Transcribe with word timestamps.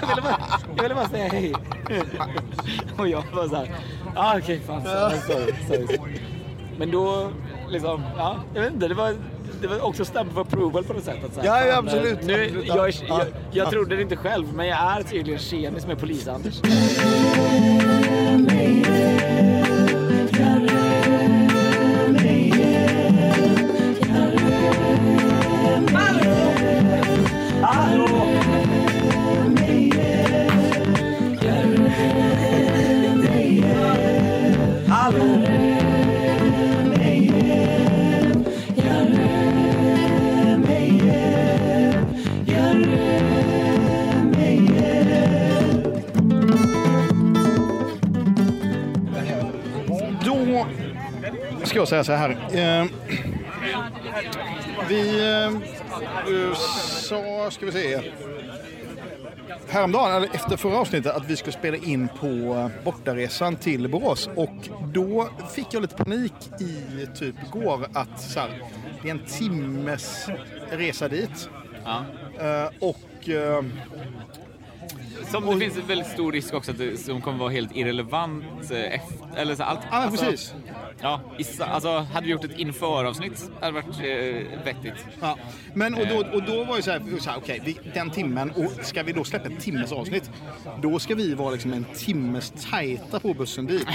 jag, 0.00 0.08
ville 0.08 0.22
bara, 0.22 0.36
jag 0.76 0.82
ville 0.82 0.94
bara 0.94 1.08
säga 1.08 1.28
hej. 1.28 1.54
Och 2.98 3.08
jag 3.08 3.24
var 3.32 3.48
så 3.48 3.56
här, 3.56 3.70
ah, 4.16 4.38
okej, 4.38 4.60
fan, 4.66 4.82
sorry, 4.84 5.16
sorry, 5.26 5.54
sorry. 5.68 5.98
Men 6.78 6.90
då, 6.90 7.30
liksom, 7.68 8.02
ja, 8.16 8.36
jag 8.54 8.62
vet 8.62 8.72
inte, 8.72 8.88
det 8.88 8.94
var, 8.94 9.14
det 9.60 9.66
var 9.66 9.80
också 9.84 10.04
stamp 10.04 10.32
of 10.32 10.38
approval 10.38 10.84
på 10.84 10.92
något 10.92 11.04
sätt. 11.04 11.24
Att 11.24 11.34
så 11.34 11.40
här, 11.40 11.46
Ja, 11.46 11.66
ja, 11.66 11.76
absolut, 11.78 12.22
Nu, 12.22 12.44
absolut, 12.44 12.66
jag, 12.68 12.76
ja. 12.78 12.88
jag, 13.08 13.18
jag, 13.18 13.26
Ja. 13.66 13.70
trodde 13.70 13.96
det 13.96 14.02
inte 14.02 14.16
själv, 14.16 14.46
men 14.54 14.66
jag 14.66 14.78
är 14.98 15.02
tydligen 15.02 15.40
tjenis 15.40 15.86
med 15.86 15.98
polis-Anders. 16.00 16.60
Ska 51.74 51.80
jag 51.80 51.88
säga 51.88 52.04
så 52.04 52.12
här. 52.12 52.30
Eh, 52.30 52.86
vi 54.88 55.32
eh, 55.32 56.54
sa, 56.54 57.50
ska 57.50 57.66
vi 57.66 57.72
se, 57.72 58.00
häromdagen, 59.68 60.12
eller 60.12 60.34
efter 60.34 60.56
förra 60.56 60.78
avsnittet, 60.78 61.16
att 61.16 61.30
vi 61.30 61.36
skulle 61.36 61.52
spela 61.52 61.76
in 61.76 62.08
på 62.20 62.26
eh, 62.26 62.84
bortaresan 62.84 63.56
till 63.56 63.88
Borås. 63.88 64.28
Och 64.36 64.68
då 64.92 65.28
fick 65.54 65.66
jag 65.70 65.82
lite 65.82 65.94
panik 65.94 66.32
i 66.60 67.06
typ 67.18 67.34
igår 67.46 67.86
att 67.92 68.20
så 68.20 68.40
här, 68.40 68.62
det 69.02 69.08
är 69.08 69.12
en 69.12 69.24
timmes 69.26 70.28
resa 70.70 71.08
dit. 71.08 71.48
Ja. 71.84 72.04
Eh, 72.40 72.68
och 72.80 73.28
eh, 73.28 73.64
Som 75.30 75.46
det 75.46 75.58
finns 75.58 75.76
en 75.76 75.86
väldigt 75.86 76.08
stor 76.08 76.32
risk 76.32 76.54
också 76.54 76.70
att 76.70 76.78
det 76.78 76.96
som 76.96 77.20
kommer 77.20 77.38
vara 77.38 77.50
helt 77.50 77.76
irrelevant 77.76 78.70
eh, 78.70 78.94
efter, 78.94 79.36
eller 79.36 79.54
så 79.54 79.62
allt. 79.62 79.80
Ja, 79.90 79.96
alltså, 79.96 80.24
precis. 80.24 80.54
Ja, 81.02 81.20
i 81.38 81.44
sa- 81.44 81.64
alltså 81.64 81.98
hade 81.98 82.26
vi 82.26 82.32
gjort 82.32 82.44
ett 82.44 82.58
införavsnitt 82.58 83.50
hade 83.60 83.66
det 83.66 83.86
varit 83.86 84.00
eh, 84.00 84.64
vettigt. 84.64 85.04
Ja, 85.20 85.38
men 85.74 85.94
och 85.94 86.06
då, 86.06 86.16
och 86.16 86.42
då 86.42 86.64
var 86.64 86.76
det 86.76 86.82
så 86.82 86.90
här, 86.90 87.02
så 87.20 87.30
här 87.30 87.38
okej, 87.38 87.60
vi- 87.64 87.78
den 87.94 88.10
timmen, 88.10 88.50
och 88.50 88.84
ska 88.84 89.02
vi 89.02 89.12
då 89.12 89.24
släppa 89.24 89.48
ett 89.48 89.60
timmes 89.60 89.92
avsnitt, 89.92 90.30
då 90.82 90.98
ska 90.98 91.14
vi 91.14 91.34
vara 91.34 91.50
liksom 91.50 91.72
en 91.72 91.84
timmes 91.94 92.52
tajta 92.70 93.20
på 93.20 93.34
bussen 93.34 93.66
dit. 93.66 93.86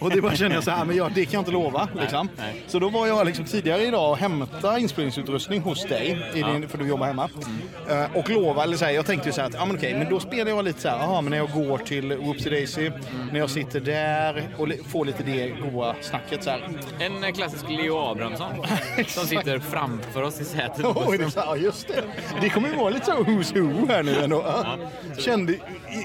Och 0.00 0.10
det 0.10 0.20
bara 0.20 0.34
kände 0.36 0.54
jag 0.54 0.64
så 0.64 0.70
här, 0.70 0.84
men 0.84 0.96
jag, 0.96 1.12
det 1.12 1.24
kan 1.24 1.32
jag 1.32 1.40
inte 1.40 1.50
lova. 1.50 1.88
Liksom. 2.00 2.28
nej. 2.38 2.62
Så 2.66 2.78
då 2.78 2.88
var 2.88 3.06
jag 3.06 3.26
liksom 3.26 3.44
tidigare 3.44 3.82
idag 3.82 4.10
och 4.10 4.16
hämtade 4.18 4.80
inspelningsutrustning 4.80 5.60
hos 5.60 5.84
dig, 5.84 6.18
i 6.34 6.42
din, 6.42 6.68
för 6.68 6.78
du 6.78 6.88
jobbar 6.88 7.06
hemma. 7.06 7.28
Eh, 7.90 8.16
och 8.16 8.30
lova, 8.30 8.62
eller 8.62 8.76
så 8.76 8.84
här, 8.84 8.92
jag 8.92 9.06
tänkte 9.06 9.28
ju 9.28 9.32
så 9.32 9.40
här 9.40 9.48
att, 9.48 9.54
ja 9.54 9.64
men 9.66 9.76
okej, 9.76 9.94
men 9.98 10.10
då 10.10 10.20
spelar 10.20 10.50
jag 10.50 10.64
lite 10.64 10.80
så 10.80 10.88
här, 10.88 10.98
aha, 10.98 11.20
men 11.20 11.30
när 11.30 11.36
jag 11.38 11.50
går 11.50 11.78
till 11.78 12.16
Whoopsie 12.16 12.50
Daisy, 12.50 12.90
när 13.32 13.38
jag 13.38 13.50
sitter 13.50 13.80
där 13.80 14.48
och 14.58 14.68
får 14.88 15.04
lite 15.04 15.22
det 15.22 15.48
goa 15.48 15.94
snacket 16.00 16.41
så 16.42 16.50
här. 16.50 16.68
En 16.98 17.32
klassisk 17.32 17.64
Leo 17.68 17.98
Abrahamsson 17.98 18.52
som 19.06 19.26
sitter 19.26 19.58
framför 19.58 20.22
oss 20.22 20.40
i 20.40 20.44
sätet. 20.44 20.84
Oj, 20.94 21.18
det, 21.18 21.32
ja, 21.36 21.56
just 21.56 21.88
det. 21.88 22.02
Det 22.40 22.48
kommer 22.48 22.68
ju 22.68 22.74
vara 22.76 22.90
lite 22.90 23.06
så 23.06 23.12
who's 23.12 23.60
who 23.60 23.86
här 23.88 24.02
nu 24.02 24.16
ändå. 24.22 24.42
Ja. 24.46 24.76
Kändi, 25.18 25.60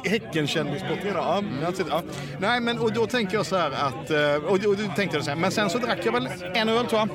Häcken-kändissporten 0.05 1.07
idag. 1.07 1.43
Ja. 1.89 2.01
Nej, 2.39 2.59
men 2.59 2.79
och 2.79 2.93
då 2.93 3.05
tänker 3.07 3.37
jag 3.37 3.45
så 3.45 3.55
här 3.57 3.71
att... 3.71 4.09
eh, 4.11 4.45
Och 4.49 4.51
och 4.51 4.59
då 4.77 4.83
tänkte 4.95 5.17
jag 5.17 5.23
så 5.23 5.29
här, 5.31 5.37
men 5.37 5.51
sen 5.51 5.69
så 5.69 5.77
drack 5.77 5.99
jag 6.03 6.11
väl 6.11 6.27
en 6.53 6.69
öl 6.69 6.85
tror 6.85 6.99
jag. 7.01 7.09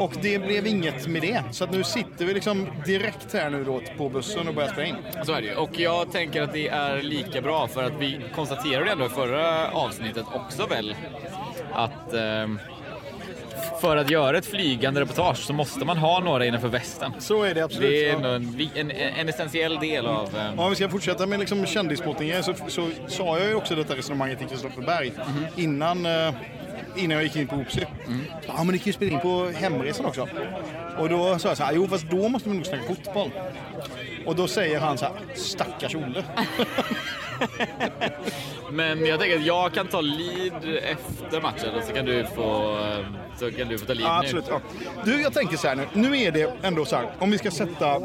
Och 0.00 0.12
det 0.22 0.38
blev 0.38 0.66
inget 0.66 1.06
med 1.06 1.22
det. 1.22 1.42
Så 1.50 1.64
att 1.64 1.70
nu 1.72 1.84
sitter 1.84 2.24
vi 2.24 2.34
liksom 2.34 2.66
direkt 2.86 3.32
här 3.32 3.50
nu 3.50 3.64
då 3.64 3.80
på 3.98 4.08
bussen 4.08 4.48
och 4.48 4.54
börjar 4.54 4.68
spela 4.68 4.86
in. 4.86 4.96
Så 5.24 5.32
är 5.32 5.40
det 5.40 5.46
ju. 5.46 5.54
Och 5.54 5.78
jag 5.78 6.12
tänker 6.12 6.42
att 6.42 6.52
det 6.52 6.68
är 6.68 7.02
lika 7.02 7.40
bra 7.42 7.68
för 7.68 7.82
att 7.84 7.92
vi 7.98 8.20
konstaterade 8.34 8.90
ändå 8.90 9.06
i 9.06 9.08
förra 9.08 9.70
avsnittet 9.70 10.24
också 10.34 10.66
väl 10.66 10.94
att 11.76 12.14
ehm, 12.14 12.58
för 13.80 13.96
att 13.96 14.10
göra 14.10 14.38
ett 14.38 14.46
flygande 14.46 15.00
reportage 15.00 15.38
så 15.38 15.52
måste 15.52 15.84
man 15.84 15.98
ha 15.98 16.20
några 16.20 16.46
innanför 16.46 16.68
västen. 16.68 17.12
Så 17.18 17.42
är 17.42 17.54
det 17.54 17.60
absolut. 17.62 17.90
Det 17.90 18.08
är 18.08 18.14
en, 18.76 18.90
en, 18.90 18.90
en 18.90 19.28
essentiell 19.28 19.78
del 19.78 20.06
av... 20.06 20.36
ehm, 20.36 20.58
Om 20.58 20.70
vi 20.70 20.76
ska 20.76 20.88
fortsätta 20.88 21.26
med 21.26 21.38
liksom 21.40 21.66
kändissporten 21.66 22.42
så, 22.42 22.54
så 22.68 22.88
sa 23.06 23.38
jag 23.38 23.48
ju 23.48 23.54
också 23.54 23.74
detta 23.74 23.94
resonemanget 23.96 24.38
till 24.38 24.48
Kristoffer 24.48 24.82
Berg 24.82 25.12
innan, 25.56 26.06
eh, 26.06 26.34
innan 26.96 27.16
jag 27.16 27.22
gick 27.24 27.36
in 27.36 27.46
på 27.46 27.56
Oopsie. 27.56 27.86
Ja, 28.46 28.54
men 28.56 28.66
det 28.66 28.78
kan 28.78 28.86
ju 28.86 28.92
spela 28.92 29.12
in 29.12 29.20
på 29.20 29.50
hemresan 29.54 30.06
också. 30.06 30.28
Och 30.98 31.08
då 31.08 31.38
sa 31.38 31.48
jag 31.48 31.56
så 31.56 31.64
här, 31.64 31.72
jo 31.74 31.88
fast 31.88 32.10
då 32.10 32.28
måste 32.28 32.48
vi 32.48 32.54
nog 32.56 32.66
snacka 32.66 32.82
fotboll. 32.84 33.30
Och 34.26 34.36
då 34.36 34.46
säger 34.48 34.80
han 34.80 34.98
så 34.98 35.04
här, 35.04 35.14
stackars 35.34 35.94
Olle. 35.94 36.24
Men 38.70 39.06
jag 39.06 39.20
tänker 39.20 39.36
att 39.36 39.46
jag 39.46 39.72
kan 39.72 39.86
ta 39.86 40.00
lead 40.00 40.64
efter 40.82 41.40
matchen 41.40 41.74
och 41.78 41.82
så 41.82 41.92
kan 41.92 42.04
du 42.04 42.24
få, 42.34 42.78
så 43.38 43.50
kan 43.52 43.68
du 43.68 43.78
få 43.78 43.86
ta 43.86 43.94
lead 43.94 44.08
Ja, 44.10 44.20
nu. 44.20 44.26
absolut. 44.26 44.44
Ja. 44.48 44.60
Du, 45.04 45.22
jag 45.22 45.32
tänker 45.32 45.56
så 45.56 45.68
här 45.68 45.74
nu. 45.76 45.86
Nu 45.92 46.18
är 46.20 46.32
det 46.32 46.52
ändå 46.62 46.84
så 46.84 46.96
här, 46.96 47.10
om 47.18 47.30
vi 47.30 47.38
ska 47.38 47.50
sätta... 47.50 48.02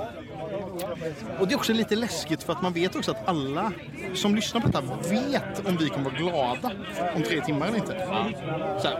Och 1.40 1.47
det 1.47 1.53
är 1.53 1.58
också 1.58 1.74
lite 1.74 1.96
läskigt 1.96 2.44
för 2.44 2.53
att 2.53 2.62
man 2.62 2.74
vet 2.74 2.96
också 2.96 3.12
att 3.12 3.28
alla 3.28 3.72
som 4.14 4.36
lyssnar 4.36 4.62
på 4.62 4.68
detta 4.68 4.81
vet 5.09 5.68
om 5.68 5.78
vi 5.78 5.90
kommer 5.90 6.06
vara 6.09 6.16
glada 6.16 6.72
om 7.16 7.24
tre 7.24 7.42
timmar 7.42 7.68
eller 7.68 7.78
inte. 7.78 8.06
Så 8.81 8.88
här. 8.88 8.97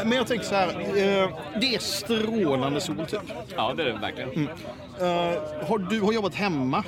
Eh, 0.00 0.04
Men 0.06 0.12
jag 0.18 0.26
tänker 0.26 0.44
så 0.44 0.54
här, 0.54 0.68
eh, 0.68 1.28
det 1.60 1.74
är 1.74 1.78
strålande 1.78 2.80
sol 2.80 3.06
typ. 3.06 3.20
Ja, 3.56 3.74
det 3.76 3.82
är 3.82 3.86
det 3.86 3.92
verkligen. 3.98 4.48
Eh, 5.00 5.66
Har 5.68 5.78
du 5.90 6.00
har 6.00 6.12
jobbat 6.12 6.34
hemma? 6.34 6.84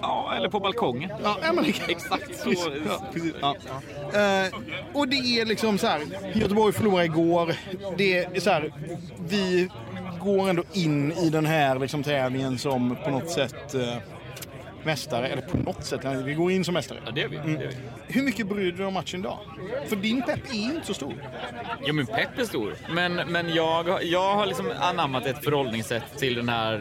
Ja, 0.00 0.32
eller 0.36 0.48
på 0.48 0.60
balkongen. 0.60 1.10
Ja, 1.22 1.38
ja, 1.42 1.52
men 1.52 1.64
Exakt 1.88 2.36
så. 2.38 2.50
Ja, 2.88 3.04
precis. 3.12 3.34
Ja. 3.40 3.54
Eh, 4.20 4.54
och 4.92 5.08
det 5.08 5.16
är 5.40 5.44
liksom 5.46 5.78
så 5.78 5.86
här, 5.86 6.00
Göteborg 6.34 6.72
förlorade 6.72 7.04
igår. 7.04 7.54
Det 7.96 8.18
är 8.18 8.40
så 8.40 8.50
här, 8.50 8.72
vi 9.28 9.68
går 10.20 10.50
ändå 10.50 10.62
in 10.72 11.12
i 11.12 11.30
den 11.30 11.46
här 11.46 11.78
liksom 11.78 12.02
tävlingen 12.02 12.58
som 12.58 12.96
på 13.04 13.10
något 13.10 13.30
sätt 13.30 13.74
eh, 13.74 13.96
mästare. 14.84 15.28
Eller 15.28 15.42
på 15.42 15.56
något 15.56 15.84
sätt, 15.84 16.00
vi 16.24 16.34
går 16.34 16.52
in 16.52 16.64
som 16.64 16.74
mästare. 16.74 16.98
Ja, 17.06 17.12
det 17.12 17.20
gör 17.20 17.28
vi. 17.28 17.36
Det 17.36 17.50
gör 17.52 17.58
vi. 17.58 17.76
Hur 18.06 18.22
mycket 18.22 18.46
bryr 18.48 18.64
du 18.64 18.72
dig 18.72 18.86
om 18.86 18.94
matchen 18.94 19.20
idag? 19.20 19.38
För 19.86 19.96
din 19.96 20.22
pepp 20.22 20.50
är 20.50 20.54
ju 20.54 20.74
inte 20.74 20.86
så 20.86 20.94
stor. 20.94 21.14
Ja, 21.86 21.92
men 21.92 22.06
pepp 22.06 22.38
är 22.38 22.44
stor. 22.44 22.74
Men, 22.90 23.14
men 23.14 23.54
jag, 23.54 24.04
jag 24.04 24.34
har 24.34 24.46
liksom 24.46 24.72
anammat 24.80 25.26
ett 25.26 25.44
förhållningssätt 25.44 26.18
till 26.18 26.34
den 26.34 26.48
här, 26.48 26.74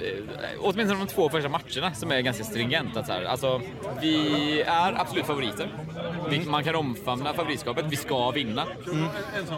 eh, 0.00 0.48
åtminstone 0.60 1.00
de 1.00 1.06
två 1.06 1.28
första 1.28 1.48
matcherna, 1.48 1.94
som 1.94 2.10
är 2.10 2.20
ganska 2.20 2.44
stringent. 2.44 2.96
Att 2.96 3.06
så 3.06 3.12
här, 3.12 3.24
alltså, 3.24 3.60
vi 4.00 4.60
är 4.66 5.00
absolut 5.00 5.26
favoriter. 5.26 5.68
Vi, 6.30 6.44
man 6.44 6.64
kan 6.64 6.74
omfamna 6.74 7.32
favoritskapet. 7.32 7.84
Vi 7.88 7.96
ska 7.96 8.30
vinna. 8.30 8.66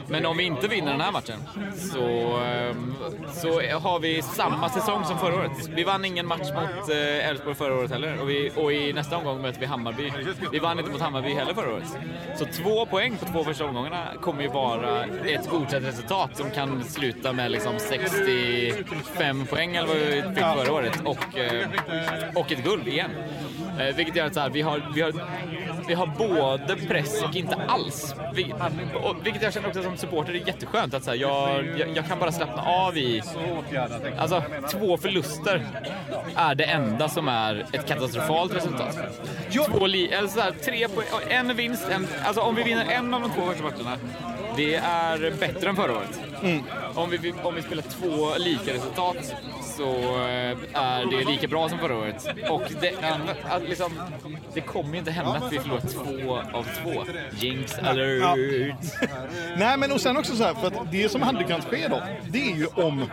Men 0.08 0.26
om 0.26 0.36
vi 0.36 0.44
inte 0.44 0.69
vinner 0.69 0.91
den 0.92 1.00
här 1.00 1.12
matchen 1.12 1.38
så, 1.76 2.36
ehm, 2.36 2.94
så 3.32 3.48
har 3.78 4.00
vi 4.00 4.22
samma 4.22 4.69
säsong 4.69 5.04
som 5.04 5.19
förra 5.19 5.34
året. 5.34 5.69
Vi 5.69 5.84
vann 5.84 6.04
ingen 6.04 6.26
match 6.26 6.50
mot 6.54 6.91
eh, 6.91 7.28
Elfsborg 7.28 7.54
förra 7.54 7.75
året 7.75 7.91
heller. 7.91 8.20
Och, 8.20 8.31
vi, 8.31 8.52
och 8.56 8.72
i 8.72 8.92
nästa 8.92 9.16
omgång 9.16 9.42
möter 9.42 9.60
vi 9.60 9.66
Hammarby. 9.66 10.12
Vi 10.52 10.58
vann 10.58 10.78
inte 10.78 10.91
mot 10.91 11.00
Hammarby 11.00 11.34
heller 11.34 11.54
förra 11.54 11.75
året. 11.75 11.97
Så 12.38 12.44
två 12.44 12.86
poäng 12.86 13.16
på 13.16 13.26
två 13.26 13.44
första 13.44 13.64
omgångarna 13.64 14.06
kommer 14.20 14.42
ju 14.42 14.48
vara 14.48 15.04
ett 15.04 15.50
godkänt 15.50 15.86
resultat 15.86 16.36
som 16.36 16.50
kan 16.50 16.84
sluta 16.84 17.32
med 17.32 17.50
liksom 17.50 17.72
65 17.78 19.47
poäng 19.47 19.76
eller 19.76 19.88
vad 19.88 19.97
vi 19.97 20.22
fick 20.22 20.44
förra 20.44 20.72
året 20.72 21.00
och, 21.04 21.38
eh, 21.38 21.69
och 22.34 22.52
ett 22.52 22.64
guld 22.64 22.88
igen. 22.88 23.10
Eh, 23.88 23.94
vilket 23.97 24.16
gör 24.16 24.26
att 24.26 24.34
så 24.34 24.40
här, 24.40 24.50
vi, 24.50 24.62
har, 24.62 24.82
vi, 24.94 25.02
har, 25.02 25.12
vi 25.88 25.94
har 25.94 26.06
både 26.06 26.76
press 26.76 27.23
och 27.23 27.37
inte 27.37 27.55
alls. 27.69 28.14
Vi, 28.34 28.55
och, 29.02 29.17
vilket 29.26 29.43
jag 29.43 29.52
känner 29.52 29.69
också 29.69 29.82
som 29.82 29.96
supporter 29.96 30.32
är 30.32 30.46
jätteskönt. 30.46 30.94
Att 30.94 31.05
så 31.05 31.11
här, 31.11 31.19
jag, 31.19 31.67
jag, 31.79 31.96
jag 31.96 32.06
kan 32.06 32.19
bara 32.19 32.32
slappna 32.32 32.62
av 32.62 32.99
i... 32.99 33.23
Alltså, 34.19 34.43
två 34.70 34.96
förluster 34.96 35.67
är 36.37 36.55
det 36.55 36.64
enda 36.64 37.08
som 37.08 37.29
är 37.29 37.67
ett 37.73 37.87
katastrofalt 37.87 38.55
resultat. 38.55 38.99
Två 39.50 39.87
li, 39.87 40.08
eller 40.08 40.29
så 40.29 40.40
här, 40.40 40.52
tre 40.64 40.88
poäng, 40.88 41.06
en 41.29 41.56
vinst, 41.56 41.88
en, 41.90 42.06
alltså 42.25 42.40
om 42.40 42.55
vi 42.55 42.62
vinner 42.62 42.84
en 42.84 43.14
av 43.14 43.20
de 43.20 43.31
två 43.31 43.43
första 43.46 43.62
matcherna, 43.62 43.99
det 44.56 44.75
är 44.75 45.32
bättre 45.40 45.69
än 45.69 45.76
förra 45.76 45.93
året. 45.93 46.20
Om, 46.94 47.11
vi, 47.11 47.34
om 47.43 47.55
vi 47.55 47.62
spelar 47.62 47.82
två 47.82 48.34
lika 48.38 48.73
resultat 48.73 49.34
så 49.76 49.90
eh, 50.28 50.56
är 50.74 51.10
det 51.10 51.30
lika 51.30 51.48
bra 51.48 51.69
som 51.69 51.78
förra 51.78 51.96
året. 51.96 52.28
Och 52.50 52.62
det, 52.80 52.92
att 53.44 53.62
liksom, 53.62 53.92
det 54.54 54.60
kommer 54.60 54.92
ju 54.92 54.98
inte 54.98 55.10
hända 55.10 55.32
att 55.32 55.52
vi 55.52 55.58
förlorar 55.58 55.80
två 55.80 56.36
av 56.58 56.66
två. 56.82 57.04
Jinx 57.38 57.78
alert! 57.78 58.38
Nej, 59.56 59.78
men 59.78 59.92
och 59.92 60.00
sen 60.00 60.16
också 60.16 60.36
så 60.36 60.44
här, 60.44 60.54
för 60.54 60.66
att 60.66 60.92
det 60.92 61.08
som 61.08 61.22
hade 61.22 61.44
kunnat 61.44 61.64
ske 61.64 61.88
då, 61.88 62.02
det 62.28 62.50
är 62.50 62.56
ju 62.56 62.66
om... 62.66 63.04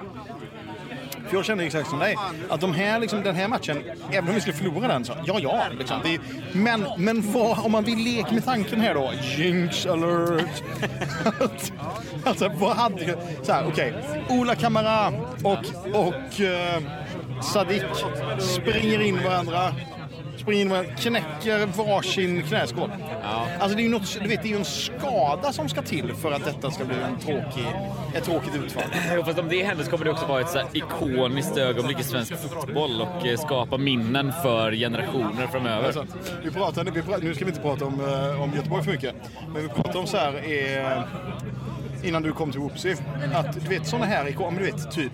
För 1.30 1.36
jag 1.36 1.46
kände 1.46 1.64
exakt 1.64 1.90
som 1.90 2.00
dig. 2.00 2.16
Att 2.50 2.62
de 2.62 2.74
här, 2.74 3.00
liksom, 3.00 3.24
den 3.24 3.36
här 3.36 3.48
matchen, 3.48 3.84
även 4.12 4.30
om 4.30 4.36
vi 4.36 4.42
skulle 4.42 4.56
förlora 4.56 4.88
den 4.88 5.06
så, 5.06 5.14
ja 5.26 5.40
ja. 5.40 5.64
Liksom, 5.80 6.00
det, 6.04 6.20
men 6.54 6.86
men 6.98 7.32
vad, 7.32 7.60
om 7.66 7.72
man 7.72 7.84
vill 7.84 8.00
leka 8.00 8.32
med 8.32 8.46
tanken 8.46 8.82
här 8.82 8.94
då, 8.94 9.12
jinx 9.38 9.86
alert. 9.86 10.64
alltså 12.24 12.52
vad 12.60 12.76
hade, 12.76 13.16
så 13.44 13.54
här, 13.54 13.68
okej. 13.68 13.94
Ola 14.30 14.56
Kamara 14.56 15.08
och, 15.44 15.66
och 15.94 16.42
eh, 16.42 16.82
Sadik 17.54 17.84
springer 18.40 19.02
in 19.02 19.24
varandra 19.24 19.74
springer 20.50 20.62
in 20.62 20.70
varandra, 20.70 20.92
knäcker 20.96 21.66
varsin 21.66 22.44
knäskål. 22.44 22.92
Alltså 23.60 23.76
det 23.76 23.82
är 23.82 23.84
ju 23.84 23.90
något, 23.90 24.20
du 24.22 24.28
vet, 24.28 24.42
det 24.42 24.48
är 24.48 24.52
ju 24.52 24.58
en 24.58 24.66
skada 24.66 25.54
som 25.54 25.70
ska 25.70 25.82
till 25.82 26.14
för 26.14 26.32
att 26.32 26.46
detta 26.46 26.72
ska 26.72 26.86
bli 26.86 26.96
en 26.96 27.20
tråkig, 27.20 27.66
ett 28.14 28.24
tråkigt 28.24 28.56
utfall. 28.56 28.84
Jo, 29.16 29.24
fast 29.24 29.40
om 29.40 29.50
det 29.50 29.64
händer 29.64 29.84
så 29.84 29.92
kommer 29.92 30.06
det 30.06 30.12
också 30.12 30.26
vara 30.26 30.42
ett 30.42 30.50
så 30.50 30.62
ikoniskt 30.74 31.58
ögonblick 31.58 32.00
i 32.00 32.04
svensk 32.04 32.34
fotboll 32.38 33.02
och 33.02 33.28
eh, 33.28 33.38
skapa 33.38 33.78
minnen 33.78 34.34
för 34.44 34.72
generationer 34.72 35.48
framöver. 35.48 35.86
Alltså, 35.86 36.06
vi 36.44 36.52
pratade, 36.52 36.92
vi 36.92 37.02
pratade, 37.02 37.26
nu 37.26 37.36
ska 37.36 37.46
vi 37.46 37.52
inte 37.52 37.62
prata 37.62 37.86
om, 37.86 38.00
eh, 38.00 38.42
om 38.42 38.54
Göteborg 38.56 38.84
för 38.84 38.92
mycket, 38.92 39.16
men 39.54 39.62
vi 39.62 39.68
pratade 39.68 39.98
om 39.98 40.08
så 40.08 40.18
här 40.18 40.34
eh, 40.34 41.04
innan 42.08 42.22
du 42.22 42.32
kom 42.32 42.52
till 42.52 42.62
Whoopsie. 42.62 42.98
Att 43.34 43.54
du 43.54 43.70
vet 43.70 43.88
sådana 43.88 44.06
här 44.06 44.28
ikoner, 44.30 44.60
du 44.60 44.66
vet 44.66 44.92
typ 44.92 45.14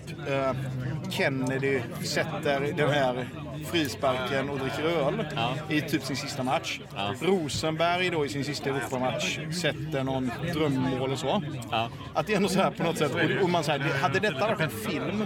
Kennedy 1.10 1.80
sätter 2.02 2.60
den 2.76 2.90
här 2.90 3.26
frisparken 3.70 4.50
och 4.50 4.58
dricker 4.58 4.82
öl 4.82 5.24
i 5.68 5.80
typ 5.80 6.02
sin 6.02 6.16
sista 6.16 6.42
match. 6.42 6.80
Rosenberg 7.20 8.10
då 8.10 8.26
i 8.26 8.28
sin 8.28 8.44
sista 8.44 8.68
Europamatch 8.70 9.38
sätter 9.62 10.02
någon 10.04 10.30
drömmål 10.54 11.12
och 11.12 11.18
så. 11.18 11.42
Att 12.14 12.26
det 12.26 12.32
är 12.32 12.36
ändå 12.36 12.48
så 12.48 12.58
här 12.62 12.70
på 12.70 12.82
något 12.82 12.98
sätt, 12.98 13.12
och- 13.14 13.42
och 13.42 13.50
man 13.50 13.64
säger, 13.64 13.98
hade 14.02 14.18
detta 14.20 14.46
varit 14.46 14.60
en 14.60 14.70
film 14.70 15.24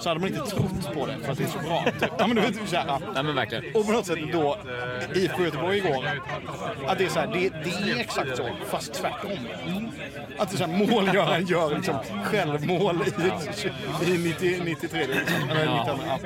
så 0.00 0.08
hade 0.08 0.20
man 0.20 0.28
inte 0.28 0.46
trott 0.50 0.94
på 0.94 1.06
det 1.06 1.16
för 1.24 1.32
att 1.32 1.38
det 1.38 1.44
är 1.44 1.48
så 1.48 1.58
bra. 1.58 1.84
Ja, 2.18 2.26
men 2.26 2.36
du 2.36 2.42
vet, 2.42 2.68
så 2.68 2.76
här, 2.76 2.84
ja. 2.86 3.00
Nej 3.14 3.22
men 3.22 3.34
verkligen. 3.34 3.64
Och 3.74 3.86
på 3.86 3.92
något 3.92 4.06
sätt 4.06 4.18
då, 4.32 4.58
IFK 5.14 5.42
Göteborg 5.44 5.78
igår, 5.78 6.08
att 6.86 6.98
det 6.98 7.04
är 7.04 7.08
så 7.08 7.20
här, 7.20 7.26
det, 7.26 7.48
det 7.64 7.90
är 7.92 7.96
exakt 8.00 8.36
så, 8.36 8.48
fast 8.66 8.94
tvärtom. 8.94 9.30
Att 10.42 10.50
det 10.50 10.54
är 10.54 10.58
så 10.58 10.64
här, 10.66 10.86
målgöraren 10.86 11.46
gör 11.46 11.74
liksom 11.74 11.94
självmål 12.24 13.02
i, 14.02 14.12
i 14.12 14.18
90, 14.18 14.60
93. 14.64 15.06
Liksom, 15.06 15.50
eller 15.50 15.78
92, 15.78 15.98
ja. 16.06 16.18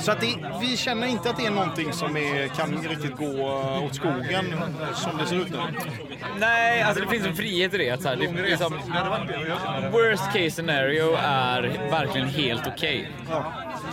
Så 0.00 0.12
att 0.12 0.20
det, 0.20 0.36
vi 0.60 0.76
känner 0.76 1.06
inte 1.06 1.30
att 1.30 1.36
det 1.36 1.46
är 1.46 1.50
någonting 1.50 1.92
som 1.92 2.16
är, 2.16 2.48
kan 2.48 2.82
riktigt 2.82 3.16
gå 3.16 3.50
åt 3.86 3.94
skogen 3.94 4.54
som 4.94 5.18
det 5.18 5.26
ser 5.26 5.36
ut 5.36 5.50
nu. 5.50 5.58
Nej, 6.40 6.82
alltså 6.82 7.04
det 7.04 7.10
finns 7.10 7.26
en 7.26 7.36
frihet 7.36 7.74
i 7.74 7.78
det. 7.78 7.90
Att 7.90 8.02
så 8.02 8.08
här, 8.08 8.16
det 8.16 8.42
liksom, 8.42 8.72
worst 9.92 10.24
case 10.24 10.50
scenario 10.50 11.16
är 11.22 11.62
verkligen 11.90 12.28
helt 12.28 12.66
okej. 12.66 13.10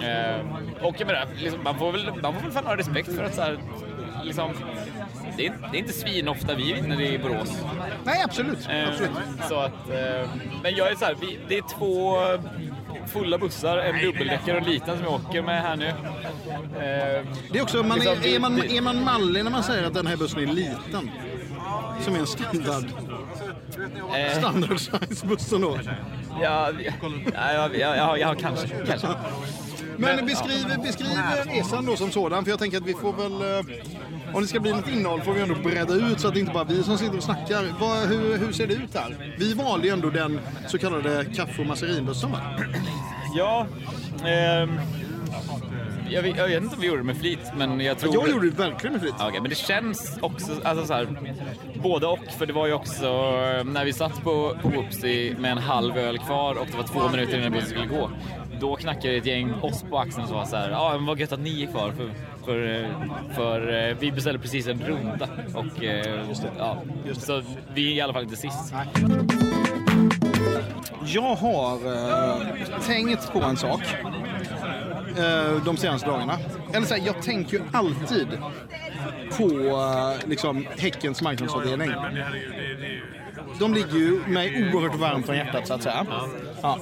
Ehm, 0.03 0.47
och 0.81 0.95
jag 0.97 1.07
menar, 1.07 1.27
liksom, 1.37 1.63
man, 1.63 1.77
får 1.77 1.91
väl, 1.91 2.11
man 2.21 2.33
får 2.33 2.41
väl 2.41 2.51
fan 2.51 2.65
ha 2.65 2.77
respekt 2.77 3.15
för 3.15 3.23
att 3.23 3.35
så 3.35 3.41
här, 3.41 3.57
liksom, 4.23 4.51
det, 5.37 5.47
är, 5.47 5.53
det 5.71 5.77
är 5.77 5.79
inte 5.79 5.93
svinofta 5.93 6.55
vi 6.55 6.73
vinner 6.73 7.01
i 7.01 7.17
Borås. 7.17 7.51
Nej, 8.03 8.21
absolut. 8.23 8.67
Ehm, 8.69 8.89
absolut. 8.89 9.11
så 9.49 9.55
att, 9.59 9.89
ehm, 9.89 10.27
men 10.63 10.75
jag 10.75 10.91
är 10.91 10.95
så 10.95 11.05
här, 11.05 11.15
vi, 11.21 11.39
det 11.47 11.57
är 11.57 11.63
två 11.77 12.17
fulla 13.07 13.37
bussar, 13.37 13.77
en 13.77 14.05
dubbeldäckare 14.05 14.57
och 14.57 14.67
en 14.67 14.73
liten 14.73 14.97
som 14.97 15.03
jag 15.05 15.13
åker 15.13 15.41
med 15.41 15.61
här 15.61 15.75
nu. 15.75 15.87
Ehm, 15.87 17.25
Det 17.51 17.59
är 17.59 17.63
också, 17.63 17.83
man 17.83 17.99
liksom, 17.99 18.17
är, 18.23 18.35
är, 18.35 18.39
man, 18.39 18.63
är 18.63 18.81
man 18.81 19.03
mallig 19.03 19.43
när 19.43 19.51
man 19.51 19.63
säger 19.63 19.87
att 19.87 19.93
den 19.93 20.07
här 20.07 20.17
bussen 20.17 20.39
är 20.49 20.53
liten? 20.53 21.11
Som 22.01 22.15
är 22.15 22.19
en 22.19 22.27
standard, 22.27 22.83
standard 24.37 24.79
size 24.79 25.25
buss 25.27 25.53
ändå. 25.53 25.79
Ja, 26.41 26.71
ja, 26.71 26.91
ja, 27.33 27.69
ja, 27.73 27.95
ja, 27.95 28.17
ja 28.17 28.35
kanske. 28.39 28.67
kanske. 28.87 29.07
Men 29.97 30.25
beskriv, 30.25 30.65
beskriv 30.83 31.17
resan 31.45 31.85
då 31.85 31.95
som 31.95 32.11
sådan, 32.11 32.43
för 32.43 32.51
jag 32.51 32.59
tänker 32.59 32.77
att 32.77 32.85
vi 32.85 32.93
får 32.93 33.13
väl... 33.13 33.57
eh, 33.57 34.35
Om 34.35 34.41
det 34.41 34.47
ska 34.47 34.59
bli 34.59 34.71
något 34.71 34.87
innehåll 34.89 35.21
får 35.21 35.33
vi 35.33 35.41
ändå 35.41 35.55
bredda 35.55 35.93
ut 35.93 36.19
så 36.19 36.27
att 36.27 36.33
det 36.33 36.39
inte 36.39 36.53
bara 36.53 36.63
är 36.63 36.67
vi 36.67 36.83
som 36.83 36.97
sitter 36.97 37.17
och 37.17 37.23
snackar. 37.23 37.65
Vad, 37.79 38.07
hur, 38.07 38.37
hur 38.37 38.51
ser 38.51 38.67
det 38.67 38.73
ut 38.73 38.95
här? 38.95 39.35
Vi 39.39 39.53
valde 39.53 39.87
ju 39.87 39.93
ändå 39.93 40.09
den 40.09 40.39
så 40.67 40.77
kallade 40.77 41.25
kaffe 41.35 41.61
och 41.61 41.67
masserinbussen 41.67 42.31
va? 42.31 42.39
Ja, 43.37 43.67
ehm, 44.25 44.79
jag, 46.09 46.21
vet, 46.23 46.37
jag 46.37 46.47
vet 46.47 46.63
inte 46.63 46.75
om 46.75 46.81
vi 46.81 46.87
gjorde 46.87 46.99
det 46.99 47.03
med 47.05 47.17
flit, 47.17 47.39
men 47.57 47.79
jag 47.79 47.97
tror... 47.99 48.13
Jag 48.13 48.29
gjorde 48.29 48.49
det 48.49 48.57
verkligen 48.57 48.93
med 48.93 49.01
flit. 49.01 49.13
Okej, 49.19 49.41
men 49.41 49.49
det 49.49 49.55
känns 49.57 50.17
också, 50.21 50.51
alltså 50.63 50.85
så 50.85 50.93
här, 50.93 51.07
både 51.83 52.07
och. 52.07 52.19
För 52.37 52.45
det 52.45 52.53
var 52.53 52.67
ju 52.67 52.73
också 52.73 53.05
eh, 53.05 53.63
när 53.63 53.85
vi 53.85 53.93
satt 53.93 54.23
på, 54.23 54.57
på 54.61 54.69
Whoopsie 54.69 55.35
med 55.39 55.51
en 55.51 55.57
halv 55.57 55.97
öl 55.97 56.17
kvar 56.17 56.55
och 56.55 56.67
det 56.71 56.77
var 56.77 56.83
två 56.83 57.09
minuter 57.09 57.37
innan 57.39 57.51
bussen 57.51 57.69
skulle 57.69 57.85
gå. 57.87 58.09
Då 58.59 58.75
knackade 58.75 59.15
ett 59.15 59.25
gäng 59.25 59.53
oss 59.61 59.85
på 59.89 59.97
axeln 59.97 60.23
och 60.23 60.29
så 60.29 60.35
var 60.35 60.45
så 60.45 60.55
här, 60.55 60.69
ja 60.69 60.91
men 60.95 61.05
vad 61.05 61.19
gött 61.19 61.31
att 61.31 61.39
ni 61.39 61.63
är 61.63 61.67
kvar 61.67 61.91
för, 61.91 62.11
för, 62.45 62.87
för 63.35 63.89
eh, 63.89 63.95
vi 63.99 64.11
beställde 64.11 64.39
precis 64.39 64.67
en 64.67 64.81
runda. 64.81 65.29
Och, 65.53 65.83
eh, 65.83 66.25
ja, 66.57 66.81
Så 67.13 67.43
vi 67.73 67.91
är 67.91 67.95
i 67.95 68.01
alla 68.01 68.13
fall 68.13 68.23
inte 68.23 68.35
sist. 68.35 68.73
Jag 71.05 71.35
har 71.35 71.75
eh, 71.75 72.37
tänkt 72.87 73.33
på 73.33 73.39
en 73.41 73.57
sak 73.57 73.81
eh, 75.17 75.63
de 75.65 75.77
senaste 75.77 76.09
dagarna. 76.09 76.37
Eller 76.73 76.85
så 76.85 76.93
här, 76.93 77.01
jag 77.05 77.21
tänker 77.21 77.57
ju 77.57 77.63
alltid 77.71 78.27
på 79.37 79.43
eh, 79.43 80.29
liksom, 80.29 80.65
Häckens 80.77 81.21
marknadsavdelning. 81.21 81.91
De 83.59 83.73
ligger 83.73 83.97
ju 83.97 84.19
mig 84.27 84.73
oerhört 84.73 84.99
varmt 84.99 85.29
om 85.29 85.35
hjärtat 85.35 85.67
så 85.67 85.73
att 85.73 85.83
säga. 85.83 86.05
Ja. 86.61 86.79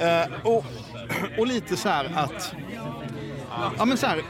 Eh, 0.00 0.46
och, 0.46 0.64
och 1.38 1.46
lite 1.46 1.76
så 1.76 1.88
här 1.88 2.10
att... 2.14 2.54
Ja 3.78 3.84
men 3.84 3.96
så 3.96 4.06
här. 4.06 4.22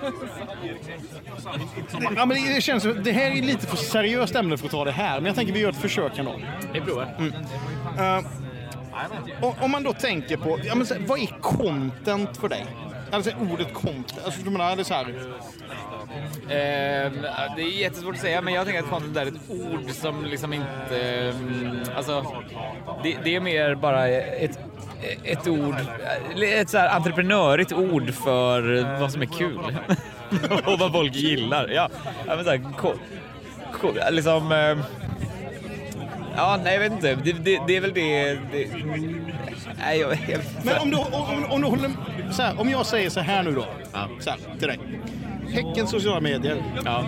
Ja, 2.17 2.27
men 2.27 2.55
det 2.55 2.61
känns 2.61 2.83
det 2.83 3.13
här 3.13 3.31
är 3.31 3.43
lite 3.43 3.67
för 3.67 3.77
seriöst 3.77 4.35
ämne 4.35 4.57
för 4.57 4.67
att 4.67 4.73
ta 4.73 4.85
det 4.85 4.91
här, 4.91 5.15
men 5.21 5.27
jag 5.27 5.37
tänker 5.37 5.53
vi 5.53 5.61
gör 5.61 5.71
ett 5.71 5.77
försök 5.77 6.19
ändå. 6.19 6.41
Vi 6.73 6.81
provar. 6.81 7.33
Eh, 7.99 8.25
och, 9.41 9.63
om 9.63 9.71
man 9.71 9.83
då 9.83 9.93
tänker 9.93 10.37
på, 10.37 10.59
ja, 10.65 10.75
men 10.75 10.87
så, 10.87 10.95
här, 10.95 11.01
vad 11.07 11.19
är 11.19 11.41
content 11.41 12.37
för 12.37 12.49
dig? 12.49 12.67
Alltså 13.15 13.31
ordet 13.51 13.75
content, 13.75 14.25
alltså, 14.25 14.41
du 14.43 14.51
menar, 14.51 14.73
är 14.73 14.77
det 14.77 14.85
så 14.85 14.95
här, 14.95 15.15
Ehm, 16.51 17.27
det 17.57 17.63
är 17.63 17.81
jättesvårt 17.81 18.15
att 18.15 18.21
säga, 18.21 18.41
men 18.41 18.55
jag 18.55 18.65
tänker 18.65 18.83
att 18.83 18.91
content 18.91 19.17
är 19.17 19.27
ett 19.27 19.35
ord 19.49 19.91
som 19.91 20.25
liksom 20.25 20.53
inte... 20.53 21.01
Ehm, 21.01 21.81
alltså, 21.97 22.27
det, 23.03 23.17
det 23.25 23.37
är 23.37 23.41
mer 23.41 23.75
bara 23.75 24.09
ett, 24.09 24.59
ett 25.23 25.49
ord, 25.49 25.75
ett 26.43 26.71
så 26.71 26.79
här 26.79 26.97
entreprenörigt 26.97 27.73
ord 27.73 28.15
för 28.15 28.61
vad 29.01 29.13
som 29.13 29.23
är 29.23 29.27
kul. 29.27 29.59
och 30.67 30.79
vad 30.79 30.93
folk 30.93 31.15
gillar. 31.15 31.69
Ja, 31.69 31.89
ja 32.27 32.37
men 32.37 32.45
så 32.45 32.51
här, 32.51 34.11
liksom... 34.11 34.53
Ehm, 34.53 34.83
ja, 36.37 36.59
nej, 36.65 36.73
jag 36.73 36.81
vet 36.81 36.93
inte. 36.93 37.15
Det, 37.15 37.33
det, 37.33 37.61
det 37.67 37.77
är 37.77 37.81
väl 37.81 37.95
det... 37.95 38.39
det 38.53 38.69
nej, 39.79 40.01
jag, 40.01 40.11
jag, 40.29 40.41
Men 40.63 40.79
om 40.79 40.91
du, 40.91 40.97
om, 40.97 41.45
om 41.51 41.61
du 41.61 41.67
håller, 41.69 41.91
så 42.31 42.43
här, 42.43 42.61
om 42.61 42.69
jag 42.71 42.87
säger 42.87 43.11
så 43.11 43.21
här 43.21 43.43
nu 43.43 43.53
då, 43.53 43.65
Ja. 43.93 44.09
så 44.21 44.31
här, 44.31 44.39
till 44.59 44.69
dig. 44.69 44.79
Häckens 45.53 45.91
sociala 45.91 46.21
medier, 46.21 46.57
ja. 46.85 47.05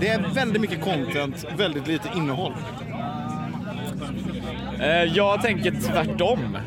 det 0.00 0.08
är 0.08 0.20
väldigt 0.34 0.60
mycket 0.60 0.80
content, 0.84 1.44
väldigt 1.56 1.86
lite 1.86 2.08
innehåll. 2.16 2.52
Eh, 4.80 5.02
Jag 5.04 5.42
tänker 5.42 5.70
tvärtom. 5.70 6.58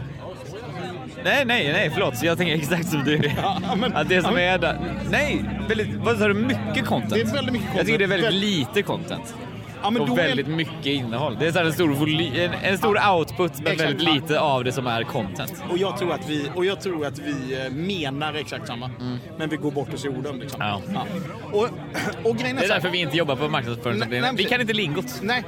Nej, 1.24 1.46
nej, 1.46 1.72
nej, 1.74 1.90
förlåt. 1.94 2.24
Jag 2.24 2.38
tänker 2.38 2.56
exakt 2.56 2.90
som 2.90 3.04
du. 3.04 3.18
Ja, 3.44 3.75
men- 3.78 3.96
att 3.96 4.10
det 4.10 4.22
som 4.22 4.38
är 4.38 4.58
där... 4.58 4.78
Nej, 5.12 5.46
väldigt, 5.70 5.94
vad 5.96 6.18
sa 6.18 6.28
du? 6.28 6.34
Mycket 6.34 6.86
content? 6.86 7.14
Det 7.14 7.22
är 7.22 7.25
väldigt 7.34 7.54
mycket 7.54 7.70
Jag 7.75 7.86
tycker 7.86 7.98
det 8.00 8.04
är 8.06 8.08
content. 8.08 8.24
väldigt 8.24 8.42
Väl- 8.44 8.50
lite 8.68 8.82
content. 8.82 9.36
Ja, 9.86 9.89
men 9.92 10.01
och 10.01 10.08
då 10.08 10.13
är- 10.18 10.27
väldigt 10.27 10.48
mycket 10.48 10.86
innehåll. 10.86 11.38
Det 11.39 11.48
är 11.48 11.51
så 11.51 11.60
en, 11.60 11.74
stor 11.74 11.89
voly- 11.89 12.39
en, 12.46 12.54
en 12.72 12.77
stor 12.77 13.00
output 13.15 13.51
men 13.63 13.72
Exakt. 13.74 13.89
väldigt 13.89 14.13
lite 14.13 14.39
av 14.39 14.63
det 14.63 14.72
som 14.72 14.88
är 14.88 15.04
content. 15.04 15.54
Och 15.70 15.77
jag 15.77 15.98
tror 15.98 16.13
att 16.13 16.30
vi, 16.30 16.50
och 16.56 16.65
jag 16.65 16.82
tror 16.82 17.06
att 17.06 17.20
vi 17.20 17.65
eh, 17.65 17.72
menar 17.72 18.34
exakt 18.34 18.68
samma. 18.68 18.92
Men 19.38 19.50
vi 19.50 19.58
går 19.58 19.72
bort 19.72 19.94
oss 19.94 20.06
i 20.06 20.10
orden. 20.10 20.38
Liksom. 20.39 20.62
Ja. 20.62 20.82
Och, 21.51 21.63
och 22.30 22.38
grejen 22.38 22.58
är, 22.58 22.62
Det 22.62 22.68
är 22.68 22.74
därför 22.74 22.89
vi 22.89 22.98
inte 22.98 23.18
jobbar 23.18 23.36
på 23.36 23.48
marknadsföringsavdelningen. 23.50 24.36
Vi 24.36 24.44
kan 24.44 24.62
inte 24.62 24.74
lingot. 24.74 25.20
Nej, 25.22 25.44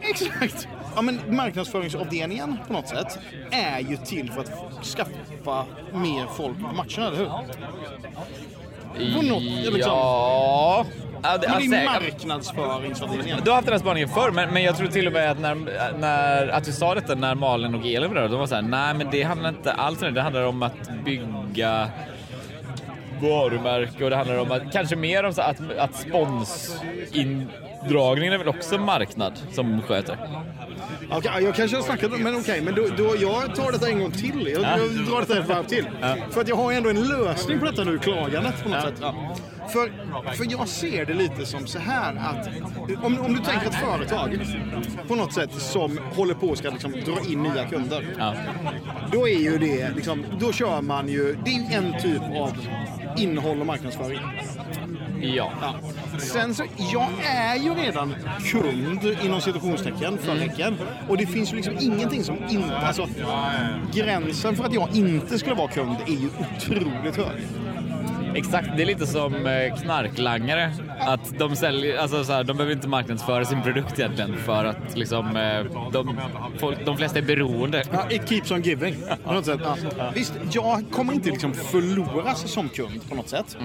exakt. 0.00 0.68
Ja, 0.96 1.02
men 1.02 1.20
marknadsföringsavdelningen 1.28 2.56
på 2.66 2.72
något 2.72 2.88
sätt 2.88 3.18
är 3.50 3.80
ju 3.80 3.96
till 3.96 4.30
för 4.30 4.40
att 4.40 4.84
skaffa 4.86 5.64
mer 5.92 6.26
folk 6.36 6.56
på 6.56 6.62
matcherna, 6.74 7.06
eller 7.06 7.16
hur? 7.16 7.26
På 9.16 9.22
något, 9.22 9.42
liksom. 9.42 9.80
Ja... 9.80 10.86
ja 11.22 11.38
det, 11.38 11.48
Men 11.48 11.70
det 11.70 11.76
är 11.76 11.86
alltså, 11.86 12.02
marknadsföringsavdelningen. 12.04 13.38
Du 13.44 13.50
har 13.50 13.54
haft 13.56 13.66
den 13.66 13.72
här 13.74 13.80
spaningen 13.80 14.08
förr, 14.08 14.30
men, 14.30 14.50
men 14.52 14.62
jag 14.62 14.76
tror 14.76 14.86
till 14.88 15.06
och 15.06 15.12
med 15.12 15.30
att, 15.30 15.40
när, 15.40 15.54
när, 15.98 16.48
att 16.48 16.64
du 16.64 16.72
sa 16.72 16.94
detta 16.94 17.14
när 17.14 17.34
Malin 17.34 17.74
och 17.74 17.86
Elin 17.86 18.14
var 18.14 18.16
där, 18.20 18.28
de 18.28 18.38
var 18.38 18.46
såhär, 18.46 18.62
nej 18.62 18.94
men 18.94 19.10
det 19.10 19.22
handlar 19.22 19.48
inte 19.48 19.72
alls 19.72 20.02
om 20.02 20.08
det, 20.08 20.14
det 20.14 20.22
handlar 20.22 20.42
om 20.42 20.62
att 20.62 20.90
bygga 21.04 21.90
varumärke 23.22 24.04
och 24.04 24.10
det 24.10 24.16
handlar 24.16 24.38
om 24.38 24.50
att 24.52 24.72
kanske 24.72 24.96
mer 24.96 25.24
om 25.24 25.32
så 25.34 25.42
att, 25.42 25.56
att 25.78 25.94
sponsindragningen 25.94 28.32
är 28.32 28.38
väl 28.38 28.48
också 28.48 28.78
marknad 28.78 29.32
som 29.52 29.82
sköter. 29.82 30.16
Okej, 31.10 31.30
jag 31.44 31.54
kanske 31.54 31.76
har 31.76 31.82
snackat 31.82 32.20
men 32.20 32.36
okej, 32.36 32.60
men 32.60 32.74
då, 32.74 32.82
då, 32.96 33.14
jag 33.20 33.54
tar 33.54 33.72
detta 33.72 33.88
en 33.88 34.00
gång 34.00 34.10
till. 34.10 34.48
Jag, 34.52 34.62
Ja. 34.62 34.78
jag 34.78 34.90
drar 35.06 35.20
detta 35.20 35.38
ett 35.38 35.48
varv 35.48 35.64
till. 35.64 35.86
För 36.30 36.40
att 36.40 36.48
jag 36.48 36.56
har 36.56 36.72
ändå 36.72 36.90
en 36.90 37.08
lösning 37.08 37.58
på 37.58 37.64
detta 37.64 37.84
nu, 37.84 37.98
klagandet 37.98 38.62
på 38.62 38.68
något 38.68 38.78
Ja. 39.00 39.12
sätt. 39.12 39.42
För, 39.72 39.92
för 40.36 40.46
jag 40.50 40.68
ser 40.68 41.06
det 41.06 41.14
lite 41.14 41.46
som 41.46 41.66
så 41.66 41.78
här 41.78 42.14
att 42.16 42.48
om, 43.04 43.18
om 43.20 43.34
du 43.34 43.40
tänker 43.40 43.66
ett 43.66 43.74
företag 43.74 44.38
på 45.08 45.14
något 45.14 45.32
sätt 45.32 45.52
som 45.52 46.00
håller 46.14 46.34
på 46.34 46.52
att 46.52 46.64
liksom 46.64 46.92
dra 46.92 47.32
in 47.32 47.42
nya 47.42 47.66
kunder. 47.68 48.06
Ja. 48.18 48.34
Då 49.12 49.28
är 49.28 49.38
ju 49.38 49.58
det 49.58 49.90
liksom, 49.96 50.24
då 50.40 50.52
kör 50.52 50.82
man 50.82 51.08
ju, 51.08 51.36
det 51.44 51.50
är 51.50 51.78
en 51.78 52.00
typ 52.02 52.22
av 52.22 52.52
innehåll 53.16 53.60
och 53.60 53.66
marknadsföring. 53.66 54.20
Ja. 55.22 55.52
Ja. 55.60 55.74
Sen 56.18 56.54
så, 56.54 56.64
jag 56.92 57.08
är 57.24 57.56
ju 57.56 57.74
redan 57.74 58.14
kund 58.52 59.16
inom 59.24 59.40
situationstecken 59.40 60.18
för 60.18 60.36
Häcken. 60.36 60.76
Och 61.08 61.16
det 61.16 61.26
finns 61.26 61.52
ju 61.52 61.56
liksom 61.56 61.74
ingenting 61.80 62.24
som 62.24 62.36
inte, 62.50 62.76
alltså 62.76 63.08
gränsen 63.94 64.56
för 64.56 64.64
att 64.64 64.74
jag 64.74 64.96
inte 64.96 65.38
skulle 65.38 65.54
vara 65.54 65.68
kund 65.68 65.96
är 66.06 66.12
ju 66.12 66.28
otroligt 66.28 67.16
hög. 67.16 67.42
Exakt, 68.34 68.68
det 68.76 68.82
är 68.82 68.86
lite 68.86 69.06
som 69.06 69.46
eh, 69.46 69.76
knarklangare. 69.82 70.72
Att 71.00 71.38
de 71.38 71.56
säljer, 71.56 71.98
alltså 71.98 72.24
så 72.24 72.32
här, 72.32 72.44
de 72.44 72.56
behöver 72.56 72.74
inte 72.74 72.88
marknadsföra 72.88 73.44
sin 73.44 73.62
produkt 73.62 73.98
egentligen 73.98 74.36
för 74.36 74.64
att 74.64 74.96
liksom, 74.96 75.36
eh, 75.36 75.90
de, 75.92 76.20
folk, 76.58 76.86
de 76.86 76.96
flesta 76.96 77.18
är 77.18 77.22
beroende. 77.22 77.84
Ja, 77.92 78.10
it 78.10 78.28
keeps 78.28 78.50
on 78.50 78.62
giving. 78.62 78.96
På 79.24 79.32
något 79.32 79.44
sätt. 79.46 79.60
Ja. 79.64 80.10
Visst, 80.14 80.32
jag 80.52 80.84
kommer 80.90 81.12
inte 81.12 81.30
liksom 81.30 81.54
förloras 81.54 82.52
som 82.52 82.68
kund 82.68 83.08
på 83.08 83.14
något 83.14 83.28
sätt. 83.28 83.56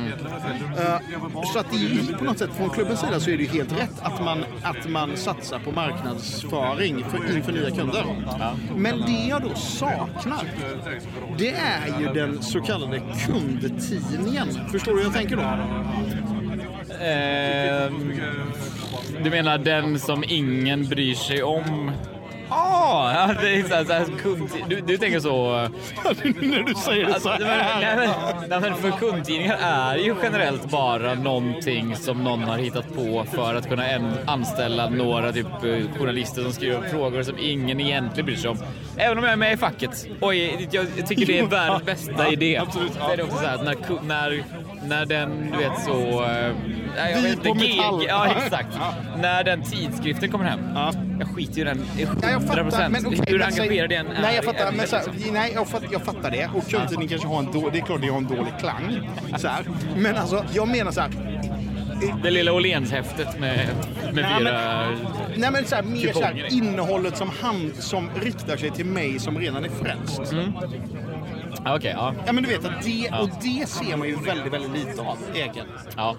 Så 1.53 1.59
att 1.59 1.71
det 1.71 1.77
är 1.77 1.79
ju 1.79 2.17
på 2.17 2.23
något 2.23 2.37
sätt 2.37 2.49
från 2.57 2.69
klubbens 2.69 2.99
sida 2.99 3.19
så 3.19 3.29
är 3.29 3.37
det 3.37 3.43
ju 3.43 3.49
helt 3.49 3.71
rätt 3.71 4.01
att 4.01 4.23
man, 4.23 4.43
att 4.63 4.89
man 4.89 5.17
satsar 5.17 5.59
på 5.59 5.71
marknadsföring 5.71 7.05
för, 7.09 7.35
inför 7.35 7.51
nya 7.51 7.71
kunder. 7.71 8.05
Men 8.75 9.01
det 9.01 9.27
jag 9.29 9.41
då 9.41 9.55
saknar, 9.55 10.43
det 11.37 11.49
är 11.49 11.99
ju 11.99 12.13
den 12.13 12.41
så 12.43 12.61
kallade 12.61 13.01
kundtidningen. 13.25 14.47
Förstår 14.71 14.91
du 14.91 14.97
hur 14.97 15.05
jag 15.05 15.13
tänker 15.13 15.35
då? 15.35 15.41
Eh, 17.05 17.91
du 19.23 19.29
menar 19.29 19.57
den 19.57 19.99
som 19.99 20.23
ingen 20.27 20.85
bryr 20.85 21.15
sig 21.15 21.43
om? 21.43 21.91
Ah, 22.49 23.13
ja, 23.13 23.33
det 23.41 23.55
är 23.55 23.63
så 23.63 23.75
här, 23.75 23.83
så 23.85 23.93
här, 23.93 24.05
kund, 24.21 24.49
du, 24.69 24.81
du 24.81 24.97
tänker 24.97 25.19
så... 25.19 25.51
När 26.41 26.63
du 26.63 26.75
säger 26.75 27.05
det 27.05 27.19
så 27.19 27.29
Alltså, 27.29 27.45
nej, 27.45 27.63
här. 27.63 27.97
men, 27.97 28.49
nej, 28.49 28.59
men 28.61 28.75
för 28.75 28.91
kundtidningar 28.91 29.57
är 29.61 29.95
ju 29.95 30.15
generellt 30.23 30.71
bara 30.71 31.13
någonting 31.13 31.95
som 31.95 32.23
någon 32.23 32.43
har 32.43 32.57
hittat 32.57 32.95
på 32.95 33.25
för 33.31 33.55
att 33.55 33.69
kunna 33.69 33.87
en, 33.89 34.13
anställa 34.25 34.89
några 34.89 35.31
typ 35.33 35.45
eh, 35.45 35.99
journalister 35.99 36.41
som 36.41 36.51
skriver 36.53 36.89
frågor 36.89 37.23
som 37.23 37.35
ingen 37.39 37.79
egentligen 37.79 38.25
bryr 38.25 38.35
sig 38.35 38.49
om. 38.49 38.57
Även 38.97 39.17
om 39.17 39.23
jag 39.23 39.33
är 39.33 39.37
med 39.37 39.53
i 39.53 39.57
facket 39.57 40.07
är, 40.21 40.75
jag 40.75 41.07
tycker 41.07 41.25
det 41.25 41.39
är 41.39 41.45
världens 41.45 41.83
bästa 41.85 42.31
idé. 42.31 42.57
absolut. 42.57 42.93
Så 42.93 43.11
är 43.11 43.17
det 43.17 43.23
också 43.23 43.37
så 43.37 43.45
här 43.45 43.57
när, 43.57 44.01
när, 44.07 44.43
när 44.83 45.05
den, 45.05 45.51
du 45.51 45.57
vet 45.57 45.79
så... 45.85 46.23
eh, 46.23 46.53
nej, 46.95 47.11
jag 47.11 47.21
Vi 47.21 47.29
vet 47.29 47.43
på 47.43 47.49
inte, 47.49 47.67
Metall. 47.67 48.05
Ja, 48.07 48.27
exakt. 48.27 48.67
När 49.17 49.43
den 49.43 49.63
tidskriften 49.63 50.31
kommer 50.31 50.45
hem. 50.45 50.59
Ja. 50.75 50.91
Jag 51.19 51.27
skiter 51.35 51.55
ju 51.55 51.61
i 51.61 51.65
den 51.65 51.85
Ja, 51.97 52.01
jag 52.01 52.31
100 52.31 52.47
fattar, 52.47 52.63
procent. 52.63 52.91
men 52.93 53.05
Hur 53.27 53.39
men 53.39 53.47
engagerad 53.47 53.89
den 53.89 54.07
är. 54.07 54.21
Nej, 54.21 54.35
jag 54.35 54.45
fattar. 54.45 54.67
är- 54.67 54.71
Men 54.71 54.87
så 54.87 54.95
liksom. 54.95 55.33
nej, 55.33 55.51
jag 55.55 55.67
fattar, 55.67 55.87
jag 55.91 56.01
fattar 56.01 56.31
det. 56.31 56.49
Och 56.55 56.67
kundtidning 56.69 57.07
kanske 57.07 57.27
har 57.27 57.39
en 57.39 57.51
dålig... 57.51 57.73
Det 57.73 57.79
är 57.79 57.85
klart 57.85 58.01
det 58.01 58.07
har 58.07 58.17
en 58.17 58.27
dålig 58.27 58.53
klang. 58.59 59.09
Så 59.37 59.47
här. 59.47 59.63
Men 59.97 60.15
alltså, 60.15 60.45
jag 60.53 60.67
menar 60.67 60.91
så 60.91 61.01
här. 61.01 61.09
Det 62.23 62.31
lilla 62.31 62.53
Åhlénshäftet 62.53 63.39
med, 63.39 63.67
med 64.13 64.25
Nej, 64.25 64.39
fyra... 64.39 64.85
Nej 65.35 65.51
men 65.51 65.65
så 65.65 65.75
här, 65.75 65.83
mer 65.83 66.13
så 66.13 66.21
här, 66.23 66.47
innehållet 66.53 67.17
som, 67.17 67.31
han, 67.41 67.71
som 67.79 68.09
riktar 68.23 68.57
sig 68.57 68.71
till 68.71 68.85
mig 68.85 69.19
som 69.19 69.37
redan 69.39 69.65
är 69.65 69.69
frälst. 69.69 70.21
Ja, 70.33 70.67
Okej, 71.65 71.91
ja. 71.95 72.13
Ja 72.25 72.31
men 72.33 72.43
du 72.43 72.49
vet 72.49 72.65
att 72.65 72.83
det, 72.83 73.09
och 73.21 73.29
det 73.41 73.69
ser 73.69 73.97
man 73.97 74.07
ju 74.07 74.15
väldigt, 74.15 74.53
väldigt 74.53 74.71
lite 74.87 75.01
av 75.01 75.17
egen. 75.35 75.65
ja. 75.95 76.15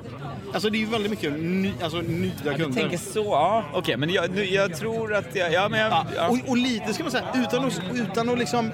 Alltså 0.54 0.71
det 0.71 0.76
är 0.76 0.80
ju 0.80 0.87
väldigt 0.87 1.11
mycket 1.11 1.33
ny, 1.33 1.73
alltså, 1.83 2.00
nya 2.00 2.33
Du 2.45 2.54
kunder. 2.54 2.80
tänker 2.80 2.99
så, 2.99 3.25
ja. 3.25 3.64
Okej, 3.75 3.97
men 3.97 4.11
jag, 4.11 4.30
nu, 4.30 4.45
jag 4.45 4.76
tror 4.76 5.14
att 5.14 5.35
jag... 5.37 5.52
Ja, 5.52 5.68
men 5.68 5.80
jag... 5.80 5.90
Ja, 5.92 6.07
Ja. 6.16 6.28
och, 6.28 6.38
och 6.49 6.57
lite 6.57 6.95
ska 6.95 7.02
man 7.02 7.12
säga, 7.12 7.25
utan 7.35 7.64
att, 7.64 7.80
utan 7.95 8.28
att 8.28 8.38
liksom, 8.38 8.73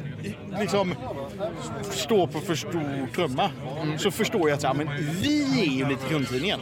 liksom 0.61 0.95
stå 1.91 2.27
på 2.27 2.41
för 2.41 2.55
stor 2.55 3.09
trumma, 3.15 3.51
så 3.99 4.11
förstår 4.11 4.49
jag 4.49 4.55
att 4.57 4.61
så 4.61 4.67
här, 4.67 4.75
men 4.75 4.89
vi 5.23 5.61
är 5.61 5.71
ju 5.79 5.89
lite 5.89 6.09
kundtidningen. 6.09 6.61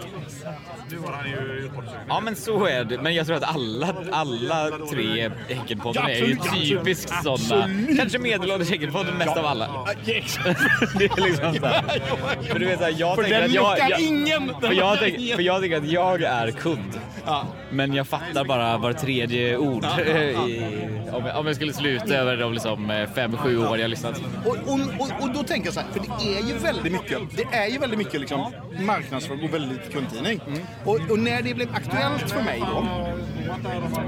Ja, 2.08 2.20
men 2.20 2.36
så 2.36 2.66
är 2.66 2.84
det. 2.84 2.98
Men 2.98 3.14
jag 3.14 3.26
tror 3.26 3.36
att 3.36 3.54
alla, 3.54 3.94
alla 4.12 4.70
tre 4.90 5.30
Häckenpodden 5.48 6.06
är 6.06 6.14
ju 6.14 6.36
typiskt 6.36 7.12
sådana. 7.22 7.68
Kanske 7.96 8.18
medelålders 8.18 8.70
Häckenpodden 8.70 9.18
mest 9.18 9.36
av 9.36 9.46
alla. 9.46 9.68
Det 10.04 11.04
är 11.04 11.28
liksom 11.28 11.54
så 11.54 11.66
här. 11.66 12.42
För 12.42 12.58
du 12.58 12.66
vet, 12.66 12.78
så 12.78 12.84
här, 12.84 12.94
jag 12.98 13.16
För 13.16 13.22
tänker 13.22 13.40
den 13.40 13.50
att 13.50 13.54
jag... 13.54 13.90
jag 13.90 14.00
ingen. 14.00 14.52
För 14.60 14.72
jag, 14.72 15.08
ingen. 15.08 15.36
för 15.36 15.42
jag 15.42 15.60
tänker 15.60 15.76
att 15.76 15.88
jag 15.88 16.22
är 16.22 16.50
kund. 16.50 17.00
Men 17.70 17.94
jag 17.94 18.06
fattar 18.06 18.44
bara 18.44 18.78
var 18.78 18.92
tredje 18.92 19.56
ord. 19.56 19.84
I, 20.06 20.66
om, 21.12 21.26
jag, 21.26 21.38
om 21.38 21.46
jag 21.46 21.56
skulle 21.56 21.72
sluta 21.72 22.14
över 22.14 22.36
de 22.36 22.52
liksom 22.52 22.90
eh, 22.90 23.08
fem, 23.14 23.36
sju 23.36 23.58
år 23.58 23.78
jag 23.78 23.90
lyssnat. 23.90 24.22
Och, 24.44 24.56
och, 24.66 24.80
och, 24.98 25.22
och 25.22 25.30
då 25.34 25.42
tänker 25.42 25.66
jag 25.66 25.74
så 25.74 25.80
här, 25.80 25.88
för 25.92 26.00
det 26.00 26.38
är 26.38 26.48
ju 26.48 26.58
väldigt 26.58 26.92
mycket, 26.92 27.18
det 27.36 27.56
är 27.56 27.68
ju 27.68 27.78
väldigt 27.78 27.98
mycket 27.98 28.20
liksom 28.20 28.52
marknadsföring 28.80 29.44
och 29.44 29.54
väldigt 29.54 29.92
kundtidning. 29.92 30.40
Och, 30.84 31.10
och 31.10 31.18
när 31.18 31.42
det 31.42 31.54
blev 31.54 31.68
aktuellt 31.74 32.30
för 32.30 32.42
mig 32.42 32.60
då, 32.60 32.86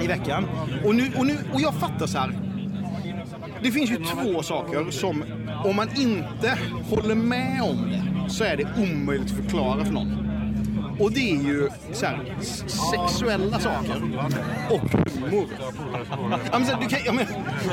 i 0.05 0.07
veckan, 0.07 0.45
och, 0.85 0.95
nu, 0.95 1.13
och, 1.19 1.27
nu, 1.27 1.39
och 1.53 1.61
jag 1.61 1.75
fattar 1.75 2.07
så 2.07 2.19
här. 2.19 2.33
Det 3.63 3.71
finns 3.71 3.91
ju 3.91 3.97
två 3.97 4.43
saker 4.43 4.91
som, 4.91 5.25
om 5.65 5.77
man 5.77 5.89
inte 5.97 6.59
håller 6.91 7.15
med 7.15 7.63
om 7.63 7.91
det, 7.91 8.31
så 8.31 8.45
är 8.45 8.57
det 8.57 8.67
omöjligt 8.77 9.31
att 9.31 9.37
förklara 9.37 9.85
för 9.85 9.93
någon. 9.93 10.34
Och 10.99 11.13
det 11.13 11.31
är 11.31 11.43
ju 11.43 11.69
så 11.93 12.07
här, 12.07 12.19
sexuella 12.67 13.59
saker 13.61 14.03
och 14.71 14.81
humor. 14.81 15.47
Ja, 16.53 16.77
du, 16.81 16.87
kan, 16.89 16.99
ja, 17.05 17.13
men, 17.13 17.27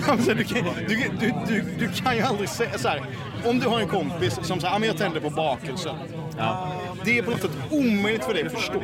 ja, 0.08 0.14
men 0.16 0.24
så 0.24 0.32
här, 0.32 0.38
du, 0.38 0.44
kan, 0.44 0.58
du, 0.88 0.96
kan- 0.96 1.18
du, 1.20 1.34
du, 1.48 1.62
du 1.80 1.88
kan 1.88 2.16
ju 2.16 2.22
aldrig 2.22 2.50
säga 2.50 2.78
så 2.78 2.88
här. 2.88 3.02
Om 3.46 3.60
du 3.60 3.68
har 3.68 3.80
en 3.80 3.88
kompis 3.88 4.40
som 4.44 4.60
säger 4.60 4.76
att 4.76 4.86
jag 4.86 4.98
tänder 4.98 5.20
på 5.20 5.30
bakelser. 5.30 5.96
Ja. 6.38 6.72
Det 7.06 7.18
är 7.18 7.24
på 7.24 7.32
något 7.32 7.42
sätt 7.42 7.52
omöjligt 7.72 8.24
för 8.24 8.34
dig 8.34 8.46
att 8.46 8.52
förstå. 8.52 8.82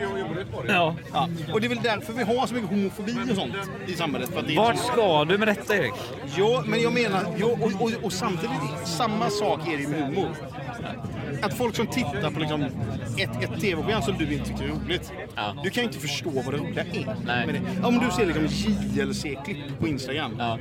Ja. 0.67 0.96
Ja. 1.13 1.29
Och 1.53 1.62
det 1.62 1.67
är 1.67 1.70
väl 1.70 1.79
därför 1.84 2.13
vi 2.13 2.24
har 2.24 2.48
så 2.48 2.53
mycket 2.53 2.70
homofobi 2.70 3.15
och 3.32 3.36
sånt 3.36 3.53
i 3.88 3.94
samhället. 3.94 4.29
För 4.34 4.56
Vart 4.56 4.77
ska 4.77 5.25
du 5.25 5.38
med 5.38 5.48
detta 5.48 5.75
Erik? 5.77 5.94
Jo, 6.36 6.62
men 6.65 6.82
jag 6.82 6.94
menar, 6.94 7.22
jo, 7.38 7.48
och, 7.62 7.82
och, 7.82 7.91
och 8.03 8.13
samtidigt, 8.13 8.60
samma 8.86 9.29
sak 9.29 9.60
är 9.67 9.77
det 9.77 9.84
ju 9.84 9.88
med 9.88 10.01
humor. 10.06 10.29
Att 11.41 11.53
folk 11.53 11.75
som 11.75 11.88
tittar 11.88 12.32
på 12.32 12.39
liksom 12.39 12.62
ett, 13.17 13.44
ett 13.44 13.62
tv-program 13.62 14.01
som 14.01 14.17
du 14.17 14.34
inte 14.34 14.46
tycker 14.50 14.63
är 14.63 14.67
roligt, 14.67 15.12
Ja. 15.36 15.56
du 15.63 15.70
kan 15.70 15.84
ju 15.84 15.88
inte 15.88 16.00
förstå 16.00 16.29
vad 16.29 16.46
det 16.53 16.58
roliga 16.58 16.84
är. 16.84 17.15
Nej. 17.25 17.46
med 17.46 17.56
det. 17.56 17.88
Om 17.88 18.00
du 18.00 18.12
ser 18.12 18.25
liksom 18.25 18.46
JLC-klipp 18.96 19.58
på 19.79 19.88
Instagram, 19.88 20.36
Ja. 20.39 20.60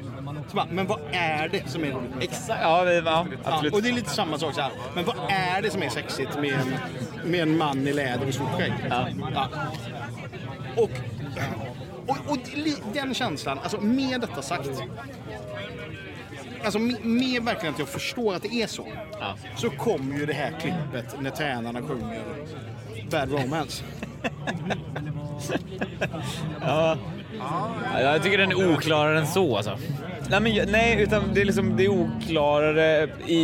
bara, 0.52 0.66
men 0.70 0.86
vad 0.86 1.00
är 1.12 1.48
det 1.48 1.68
som 1.70 1.84
är 1.84 1.90
roligt? 1.90 2.12
Exakt. 2.20 2.60
Ja, 2.62 2.84
det- 2.84 2.94
ja 2.94 3.02
Ja, 3.44 3.50
absolut. 3.52 3.74
och 3.74 3.82
det 3.82 3.88
är 3.88 3.92
lite 3.92 4.10
samma 4.10 4.38
sak 4.38 4.54
så 4.54 4.60
här. 4.60 4.70
Men 4.94 5.04
vad 5.04 5.16
är 5.28 5.62
det 5.62 5.70
som 5.70 5.82
är 5.82 5.88
sexigt 5.88 6.34
med 6.40 6.52
en, 6.52 6.74
med 7.30 7.40
en 7.42 7.58
man 7.58 7.86
i 7.88 7.92
läder 7.92 8.28
och 8.28 8.34
stort 8.34 8.50
skägg? 8.56 8.72
Ja. 8.90 9.08
Ja. 9.34 9.48
Och, 10.76 10.90
och, 12.06 12.16
och 12.32 12.38
den 12.94 13.14
känslan, 13.14 13.58
alltså 13.62 13.80
med 13.80 14.20
detta 14.20 14.42
sagt. 14.42 14.70
Alltså 16.64 16.78
med, 16.78 17.42
verkligen 17.42 17.72
att 17.74 17.78
jag 17.78 17.88
förstår 17.88 18.34
att 18.34 18.42
det 18.42 18.54
är 18.54 18.66
så. 18.66 18.86
Ja. 19.20 19.34
Så 19.56 19.70
kommer 19.70 20.18
ju 20.18 20.26
det 20.26 20.32
här 20.32 20.50
klippet 20.60 21.20
när 21.20 21.30
tränarna 21.30 21.82
sjunger 21.82 22.22
Bad 23.10 23.32
Romance. 23.32 23.84
Ja. 26.60 26.96
Ja, 27.92 28.00
Jag 28.00 28.22
tycker 28.22 28.38
den 28.38 28.50
är 28.50 28.72
oklarare 28.74 29.18
än 29.18 29.26
så 29.26 29.56
alltså. 29.56 29.78
Nej, 30.30 30.40
men, 30.40 30.70
nej 30.72 31.02
utan 31.02 31.34
det 31.34 31.40
är, 31.40 31.44
liksom, 31.44 31.76
det 31.76 31.84
är 31.84 31.88
oklarare 31.88 33.08
i, 33.26 33.36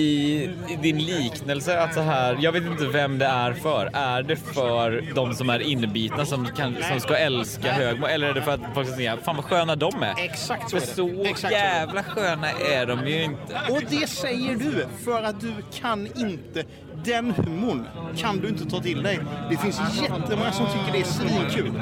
i 0.44 0.76
din 0.82 0.98
liknelse 0.98 1.80
att 1.80 1.94
så 1.94 2.00
här, 2.00 2.38
jag 2.40 2.52
vet 2.52 2.62
inte 2.62 2.86
vem 2.86 3.18
det 3.18 3.26
är 3.26 3.52
för. 3.52 3.90
Är 3.92 4.22
det 4.22 4.36
för 4.36 5.04
de 5.14 5.34
som 5.34 5.50
är 5.50 5.60
inbitna 5.60 6.24
som, 6.26 6.46
kan, 6.46 6.76
som 6.90 7.00
ska 7.00 7.16
älska 7.16 7.72
Högmo 7.72 8.06
eller 8.06 8.28
är 8.28 8.34
det 8.34 8.42
för 8.42 8.52
att 8.52 8.60
folk 8.74 8.86
ska 8.86 8.96
säga 8.96 9.16
fan 9.24 9.36
vad 9.36 9.44
sköna 9.44 9.76
de 9.76 10.02
är? 10.02 10.24
Exakt 10.24 10.70
så 10.70 10.76
är 10.76 10.80
det. 10.80 10.86
så 10.86 11.08
Exakt 11.24 11.40
så 11.40 11.46
är 11.46 11.50
det. 11.50 11.56
jävla 11.56 12.02
sköna 12.02 12.50
är 12.50 12.86
de 12.86 13.06
ju 13.06 13.22
inte. 13.22 13.60
Och 13.70 13.82
det 13.90 14.08
säger 14.08 14.56
du 14.56 14.86
för 15.04 15.22
att 15.22 15.40
du 15.40 15.52
kan 15.80 16.06
inte 16.06 16.64
Den 17.04 17.30
humorn 17.30 17.86
kan 18.16 18.38
du 18.40 18.48
inte 18.48 18.64
ta 18.70 18.80
till 18.80 19.02
dig. 19.02 19.20
Det 19.50 19.56
finns 19.56 19.80
jättemånga 20.02 20.52
som 20.52 20.66
tycker 20.66 20.92
det 20.92 21.00
är 21.00 21.04
svinkul. 21.04 21.72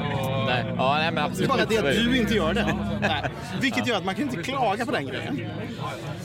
Nej, 0.47 0.65
ja, 0.77 0.95
nej 0.97 1.05
men 1.11 1.15
Det 1.15 1.21
är 1.21 1.25
absolut. 1.25 1.49
bara 1.49 1.65
det 1.65 1.77
att 1.77 1.95
du 1.95 2.17
inte 2.17 2.33
gör 2.35 2.53
det. 2.53 2.77
Nej. 3.01 3.23
Vilket 3.61 3.87
gör 3.87 3.97
att 3.97 4.05
man 4.05 4.15
kan 4.15 4.23
inte 4.23 4.43
klaga 4.43 4.85
på 4.85 4.91
den 4.91 5.07
grejen. 5.07 5.39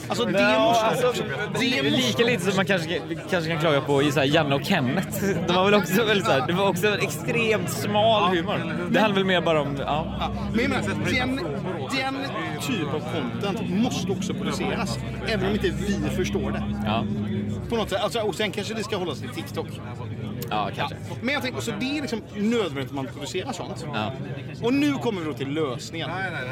Alltså 0.07 0.25
det 0.25 0.41
Ja, 0.41 0.59
måste... 0.59 0.85
alltså, 0.85 1.23
det 1.59 1.83
måste 1.83 1.89
lika 1.89 2.23
lite 2.23 2.43
som 2.43 2.55
man 2.55 2.65
kanske, 2.65 3.01
kanske 3.29 3.51
kan 3.51 3.59
klaga 3.59 3.81
på 3.81 4.11
så 4.11 4.19
här 4.19 4.27
Janne 4.27 4.55
och 4.55 4.63
Kenneth. 4.63 5.25
De 5.47 5.55
var 5.55 5.65
väl 5.65 5.73
också 5.73 6.03
väldigt 6.05 6.25
så 6.25 6.31
här, 6.31 6.47
det 6.47 6.53
var 6.53 6.67
också 6.69 6.87
en 6.87 6.99
extremt 6.99 7.69
smal 7.69 8.35
humor. 8.35 8.87
Det 8.89 8.99
handlar 8.99 9.15
väl 9.15 9.25
mer 9.25 9.41
bara 9.41 9.61
om, 9.61 9.75
ja. 9.79 10.15
Ja, 10.19 10.29
men 10.53 10.61
jag 10.61 10.69
menar, 10.69 11.11
den, 11.11 11.39
den 11.97 12.15
typ 12.61 12.93
av 12.93 12.99
content 12.99 13.69
måste 13.69 14.11
också 14.11 14.33
produceras. 14.33 14.97
Även 15.27 15.45
om 15.47 15.53
inte 15.53 15.69
vi 15.69 16.09
förstår 16.15 16.51
det. 16.51 16.63
Ja, 16.85 17.05
På 17.69 17.75
något 17.75 17.89
sätt. 17.89 18.01
Alltså, 18.01 18.19
och 18.19 18.35
sen 18.35 18.51
kanske 18.51 18.73
det 18.73 18.83
ska 18.83 18.97
hållas 18.97 19.19
till 19.19 19.29
TikTok. 19.29 19.67
Ja 20.49 20.69
kanske. 20.75 20.95
Men 21.21 21.33
jag 21.33 21.43
tänker, 21.43 21.61
så 21.61 21.71
det 21.79 21.97
är 21.97 22.01
liksom 22.01 22.21
nödvändigt 22.35 22.85
att 22.87 22.95
man 22.95 23.07
producerar 23.07 23.51
sånt. 23.51 23.85
Ja. 23.93 24.11
Och 24.63 24.73
nu 24.73 24.93
kommer 24.93 25.21
vi 25.21 25.27
då 25.27 25.33
till 25.33 25.53
lösningen. 25.53 26.09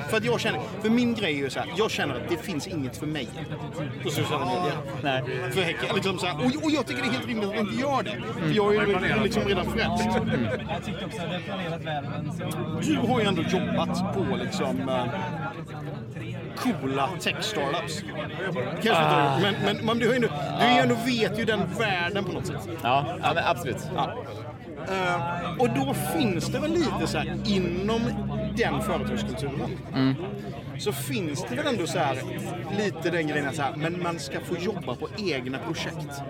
För 0.09 0.17
att 0.17 0.25
jag 0.25 0.39
känner, 0.39 0.59
för 0.81 0.89
min 0.89 1.13
grej 1.13 1.33
är 1.33 1.37
ju 1.37 1.49
så 1.49 1.59
här, 1.59 1.69
jag 1.77 1.91
känner 1.91 2.15
att 2.15 2.29
det 2.29 2.37
finns 2.37 2.67
inget 2.67 2.97
för 2.97 3.07
mig 3.07 3.29
på 4.03 4.09
sociala 4.09 4.45
medier. 4.45 4.77
Nej. 5.03 5.51
För 5.51 5.61
Häcken. 5.61 5.95
Liksom 5.95 6.19
så 6.19 6.25
här, 6.25 6.35
och, 6.35 6.63
och 6.63 6.71
jag 6.71 6.87
tycker 6.87 7.01
det 7.01 7.07
är 7.07 7.11
helt 7.11 7.27
rimligt 7.27 7.49
att 7.49 7.55
inte 7.59 7.81
gör 7.81 8.03
det. 8.03 8.17
För 8.39 8.55
jag 8.55 8.75
är 8.75 8.87
ju 8.87 9.23
liksom 9.23 9.43
redan 9.43 9.65
frälst. 9.65 10.09
Du 12.81 12.97
har 12.97 13.19
ju 13.19 13.25
ändå 13.25 13.41
jobbat 13.41 14.15
på 14.15 14.35
liksom 14.35 14.89
eh, 14.89 15.05
coola 16.55 17.09
tech-startups. 17.19 18.03
Kanske 18.83 18.89
inte 18.89 18.91
har 18.91 19.39
gjort, 19.39 19.41
men, 19.41 19.75
men, 19.75 19.85
men 19.85 19.99
du, 19.99 20.07
har 20.07 20.13
ju 20.13 20.15
ändå, 20.15 20.27
du 20.59 20.65
ändå 20.65 20.95
vet 21.05 21.39
ju 21.39 21.45
den 21.45 21.59
världen 21.79 22.23
på 22.23 22.31
något 22.31 22.47
sätt. 22.47 22.67
Ja, 22.83 23.05
ja 23.23 23.33
men 23.33 23.43
absolut. 23.45 23.84
Ja. 23.95 24.13
Eh, 24.89 25.59
och 25.59 25.69
då 25.69 25.93
finns 25.93 26.45
det 26.47 26.59
väl 26.59 26.71
lite 26.71 27.07
så 27.07 27.17
här 27.17 27.37
inom 27.45 28.01
den 28.57 28.81
företagskulturen. 28.81 29.69
Så 30.79 30.91
finns 30.91 31.45
det 31.49 31.55
väl 31.55 31.67
ändå 31.67 31.87
så 31.87 31.99
här 31.99 32.17
lite 32.77 33.09
den 33.09 33.27
grejen 33.27 33.53
så 33.53 33.61
här, 33.61 33.73
men 33.75 34.03
man 34.03 34.19
ska 34.19 34.39
få 34.39 34.55
jobba 34.57 34.95
på 34.95 35.07
egna 35.17 35.57
projekt. 35.57 36.21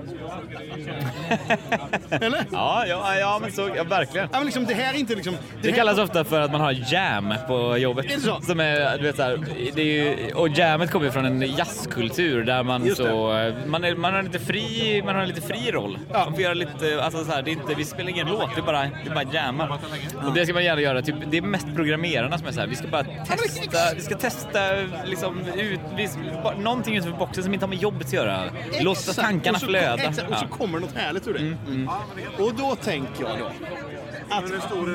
Eller? 2.09 2.45
Ja, 2.51 2.85
ja, 2.87 3.15
ja 3.17 3.39
men 3.41 3.51
så, 3.51 3.69
ja, 3.75 3.83
verkligen. 3.83 4.27
Ja, 4.31 4.37
men 4.37 4.45
liksom, 4.45 4.65
det 4.65 4.73
här 4.73 4.93
är 4.93 4.97
inte 4.97 5.15
liksom... 5.15 5.35
Det 5.61 5.69
här- 5.69 5.75
kallas 5.77 5.97
ofta 5.97 6.23
för 6.23 6.41
att 6.41 6.51
man 6.51 6.61
har 6.61 6.93
jam 6.93 7.33
på 7.47 7.77
jobbet. 7.77 8.05
Är 8.05 8.15
det 8.15 8.21
så? 8.21 8.41
Som 8.41 8.59
är, 8.59 8.97
du 8.97 9.03
vet, 9.03 9.15
så 9.15 9.21
här, 9.23 9.39
det 9.75 9.81
är 9.81 9.85
ju, 9.85 10.33
och 10.33 10.49
jammet 10.49 10.91
kommer 10.91 11.05
ju 11.05 11.11
från 11.11 11.25
en 11.25 11.41
jazzkultur 11.41 12.43
där 12.43 12.63
man 12.63 12.95
så, 12.95 13.05
man, 13.65 13.83
är, 13.83 13.95
man 13.95 14.13
har 14.13 14.23
lite 14.23 14.39
fri, 14.39 15.01
man 15.05 15.15
har 15.15 15.21
en 15.21 15.27
lite 15.27 15.41
fri 15.41 15.71
roll. 15.71 15.97
Ja. 16.13 16.25
Man 16.25 16.33
får 16.33 16.41
göra 16.41 16.53
lite, 16.53 17.03
alltså 17.03 17.25
så 17.25 17.31
här, 17.31 17.41
det 17.41 17.51
är 17.51 17.53
inte, 17.53 17.73
vi 17.77 17.85
spelar 17.85 18.09
ingen 18.09 18.27
låt, 18.27 18.55
det 18.55 18.61
är 18.61 18.65
bara, 18.65 18.81
det 18.81 19.09
är 19.09 19.13
bara 19.13 19.33
jammar. 19.33 19.79
Och 20.27 20.33
det 20.33 20.45
ska 20.45 20.53
man 20.53 20.63
gärna 20.63 20.81
göra, 20.81 21.01
typ, 21.01 21.15
det 21.27 21.37
är 21.37 21.41
mest 21.41 21.67
programmerarna 21.75 22.37
som 22.37 22.47
är 22.47 22.51
så 22.51 22.59
här, 22.59 22.67
vi 22.67 22.75
ska 22.75 22.87
bara 22.87 23.03
testa, 23.03 23.77
vi 23.95 24.01
ska 24.01 24.15
testa 24.17 24.34
liksom 25.05 25.39
ut, 25.57 25.79
någonting 26.57 26.95
utanför 26.95 27.17
boxen 27.19 27.43
som 27.43 27.53
inte 27.53 27.65
har 27.65 27.69
med 27.69 27.77
jobbet 27.77 28.07
att 28.07 28.13
göra. 28.13 28.43
Låta 28.81 29.13
tankarna 29.13 29.55
Och 29.55 29.61
så- 29.61 29.67
flöda. 29.67 30.03
Exakt, 30.03 30.29
och 30.29 30.37
så. 30.37 30.45
Mm, 30.45 30.57
kommer 30.57 30.79
något 30.79 30.95
härligt 30.95 31.27
ur 31.27 31.33
det. 31.33 32.43
Och 32.43 32.53
då 32.55 32.75
tänker 32.75 33.23
jag 33.23 33.39
då 33.39 33.51
att 34.29 34.46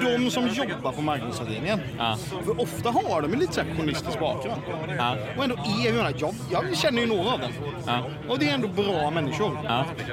de 0.02 0.30
som 0.30 0.48
jobbar 0.48 0.92
på 0.92 1.02
marknadsavdelningen, 1.02 1.80
Ja. 1.98 2.16
för 2.44 2.60
ofta 2.60 2.90
har 2.90 3.22
de 3.22 3.30
ju 3.32 3.36
lite 3.38 3.52
så 3.52 3.60
här 3.60 3.74
journalistisk 3.76 4.20
bakgrund. 4.20 4.60
Ja. 4.98 5.16
Och 5.36 5.44
ändå 5.44 5.56
är 5.56 5.92
menar, 5.92 6.14
jag, 6.18 6.34
jag 6.50 6.76
känner 6.76 7.00
ju 7.02 7.06
några 7.08 7.30
av 7.32 7.40
dem. 7.40 7.50
Ja. 7.86 7.98
Och 8.28 8.38
det 8.38 8.48
är 8.48 8.54
ändå 8.54 8.68
bra 8.68 9.10
människor. 9.10 9.58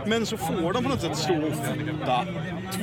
Men 0.06 0.26
så 0.26 0.38
får 0.38 0.74
de 0.74 0.84
på 0.84 0.90
något 0.90 1.02
sätt 1.02 1.18
stå 1.18 1.34
och 1.34 1.54
fota 1.54 2.26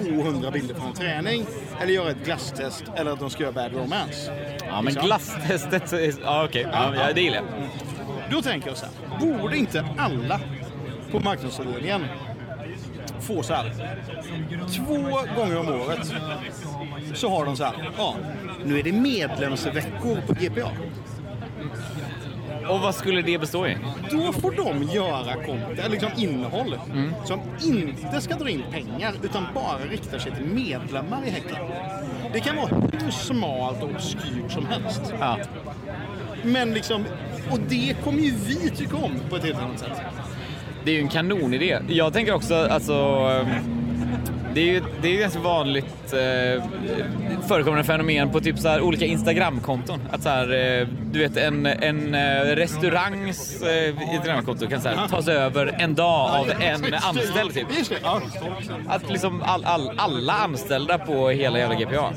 200 0.05 0.50
bilder 0.50 0.75
från 0.75 0.87
en 0.87 0.93
träning, 0.95 1.47
eller 1.81 1.93
göra 1.93 2.11
ett 2.11 2.25
glasstest, 2.25 2.85
eller 2.97 3.11
att 3.12 3.21
de 3.21 3.31
ska 3.31 3.43
göra 3.43 3.53
Bad 3.53 3.73
Romance. 3.75 4.33
Ja, 4.67 4.75
men 4.75 4.85
Liksom. 4.85 5.07
glasstestet, 5.07 6.19
ja 6.25 6.45
okej, 6.45 6.67
ja, 6.73 6.93
ja, 6.97 7.12
det 7.14 7.21
gillar 7.21 7.37
jag. 7.37 7.45
Då 8.31 8.43
tänker 8.43 8.69
jag 8.69 8.76
så 8.76 8.87
här, 8.87 9.19
borde 9.21 9.57
inte 9.57 9.85
alla 9.99 10.41
på 11.12 11.21
marknadsavdelningen 11.21 12.05
få 13.25 13.43
så 13.43 13.54
här 13.54 13.73
två 14.76 14.95
gånger 15.37 15.59
om 15.59 15.69
året 15.69 16.12
så 17.14 17.31
har 17.31 17.45
de 17.45 17.57
så 17.57 17.64
här, 17.64 17.90
ja, 17.99 18.14
nu 18.64 18.78
är 18.78 18.83
det 18.83 18.93
medlemsveckor 18.93 20.21
på 20.26 20.33
GPA. 20.33 20.71
Och 22.69 22.81
vad 22.81 22.95
skulle 22.95 23.23
det 23.23 23.38
bestå 23.38 23.66
i? 23.66 23.76
Då 24.11 24.33
får 24.33 24.50
de 24.50 24.83
göra 24.83 25.35
content, 25.35 25.90
liksom 25.90 26.11
innehåll 26.16 26.78
som 27.25 27.40
inte 27.64 28.21
ska 28.21 28.35
dra 28.35 28.49
in 28.49 28.64
pengar 28.71 29.14
utan 29.23 29.47
bara 29.54 29.78
riktar 29.90 30.19
sig 30.19 30.33
till 30.33 30.45
medlemmar 30.45 31.23
i 31.26 31.31
Häcken. 31.31 31.57
Det 32.33 32.40
kan 32.40 32.57
vara 32.57 32.83
hur 32.93 33.11
smalt 33.11 33.83
och 33.83 33.90
obskyrt 33.90 34.52
som 34.52 34.66
helst. 34.66 35.14
Ja. 35.21 35.38
Men 36.43 36.75
liksom, 36.75 37.05
och 37.51 37.59
det 37.68 37.96
kommer 38.05 38.18
ju 38.18 38.31
vi 38.31 38.70
tycka 38.70 38.96
om 38.96 39.20
på 39.31 39.37
ett 39.37 39.44
helt 39.44 39.59
annat 39.59 39.79
sätt. 39.79 40.03
Det 40.85 40.90
är 40.90 40.94
ju 40.94 41.01
en 41.01 41.09
kanonidé. 41.09 41.79
Jag 41.88 42.12
tänker 42.12 42.35
också, 42.35 42.55
alltså... 42.55 42.92
Ehm, 42.92 43.49
det 44.55 44.61
är 44.61 44.64
ju 44.64 44.83
det 45.03 45.09
är 45.09 45.12
ju 45.12 45.18
ganska 45.18 45.40
vanligt 45.40 46.12
eh, 46.12 46.64
förekommande 47.49 47.85
fenomen 47.85 48.31
på 48.31 48.40
typ 48.40 48.59
så 48.59 48.68
här 48.68 48.81
olika 48.81 49.05
Instagramkonton. 49.05 50.01
Att 50.11 50.23
så 50.23 50.29
här, 50.29 50.53
eh, 50.81 50.88
du 51.12 51.18
vet 51.18 51.37
en, 51.37 51.66
en 51.66 52.14
eh, 52.14 52.40
restaurangs 52.40 53.62
eh, 53.62 54.14
Instagramkonto 54.14 54.66
kan 54.66 54.81
så 54.81 54.88
här, 54.88 55.09
tas 55.09 55.29
över 55.29 55.77
en 55.79 55.94
dag 55.94 56.31
av 56.31 56.51
en 56.51 56.94
anställd 56.94 57.55
typ. 57.55 57.66
Att 58.88 59.11
liksom 59.11 59.42
all, 59.42 59.64
all, 59.64 59.92
alla 59.97 60.33
anställda 60.33 60.99
på 60.99 61.29
hela 61.29 61.59
jävla 61.59 61.75
GPA, 61.75 62.12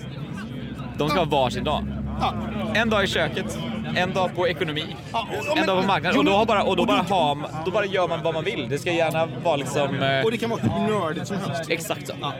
de 0.98 1.10
ska 1.10 1.20
ha 1.20 1.26
varsin 1.26 1.64
dag. 1.64 1.84
Ja. 2.22 2.34
En 2.74 2.90
dag 2.90 3.04
i 3.04 3.08
köket, 3.08 3.58
en 3.96 4.14
dag 4.14 4.36
på 4.36 4.48
ekonomi, 4.48 4.96
Ja, 5.14 5.28
och- 5.52 5.58
en 5.58 5.66
dag 5.68 5.82
på 5.82 5.88
marknaden. 5.88 6.12
jo, 6.16 6.20
Och 6.20 6.26
då, 6.40 6.46
bara, 6.46 6.64
och 6.64 6.76
då, 6.76 6.82
och 6.82 6.88
bara 6.88 7.36
man- 7.36 7.50
då 7.66 7.72
bara 7.72 7.86
gör 7.86 8.08
man 8.08 8.24
vad 8.24 8.34
man 8.34 8.44
vill. 8.44 8.70
Det 8.70 8.78
ska 8.78 8.92
gärna 8.92 9.28
vara 9.44 9.56
liksom... 9.56 10.00
Eh, 10.04 10.24
Och 10.26 10.32
det 10.32 10.38
kan 10.38 10.50
vara 10.50 10.62
hur 10.62 11.00
nördigt 11.00 11.28
som 11.28 11.38
helst. 11.38 11.70
exakt 11.72 12.08
så. 12.08 12.14
Ja. 12.22 12.34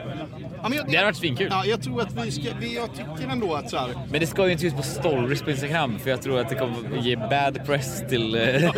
Ja, 0.62 0.68
men 0.68 0.78
jag, 0.78 0.86
Det 0.90 0.96
hade 0.96 1.06
varit 1.06 1.16
svinkul. 1.16 1.48
Ja, 1.50 1.64
jag 1.64 1.82
tror 1.82 2.00
att 2.02 2.26
vi 2.26 2.30
ska, 2.30 2.42
vi, 2.60 2.74
jag 2.74 2.88
tycker 2.94 3.32
ändå 3.32 3.54
att 3.54 3.70
så 3.70 3.76
här, 3.76 3.88
Men 4.10 4.20
det 4.20 4.26
ska 4.26 4.46
ju 4.46 4.52
inte 4.52 4.66
ut 4.66 4.76
på 4.76 4.82
stories 4.82 5.42
på 5.42 5.50
Instagram 5.50 5.98
för 5.98 6.10
jag 6.10 6.22
tror 6.22 6.40
att 6.40 6.48
det 6.48 6.54
kommer 6.54 7.02
ge 7.02 7.16
bad 7.16 7.66
press 7.66 8.02
till... 8.08 8.34
Eh, 8.34 8.40
jag 8.42 8.72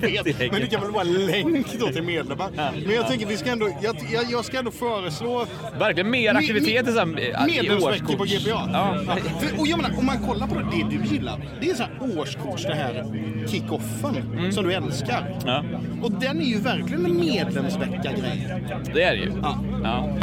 vet, 0.00 0.24
till 0.38 0.48
men 0.52 0.60
det 0.60 0.66
kan 0.66 0.80
väl 0.80 0.90
vara 0.90 1.04
länk 1.04 1.66
då 1.80 1.86
till 1.86 2.02
medlemmar. 2.02 2.50
Men 2.86 2.94
jag 2.94 3.08
tänker 3.08 3.26
vi 3.26 3.36
ska 3.36 3.50
ändå, 3.50 3.70
jag, 3.82 3.96
jag, 4.30 4.44
ska 4.44 4.58
ändå 4.58 4.70
föreslå 4.70 5.46
Verkligen 5.78 6.10
mer 6.10 6.34
aktiviteter 6.34 6.92
som, 6.92 7.16
eh, 7.16 7.24
i 7.24 7.46
medlemsveckor 7.46 8.16
på. 8.16 8.24
GPA. 8.24 8.70
Ja. 8.72 8.98
För, 9.40 9.60
och 9.60 9.66
jag 9.66 9.76
menar, 9.76 9.98
om 9.98 10.06
man 10.06 10.18
kollar 10.18 10.46
på 10.46 10.54
det, 10.54 10.64
det 10.70 10.96
du 10.96 11.14
gillar, 11.14 11.40
det 11.60 11.70
är 11.70 11.74
så 11.74 11.82
här 11.82 12.18
årskurs, 12.18 12.62
det 12.62 12.74
här 12.74 13.04
kick-offen 13.46 14.52
som 14.52 14.64
du 14.64 14.72
älskar. 14.72 15.20
Mm. 15.20 15.42
Ja, 15.46 15.64
Och 16.02 16.12
den 16.12 16.40
är 16.40 16.44
ju 16.44 16.58
verkligen 16.58 17.06
en 17.06 17.20
medlemsvecka-grej. 17.20 18.54
det 18.94 19.02
är 19.02 19.16
det 19.16 19.22
ju. 19.22 19.32
Ja. 19.82 20.18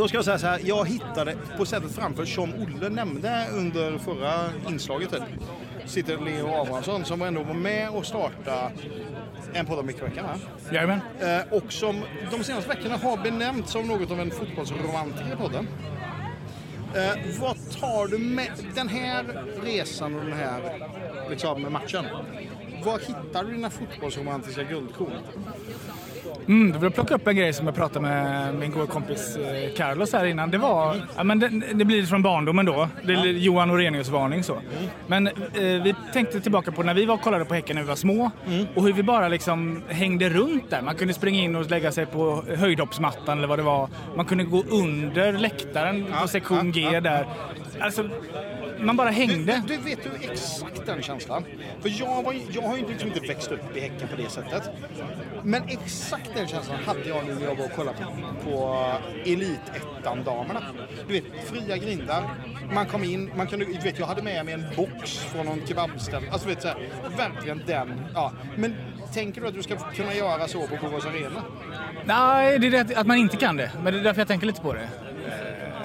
Då 0.00 0.08
ska 0.08 0.16
jag 0.18 0.24
säga 0.24 0.38
så 0.38 0.46
här, 0.46 0.60
jag 0.64 0.88
hittade 0.88 1.36
på 1.56 1.66
sättet 1.66 1.92
framför 1.92 2.24
som 2.24 2.54
Olle 2.54 2.88
nämnde 2.88 3.46
under 3.52 3.98
förra 3.98 4.50
inslaget 4.68 5.10
typ, 5.10 5.22
sitter 5.86 6.18
Leo 6.18 6.54
Abrahamsson 6.54 7.04
som 7.04 7.22
ändå 7.22 7.42
var 7.42 7.54
med 7.54 7.90
och 7.90 8.06
startade 8.06 8.70
en 9.52 9.66
podd 9.66 9.78
om 9.78 9.86
Mikröveckan. 9.86 10.24
va? 10.24 10.34
Jajamän. 10.72 11.00
Eh, 11.20 11.52
och 11.56 11.72
som 11.72 12.02
de 12.30 12.44
senaste 12.44 12.68
veckorna 12.68 12.96
har 12.96 13.16
benämnts 13.16 13.72
som 13.72 13.88
något 13.88 14.10
av 14.10 14.20
en 14.20 14.30
fotbollsromantiker 14.30 15.32
i 15.32 15.36
podden. 15.36 15.68
Eh, 16.94 17.40
vad 17.40 17.56
tar 17.80 18.08
du 18.08 18.18
med 18.18 18.52
den 18.74 18.88
här 18.88 19.44
resan 19.64 20.14
och 20.14 20.24
den 20.24 20.32
här 20.32 20.88
liksom, 21.30 21.72
matchen? 21.72 22.04
Var 22.84 22.98
hittar 22.98 23.44
du 23.44 23.52
dina 23.52 23.70
fotbollsromantiska 23.70 24.62
guldkorn? 24.62 25.12
Mm, 26.48 26.72
då 26.72 26.78
vill 26.78 26.86
jag 26.86 26.94
plocka 26.94 27.14
upp 27.14 27.26
en 27.26 27.36
grej 27.36 27.52
som 27.52 27.66
jag 27.66 27.74
pratade 27.74 28.00
med 28.00 28.54
min 28.54 28.70
goda 28.70 28.86
kompis 28.86 29.36
eh, 29.36 29.74
Carlos 29.76 30.12
här 30.12 30.24
innan. 30.24 30.50
Det 30.50 30.58
var, 30.58 30.96
ja, 31.16 31.24
men 31.24 31.38
det, 31.38 31.48
det 31.74 31.84
blir 31.84 32.06
från 32.06 32.22
barndomen 32.22 32.66
då. 32.66 32.88
Det 33.04 33.12
är 33.12 33.24
Johan 33.26 33.70
Orenius-varning 33.70 34.42
så. 34.42 34.56
Men 35.06 35.26
eh, 35.26 35.32
vi 35.54 35.94
tänkte 36.12 36.40
tillbaka 36.40 36.72
på 36.72 36.82
när 36.82 36.94
vi 36.94 37.04
var 37.04 37.14
och 37.14 37.20
kollade 37.22 37.44
på 37.44 37.54
Häcken 37.54 37.76
när 37.76 37.82
vi 37.82 37.88
var 37.88 37.96
små 37.96 38.30
och 38.74 38.82
hur 38.84 38.92
vi 38.92 39.02
bara 39.02 39.28
liksom 39.28 39.82
hängde 39.88 40.28
runt 40.28 40.70
där. 40.70 40.82
Man 40.82 40.94
kunde 40.94 41.14
springa 41.14 41.40
in 41.40 41.56
och 41.56 41.70
lägga 41.70 41.92
sig 41.92 42.06
på 42.06 42.44
höjdhoppsmattan 42.56 43.38
eller 43.38 43.48
vad 43.48 43.58
det 43.58 43.62
var. 43.62 43.88
Man 44.16 44.26
kunde 44.26 44.44
gå 44.44 44.64
under 44.70 45.32
läktaren 45.32 46.06
på 46.22 46.28
sektion 46.28 46.72
G 46.72 47.00
där. 47.00 47.26
Alltså, 47.80 48.08
man 48.80 48.96
bara 48.96 49.10
hängde. 49.10 49.62
Du, 49.66 49.76
du 49.76 49.82
vet 49.82 50.06
ju 50.06 50.30
exakt 50.30 50.86
den 50.86 51.02
känslan. 51.02 51.44
För 51.80 52.00
jag, 52.00 52.22
var, 52.22 52.34
jag 52.52 52.62
har 52.62 52.76
ju 52.76 52.88
liksom 52.88 53.08
inte 53.08 53.20
växt 53.20 53.52
upp 53.52 53.76
i 53.76 53.80
Häcken 53.80 54.08
på 54.08 54.16
det 54.16 54.30
sättet. 54.30 54.70
Men 55.42 55.62
exakt 55.68 56.30
den 56.34 56.48
känslan 56.48 56.78
hade 56.86 57.08
jag 57.08 57.26
nu 57.26 57.34
när 57.34 57.46
jag 57.46 57.54
var 57.54 57.64
och 57.64 57.72
kollade 57.72 57.98
på, 57.98 58.50
på 58.50 58.86
Elitettan-damerna. 59.24 60.62
Du 61.08 61.12
vet, 61.12 61.24
fria 61.44 61.76
grindar. 61.76 62.24
Man 62.74 62.86
kom 62.86 63.04
in, 63.04 63.30
man 63.36 63.46
kunde, 63.46 63.64
du 63.64 63.78
vet, 63.78 63.98
jag 63.98 64.06
hade 64.06 64.22
med 64.22 64.44
mig 64.44 64.54
en 64.54 64.64
box 64.76 65.16
från 65.16 65.46
någon 65.46 65.66
kebabställe. 65.66 66.30
Alltså 66.30 66.48
du 66.48 66.54
vet 66.54 66.62
så 66.62 66.68
här, 66.68 66.88
verkligen 67.16 67.62
den. 67.66 68.04
Ja. 68.14 68.32
Men 68.56 68.74
tänker 69.14 69.40
du 69.40 69.46
att 69.48 69.54
du 69.54 69.62
ska 69.62 69.76
kunna 69.76 70.14
göra 70.14 70.48
så 70.48 70.66
på 70.66 70.76
Borås 70.82 71.06
Arena? 71.06 71.42
Nej, 72.04 72.58
det 72.58 72.66
är 72.66 72.84
det 72.84 72.96
att 72.96 73.06
man 73.06 73.16
inte 73.16 73.36
kan 73.36 73.56
det. 73.56 73.72
Men 73.82 73.92
det 73.94 74.00
är 74.00 74.04
därför 74.04 74.20
jag 74.20 74.28
tänker 74.28 74.46
lite 74.46 74.60
på 74.60 74.72
det. 74.72 74.88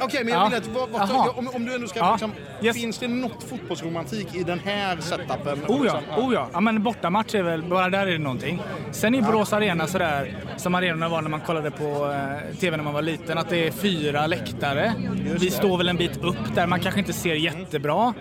Okej, 0.01 0.23
men 0.23 0.33
jag 0.33 0.41
Ja. 0.41 0.45
vill 0.49 0.57
att, 0.57 0.67
vad, 0.67 0.89
vad, 0.89 1.29
om, 1.37 1.49
om 1.55 1.65
du 1.65 1.75
ändå 1.75 1.87
ska 1.87 1.99
Ja. 1.99 2.11
liksom, 2.11 2.31
Yes. 2.61 2.75
finns 2.77 2.97
det 2.97 3.07
något 3.07 3.43
fotbollsromantik 3.43 4.35
i 4.35 4.43
den 4.43 4.59
här 4.59 4.97
setupen? 5.01 5.59
Oh 5.67 5.85
ja, 5.87 5.99
Liksom, 5.99 6.25
oh 6.25 6.33
ja. 6.33 6.47
ja 6.53 6.59
men 6.59 6.83
bortamatch 6.83 7.35
är 7.35 7.43
väl, 7.43 7.63
bara 7.63 7.89
där 7.89 8.07
är 8.07 8.11
det 8.11 8.17
någonting. 8.17 8.61
Sen 8.91 9.13
är 9.15 9.19
ju 9.19 9.25
Borås 9.25 9.53
Arena 9.53 9.87
sådär 9.87 10.37
som 10.57 10.75
arenorna 10.75 11.09
var 11.09 11.21
när 11.21 11.29
man 11.29 11.39
kollade 11.41 11.71
på 11.71 12.11
eh, 12.11 12.55
TV 12.59 12.77
när 12.77 12.83
man 12.83 12.93
var 12.93 13.01
liten, 13.01 13.37
att 13.37 13.49
det 13.49 13.67
är 13.67 13.71
fyra 13.71 14.27
läktare. 14.27 14.93
Vi 15.39 15.49
står 15.51 15.77
väl 15.77 15.89
en 15.89 15.97
bit 15.97 16.17
upp 16.23 16.55
där 16.55 16.67
man 16.67 16.79
kanske 16.79 16.99
inte 16.99 17.13
ser 17.13 17.35
jättebra. 17.35 18.13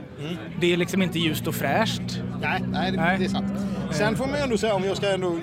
Det 0.61 0.73
är 0.73 0.77
liksom 0.77 1.03
inte 1.03 1.19
ljust 1.19 1.47
och 1.47 1.55
fräscht. 1.55 2.03
Nej, 2.41 2.63
nej, 2.69 2.91
det, 2.93 2.97
Nej. 2.97 3.19
det 3.19 3.25
är 3.25 3.29
sant. 3.29 3.53
Sen 3.91 4.17
får 4.17 4.27
man 4.27 4.35
ju 4.37 4.41
ändå 4.43 4.59
säga, 4.59 4.75
om 4.75 4.85
jag 4.85 4.97
ska 4.97 5.11
ändå 5.11 5.37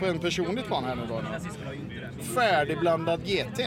på 0.00 0.06
en 0.06 0.18
personlig 0.18 0.66
plan 0.66 0.84
här 0.84 0.94
nu 0.94 1.02
då. 1.08 1.20
Färdigblandad 2.34 3.20
GT. 3.24 3.60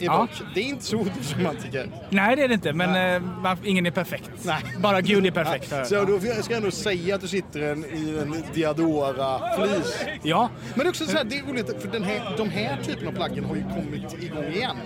Är 0.00 0.04
Ja. 0.04 0.28
det 0.54 0.60
är 0.60 0.64
inte 0.64 0.84
så 0.84 0.98
fotbollsromantiker. 1.04 1.88
Nej, 2.10 2.36
det 2.36 2.42
är 2.42 2.48
det 2.48 2.54
inte, 2.54 2.72
men 2.72 3.14
eh, 3.14 3.30
man, 3.42 3.56
ingen 3.64 3.86
är 3.86 3.90
perfekt. 3.90 4.30
Nej. 4.42 4.56
Bara 4.78 5.00
Gud 5.00 5.26
är 5.26 5.30
perfekt. 5.30 5.70
jag 5.70 5.86
Så 5.86 6.04
då 6.04 6.20
ska 6.20 6.52
jag 6.52 6.52
ändå 6.52 6.70
säga 6.70 7.14
att 7.14 7.20
du 7.20 7.28
sitter 7.28 7.72
en, 7.72 7.84
i 7.84 8.18
en 8.22 8.44
Diadora-flis. 8.54 10.04
Ja, 10.22 10.50
Men 10.74 10.78
det 10.78 10.84
är 10.84 10.88
också 10.88 11.04
så 11.04 11.16
här, 11.16 11.24
det 11.24 11.38
är 11.38 11.42
roligt 11.42 11.82
för 11.82 11.88
den 11.88 12.02
här, 12.02 12.34
de 12.36 12.48
här 12.50 12.76
typen 12.82 13.08
av 13.08 13.12
plaggen 13.12 13.44
har 13.44 13.56
ju 13.56 13.62
kommit 13.62 14.22
igång 14.22 14.44
igen. 14.44 14.76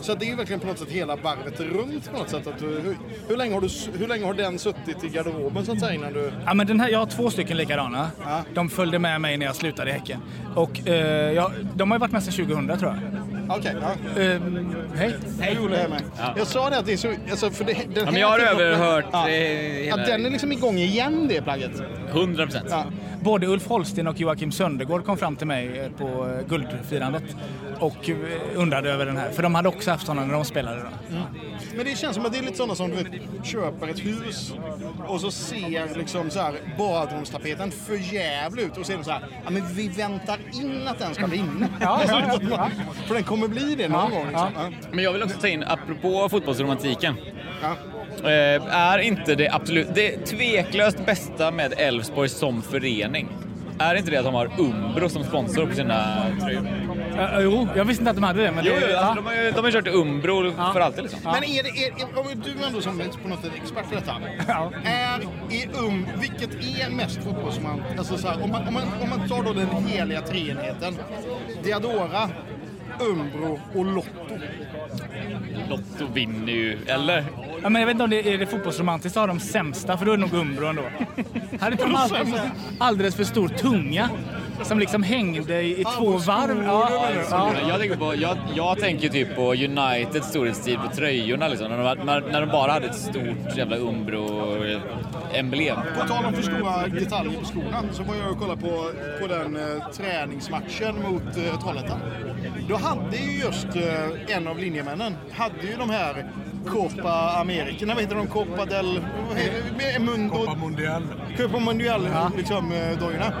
Så 0.00 0.14
det 0.14 0.24
är 0.24 0.28
ju 0.28 0.34
verkligen 0.36 0.60
på 0.60 0.66
något 0.66 0.78
sätt 0.78 0.90
hela 0.90 1.16
varvet 1.16 1.60
runt 1.60 2.10
på 2.10 2.18
något 2.18 2.30
sätt. 2.30 2.46
Att 2.46 2.58
du, 2.58 2.66
hur, 2.66 2.96
hur, 3.28 3.36
länge 3.36 3.54
har 3.54 3.60
du, 3.60 3.98
hur 3.98 4.08
länge 4.08 4.26
har 4.26 4.34
den 4.34 4.58
suttit 4.58 5.04
i 5.04 5.08
garderoben 5.08 5.64
så 5.64 5.72
att 5.72 5.80
säga 5.80 5.94
innan 5.94 6.12
du... 6.12 6.32
Ja, 6.46 6.54
men 6.54 6.66
den 6.66 6.80
här, 6.80 6.88
jag 6.88 6.98
har 6.98 7.06
två 7.06 7.30
stycken 7.30 7.56
likadana. 7.56 8.10
Ja. 8.24 8.42
De 8.54 8.68
följde 8.70 8.98
med 8.98 9.20
mig 9.20 9.36
när 9.36 9.46
jag 9.46 9.56
slutade 9.56 9.90
i 9.90 9.92
Häcken. 9.92 10.20
Och 10.54 10.88
eh, 10.88 11.32
ja, 11.32 11.52
de 11.74 11.90
har 11.90 11.98
ju 11.98 12.00
varit 12.00 12.12
med 12.12 12.22
sedan 12.22 12.46
2000 12.46 12.78
tror 12.78 12.90
jag. 12.90 13.19
Okej, 13.56 13.76
ja. 13.80 14.22
Eh, 14.22 14.40
hej. 14.94 15.14
Hej 15.40 15.58
Olle 15.58 15.76
här 15.76 15.88
med. 15.88 16.02
Jag 16.36 16.46
sa 16.46 16.70
det 16.70 16.78
att 16.78 16.86
det 16.86 16.92
är 16.92 16.96
så... 16.96 17.14
Alltså, 17.30 17.50
för 17.50 17.64
det, 17.64 17.72
den 17.72 17.84
Ja, 17.94 18.04
här 18.04 18.12
men 18.12 18.20
jag 18.20 18.28
har 18.28 18.38
överhört 18.38 19.04
ja. 19.12 19.24
hela... 19.26 19.94
Att 20.02 20.06
den 20.06 20.26
är 20.26 20.30
liksom 20.30 20.52
igång 20.52 20.78
igen 20.78 21.28
det 21.28 21.42
plagget. 21.42 21.82
100 22.10 22.44
procent. 22.46 22.66
Ja. 22.70 22.84
Både 23.20 23.46
Ulf 23.46 23.66
Holsten 23.66 24.06
och 24.06 24.20
Joakim 24.20 24.52
Söndergård 24.52 25.04
kom 25.04 25.16
fram 25.16 25.36
till 25.36 25.46
mig 25.46 25.78
eh, 25.78 25.90
på 25.90 26.28
eh, 26.28 26.48
guldfirandet 26.48 27.22
och 27.78 28.08
eh, 28.10 28.16
undrade 28.54 28.90
över 28.92 29.06
den 29.06 29.16
här. 29.16 29.30
För 29.30 29.42
de 29.42 29.54
hade 29.54 29.68
också 29.68 29.90
haft 29.90 30.06
sådana 30.06 30.26
när 30.26 30.34
de 30.34 30.44
spelade. 30.44 30.76
Då. 30.80 31.16
Men 31.76 31.84
det 31.86 31.98
känns 31.98 32.14
som 32.16 32.26
att 32.26 32.32
det 32.32 32.38
är 32.38 32.42
lite 32.42 32.56
sådana 32.56 32.74
som 32.74 32.90
du 32.90 32.96
vet, 32.96 33.46
köper 33.46 33.88
ett 33.88 34.04
hus 34.04 34.54
och 35.06 35.20
så 35.20 35.30
ser 35.30 35.98
liksom 35.98 36.30
så 36.30 36.40
här 36.40 36.54
badrumstapeten 36.78 37.70
för 37.70 38.14
jävligt 38.14 38.66
ut 38.66 38.76
och 38.78 38.86
så 38.86 38.92
är 38.92 38.96
de 38.96 39.04
så 39.04 39.10
här, 39.10 39.22
ja 39.44 39.50
men 39.50 39.74
vi 39.74 39.88
väntar 39.88 40.38
in 40.62 40.88
att 40.88 40.98
den 40.98 41.14
ska 41.14 41.26
bli 41.26 41.38
inne. 41.38 41.68
Ja, 41.80 42.02
ja, 42.08 42.22
ja, 42.28 42.38
ja. 42.50 42.70
För 43.06 43.14
den 43.14 43.22
kommer 43.24 43.48
bli 43.48 43.74
det 43.74 43.88
någon 43.88 44.12
Ja, 44.12 44.18
gång. 44.18 44.28
Liksom. 44.28 44.74
Men 44.92 45.04
jag 45.04 45.12
vill 45.12 45.22
också 45.22 45.38
ta 45.40 45.48
in, 45.48 45.64
apropå 45.64 46.28
fotbollsromantiken. 46.28 47.14
Ja. 48.22 48.30
Eh, 48.30 48.76
är 48.76 48.98
inte 48.98 49.34
det 49.34 49.48
absolut, 49.48 49.88
det 49.94 50.26
tveklöst 50.26 51.06
bästa 51.06 51.50
med 51.50 51.74
Elfsborg 51.76 52.28
som 52.28 52.62
förening? 52.62 53.28
Är 53.78 53.94
inte 53.94 54.10
det 54.10 54.16
att 54.16 54.24
de 54.24 54.34
har 54.34 54.50
Umbro 54.58 55.08
som 55.08 55.24
sponsor 55.24 55.66
på 55.66 55.74
sina 55.74 56.26
tröjor? 56.40 56.66
Eh, 57.18 57.40
jo, 57.40 57.68
jag 57.76 57.84
visste 57.84 58.02
inte 58.02 58.10
att 58.10 58.16
de 58.16 58.22
hade 58.22 58.42
det. 58.42 58.52
Men 58.52 58.64
Jo, 58.64 58.72
det, 58.80 58.86
jo, 58.90 58.98
alltså, 58.98 59.14
de, 59.14 59.26
har 59.26 59.34
ju, 59.34 59.50
de 59.50 59.64
har 59.64 59.70
kört 59.70 59.88
Umbro 59.88 60.52
för 60.72 60.80
alltid 60.80 61.02
liksom. 61.02 61.20
Men 61.24 61.44
är 61.44 61.62
det, 61.62 61.68
är, 61.68 62.18
om 62.18 62.42
du 62.44 62.66
ändå 62.66 62.80
som 62.80 63.02
på 63.22 63.28
något 63.28 63.40
sätt 63.40 63.52
expert 63.62 63.88
på 63.88 63.94
detta. 63.94 64.16
Ja. 64.48 64.72
Är, 64.84 65.20
är 65.50 65.84
um, 65.86 66.06
vilket 66.20 66.54
är 66.54 66.90
mest 66.90 67.24
fotbollsromantiskt? 67.24 67.98
Alltså 67.98 68.18
så 68.18 68.28
här, 68.28 68.42
om, 68.42 68.50
man, 68.50 68.68
om, 68.68 68.74
man, 68.74 68.82
om 69.02 69.10
man 69.10 69.28
tar 69.28 69.42
då 69.42 69.52
den 69.52 69.86
heliga 69.86 70.20
treenigheten. 70.20 70.98
Diadora, 71.62 72.30
Umbro 73.00 73.60
och 73.74 73.84
Lotto. 73.84 74.38
Lotto 75.68 76.12
vinner 76.12 76.52
ju, 76.52 76.78
eller? 76.86 77.24
Ja, 77.62 77.68
men 77.68 77.80
jag 77.80 77.86
vet 77.86 77.94
inte 77.94 78.04
om 78.04 78.10
det 78.10 78.32
är 78.34 78.38
det 78.38 78.46
fotbollsromantiskt 78.46 79.16
att 79.16 79.20
ha 79.20 79.26
de 79.26 79.40
sämsta, 79.40 79.98
för 79.98 80.06
då 80.06 80.12
är 80.12 80.16
det 80.16 80.20
nog 80.26 80.34
Umbro 80.34 80.66
ändå. 80.66 80.82
Hade 81.60 81.76
de 81.76 81.94
alldeles, 81.94 82.40
alldeles 82.78 83.14
för 83.14 83.24
stor 83.24 83.48
tunga 83.48 84.10
som 84.62 84.78
liksom 84.78 85.02
hängde 85.02 85.62
i, 85.62 85.80
i 85.80 85.84
två 85.84 86.10
varv. 86.10 86.64
Ja, 86.64 86.88
ja. 87.30 87.52
Jag, 87.68 87.80
tänker 87.80 87.96
på, 87.96 88.14
jag, 88.14 88.36
jag 88.54 88.78
tänker 88.78 89.08
typ 89.08 89.36
på 89.36 89.52
Uniteds 89.52 90.28
storhetstid 90.28 90.78
på 90.78 90.96
tröjorna 90.96 91.48
liksom. 91.48 91.70
När 91.70 91.96
de, 91.96 92.06
när, 92.06 92.20
när 92.20 92.40
de 92.40 92.50
bara 92.50 92.72
hade 92.72 92.86
ett 92.86 92.98
stort 92.98 93.56
jävla 93.56 93.76
Umbro-emblem. 93.76 95.76
På 96.00 96.08
tal 96.08 96.24
om 96.24 96.34
för 96.34 96.42
stora 96.42 96.86
detaljer 96.86 97.40
på 97.40 97.44
skorna 97.44 97.82
så 97.92 98.02
var 98.02 98.14
jag 98.14 98.30
och 98.30 98.38
kollade 98.38 98.60
på, 98.60 98.90
på 99.20 99.26
den 99.26 99.56
eh, 99.56 99.88
träningsmatchen 99.92 101.02
mot 101.02 101.36
eh, 101.36 101.60
Trollhättan. 101.62 102.00
Då 102.68 102.76
hade 102.76 103.16
ju 103.16 103.38
just 103.38 103.76
eh, 103.76 104.36
en 104.36 104.48
av 104.48 104.58
linjemännen 104.58 105.16
hade 105.32 105.62
ju 105.62 105.76
de 105.76 105.90
här 105.90 106.30
Copa 106.66 107.40
America, 107.40 107.86
vad 107.86 108.00
heter 108.00 108.16
de? 108.16 108.26
Copa 108.26 108.64
del... 108.64 109.00
Mundo, 110.00 110.34
Copa 110.34 110.54
Mundial. 110.54 111.02
Copa 111.36 111.58
Mundial, 111.58 112.08
liksom 112.36 112.72
eh, 112.72 112.98
dojorna. 112.98 113.32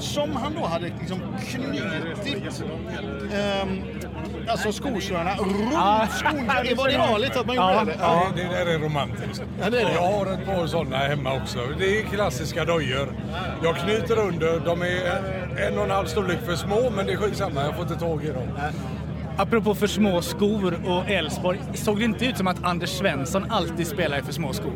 Som 0.00 0.36
han 0.36 0.54
då 0.60 0.66
hade 0.66 0.84
liksom 1.00 1.20
knutit 1.48 2.62
ehm, 3.34 3.82
alltså 4.48 4.72
skosnörena 4.72 5.34
runt 5.36 5.72
Ja. 5.72 6.06
skorna. 6.10 6.54
Var 6.76 6.88
det 6.88 6.98
vanligt 6.98 7.36
att 7.36 7.46
man 7.46 7.56
gjorde 7.56 7.68
Ja, 7.72 7.84
det? 7.84 7.96
Ja, 8.00 8.26
det 8.36 8.42
där 8.42 8.66
är 8.74 8.78
romantiskt. 8.78 9.42
Ja, 9.62 9.70
det 9.70 9.80
är 9.80 9.84
det. 9.84 9.92
Jag 9.92 10.12
har 10.12 10.26
ett 10.26 10.46
par 10.46 10.66
sådana 10.66 10.96
hemma 10.96 11.32
också. 11.42 11.58
Det 11.78 11.98
är 11.98 12.02
klassiska 12.02 12.64
dojor. 12.64 13.08
Jag 13.62 13.76
knyter 13.76 14.18
under. 14.18 14.60
De 14.64 14.82
är 14.82 15.22
en 15.68 15.78
och 15.78 15.84
en 15.84 15.90
halv 15.90 16.06
storlek 16.06 16.38
för 16.46 16.56
små, 16.56 16.90
men 16.96 17.06
det 17.06 17.12
är 17.12 17.16
skitsamma. 17.16 17.62
Jag 17.64 17.74
får 17.74 17.82
inte 17.82 17.96
tag 17.98 18.24
i 18.24 18.28
dem. 18.28 18.48
Apropå 19.36 19.74
för 19.74 19.86
små 19.86 20.22
skor 20.22 20.74
och 20.86 21.10
Elfsborg. 21.10 21.60
Såg 21.74 21.98
det 21.98 22.04
inte 22.04 22.24
ut 22.26 22.36
som 22.36 22.46
att 22.46 22.64
Anders 22.64 22.90
Svensson 22.90 23.46
alltid 23.50 23.86
spelar 23.86 24.18
i 24.18 24.22
för 24.22 24.32
små 24.32 24.52
skor? 24.52 24.72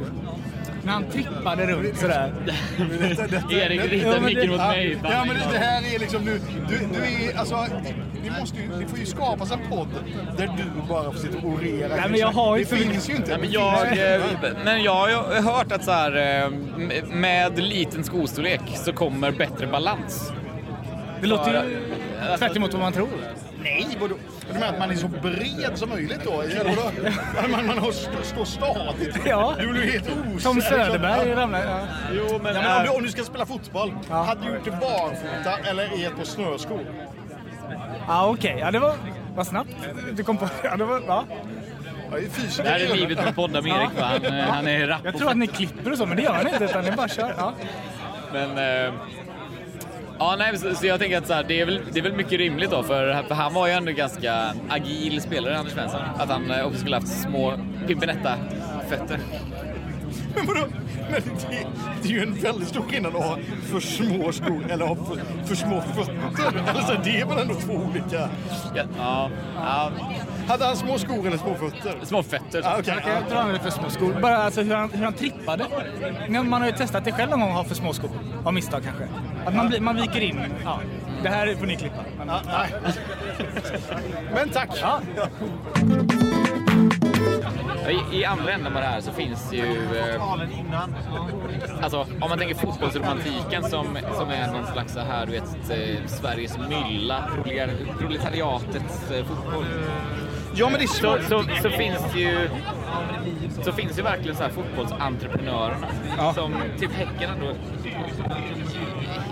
När 0.84 0.92
han 0.92 1.04
trippade 1.10 1.66
runt 1.66 1.98
sådär. 1.98 2.32
Erik 3.50 3.80
Ja, 3.80 3.86
riktar 3.90 4.10
men 4.10 4.24
micken 4.24 4.40
det- 4.42 4.48
mot 4.48 4.58
Ja, 4.60 4.66
mig. 4.68 4.98
ja 5.02 5.24
men 5.24 5.36
det, 5.52 5.58
här 5.58 5.94
är 5.94 5.98
liksom 5.98 6.24
nu, 6.24 6.40
du, 6.68 6.78
du 6.94 7.04
är, 7.30 7.38
alltså, 7.38 7.54
det, 7.54 7.94
det 8.24 8.40
måste 8.40 8.56
ju, 8.58 8.68
det 8.80 8.86
får 8.88 8.98
ju 8.98 9.06
skapas 9.06 9.50
en 9.52 9.58
podd 9.70 9.88
där 10.36 10.46
du 10.56 10.88
bara 10.88 11.12
får 11.12 11.18
sitta 11.18 11.38
och 11.38 11.44
orera. 11.52 11.96
Nej, 11.96 12.10
men 12.10 12.20
jag 12.20 12.28
har 12.32 12.56
ju 12.56 12.64
det 12.64 12.76
finns 12.76 13.10
ju 13.10 13.16
inte. 13.16 13.30
Nej, 13.30 13.38
men, 13.40 13.50
jag, 13.52 14.14
eh, 14.14 14.22
men 14.64 14.82
jag 14.82 14.94
har 14.94 15.08
ju 15.08 15.14
hört 15.42 15.72
att 15.72 15.84
så 15.84 15.90
här, 15.92 16.42
eh, 16.44 16.50
med 17.10 17.58
liten 17.58 18.04
skostorlek 18.04 18.60
så 18.74 18.92
kommer 18.92 19.30
bättre 19.30 19.66
balans. 19.66 20.32
Det 21.20 21.26
låter 21.26 21.50
ju 21.52 21.56
Alltså- 22.20 22.38
tvärt 22.38 22.56
vad 22.72 22.80
man 22.82 22.92
tror. 22.92 23.08
Nej, 23.64 23.96
vadå? 24.00 24.14
Du 24.48 24.52
menar 24.52 24.66
att 24.68 24.78
man 24.78 24.90
är 24.90 24.94
så 24.94 25.08
bred 25.08 25.70
som 25.74 25.88
möjligt 25.88 26.20
då? 26.24 26.42
Man, 27.50 27.66
man 27.66 27.78
har 27.78 27.90
st- 27.90 28.10
står 28.22 28.44
stadigt? 28.44 29.16
Ja. 29.26 29.54
Du 29.58 29.66
blir 29.66 29.82
helt 29.92 30.08
osäker. 30.10 30.38
Som 30.38 30.60
Söderberg 30.60 31.34
ramlade. 31.34 31.64
Ja. 31.64 31.80
Jo, 32.12 32.40
men, 32.42 32.54
Ja, 32.54 32.62
men 32.62 32.76
om, 32.76 32.82
du, 32.84 32.88
om 32.90 33.02
du 33.02 33.08
ska 33.08 33.24
spela 33.24 33.46
fotboll, 33.46 33.92
hade 34.10 34.40
du 34.46 34.54
gjort 34.54 34.64
det 34.64 34.70
barfota 34.70 35.68
eller 35.70 36.00
i 36.00 36.04
ett 36.04 36.16
par 36.16 36.24
snöskor? 36.24 36.80
Ja, 38.08 38.26
okej. 38.28 38.56
Ja, 38.60 38.70
det 38.70 38.78
var... 38.78 38.94
Vad 39.36 39.46
snabbt 39.46 39.70
du 40.12 40.24
kom 40.24 40.36
på. 40.36 40.48
Ja, 40.64 40.76
det 40.76 40.84
var... 40.84 41.02
Ja. 41.06 41.24
Ja, 42.10 42.16
det 42.16 42.26
är 42.26 42.30
fysiskt. 42.30 42.62
det 42.64 42.68
här 42.68 42.80
är 42.80 42.94
livet 42.94 43.24
med 43.24 43.34
podda 43.34 43.62
med 43.62 43.72
Erik 43.72 44.00
va? 44.00 44.10
Han, 44.30 44.40
han 44.40 44.66
är 44.68 44.86
rapp 44.86 45.00
Jag 45.04 45.18
tror 45.18 45.30
att 45.30 45.36
ni 45.36 45.46
klipper 45.46 45.92
och 45.92 45.98
så, 45.98 46.06
men 46.06 46.16
det 46.16 46.22
gör 46.22 46.42
ni 46.44 46.50
inte. 46.50 46.64
Utan 46.64 46.84
ni 46.84 46.90
bara 46.92 47.08
kör. 47.08 47.34
Ja. 47.38 47.52
Men... 48.32 48.50
Eh, 48.86 48.92
ja, 50.18 50.36
nej, 50.38 50.58
så, 50.58 50.74
så 50.74 50.86
jag 50.86 51.00
tänker 51.00 51.18
att 51.18 51.26
så 51.26 51.32
här, 51.34 51.44
det, 51.48 51.60
är 51.60 51.66
väl, 51.66 51.80
det 51.92 51.98
är 51.98 52.02
väl 52.02 52.16
mycket 52.16 52.38
rimligt 52.38 52.70
då, 52.70 52.82
för, 52.82 53.22
för 53.22 53.34
han 53.34 53.54
var 53.54 53.66
ju 53.66 53.72
ändå 53.72 53.92
ganska 53.92 54.54
agil 54.68 55.20
spelare, 55.20 55.58
Anders 55.58 55.72
Svensson. 55.72 56.00
Att 56.18 56.28
han 56.28 56.50
eh, 56.50 56.66
också 56.66 56.78
skulle 56.78 56.96
haft 56.96 57.22
små 57.22 57.52
Pimpinetta-fötter. 57.86 59.18
Men 60.34 60.46
vadå? 60.46 60.66
Men 61.10 61.22
det, 61.50 61.66
det 62.02 62.08
är 62.08 62.12
ju 62.12 62.22
en 62.22 62.34
väldigt 62.34 62.68
stor 62.68 62.82
skillnad 62.82 63.16
att 63.16 63.24
ha 63.24 63.38
för 63.62 63.80
små 63.80 64.32
skor 64.32 64.66
eller 64.70 64.86
ha 64.86 64.96
för, 64.96 65.46
för 65.46 65.54
små 65.54 65.80
fötter. 65.80 66.14
Alltså, 66.74 67.00
det 67.04 67.20
är 67.20 67.26
väl 67.26 67.38
ändå 67.38 67.54
två 67.54 67.72
olika... 67.72 68.28
Ja, 68.74 68.84
ja, 68.98 69.30
ja, 69.56 69.92
Hade 70.48 70.64
han 70.64 70.76
små 70.76 70.98
skor 70.98 71.26
eller 71.26 71.36
små 71.38 71.54
fötter? 71.54 71.94
små 72.04 72.22
fötter. 72.22 72.62
Ah, 72.64 72.76
okej. 72.78 72.94
Okej, 73.00 73.12
Jag 73.14 73.26
tror 73.28 73.38
han 73.38 73.46
hade 73.46 73.58
för 73.60 73.70
små 73.70 73.90
skor. 73.90 74.20
Bara 74.22 74.36
alltså 74.36 74.62
hur 74.62 74.74
han, 74.74 74.90
hur 74.90 75.04
han 75.04 75.12
trippade. 75.12 75.66
Men 76.28 76.48
Man 76.50 76.60
har 76.62 76.68
ju 76.68 76.74
testat 76.76 77.04
det 77.04 77.12
själv 77.12 77.30
någon 77.30 77.40
gång 77.40 77.50
att 77.50 77.56
ha 77.56 77.64
för 77.64 77.74
små 77.74 77.92
skor. 77.92 78.10
Av 78.44 78.54
misstag 78.54 78.82
kanske. 78.84 79.08
Att 79.46 79.54
man, 79.54 79.68
blir, 79.68 79.80
man 79.80 79.96
viker 79.96 80.20
in. 80.20 80.40
Ja. 80.64 80.80
Det 81.22 81.28
här 81.28 81.54
får 81.54 81.66
ni 81.66 81.76
klippa. 81.76 82.04
Men, 82.18 82.28
Ja, 82.28 82.40
nej. 82.46 82.92
Men 84.34 84.48
tack! 84.48 84.70
ja. 84.80 85.00
I, 87.90 88.16
I 88.20 88.24
andra 88.24 88.52
änden 88.52 88.76
av 88.76 88.82
det 88.82 88.88
här 88.88 89.00
så 89.00 89.12
finns 89.12 89.52
ju... 89.52 89.88
Eh, 89.98 90.22
alltså, 91.82 92.00
om 92.20 92.28
man 92.28 92.38
tänker 92.38 92.54
fotbollsromantiken 92.54 93.62
som, 93.62 93.98
som 94.18 94.30
är 94.30 94.52
någon 94.52 94.66
slags 94.66 94.92
så 94.92 95.00
här, 95.00 95.26
du 95.26 95.32
vet, 95.32 95.70
eh, 95.70 96.06
Sveriges 96.06 96.58
mylla, 96.58 97.24
proletar- 97.34 97.98
proletariatets 97.98 99.10
eh, 99.10 99.24
fotboll. 99.24 99.64
Ja, 100.56 100.70
men 100.70 100.78
det 100.78 100.84
är 100.84 100.88
Så, 100.88 101.18
så, 101.28 101.44
så 101.62 101.70
finns 101.70 102.02
det 102.12 102.20
ju... 102.20 102.48
Så 103.62 103.72
finns 103.72 103.98
ju 103.98 104.02
verkligen 104.02 104.36
så 104.36 104.42
här 104.42 104.50
fotbollsentreprenörerna 104.50 105.86
Ja. 106.18 106.34
som 106.34 106.54
typ 106.78 106.92
Häcken 106.92 107.30
ändå 107.30 107.46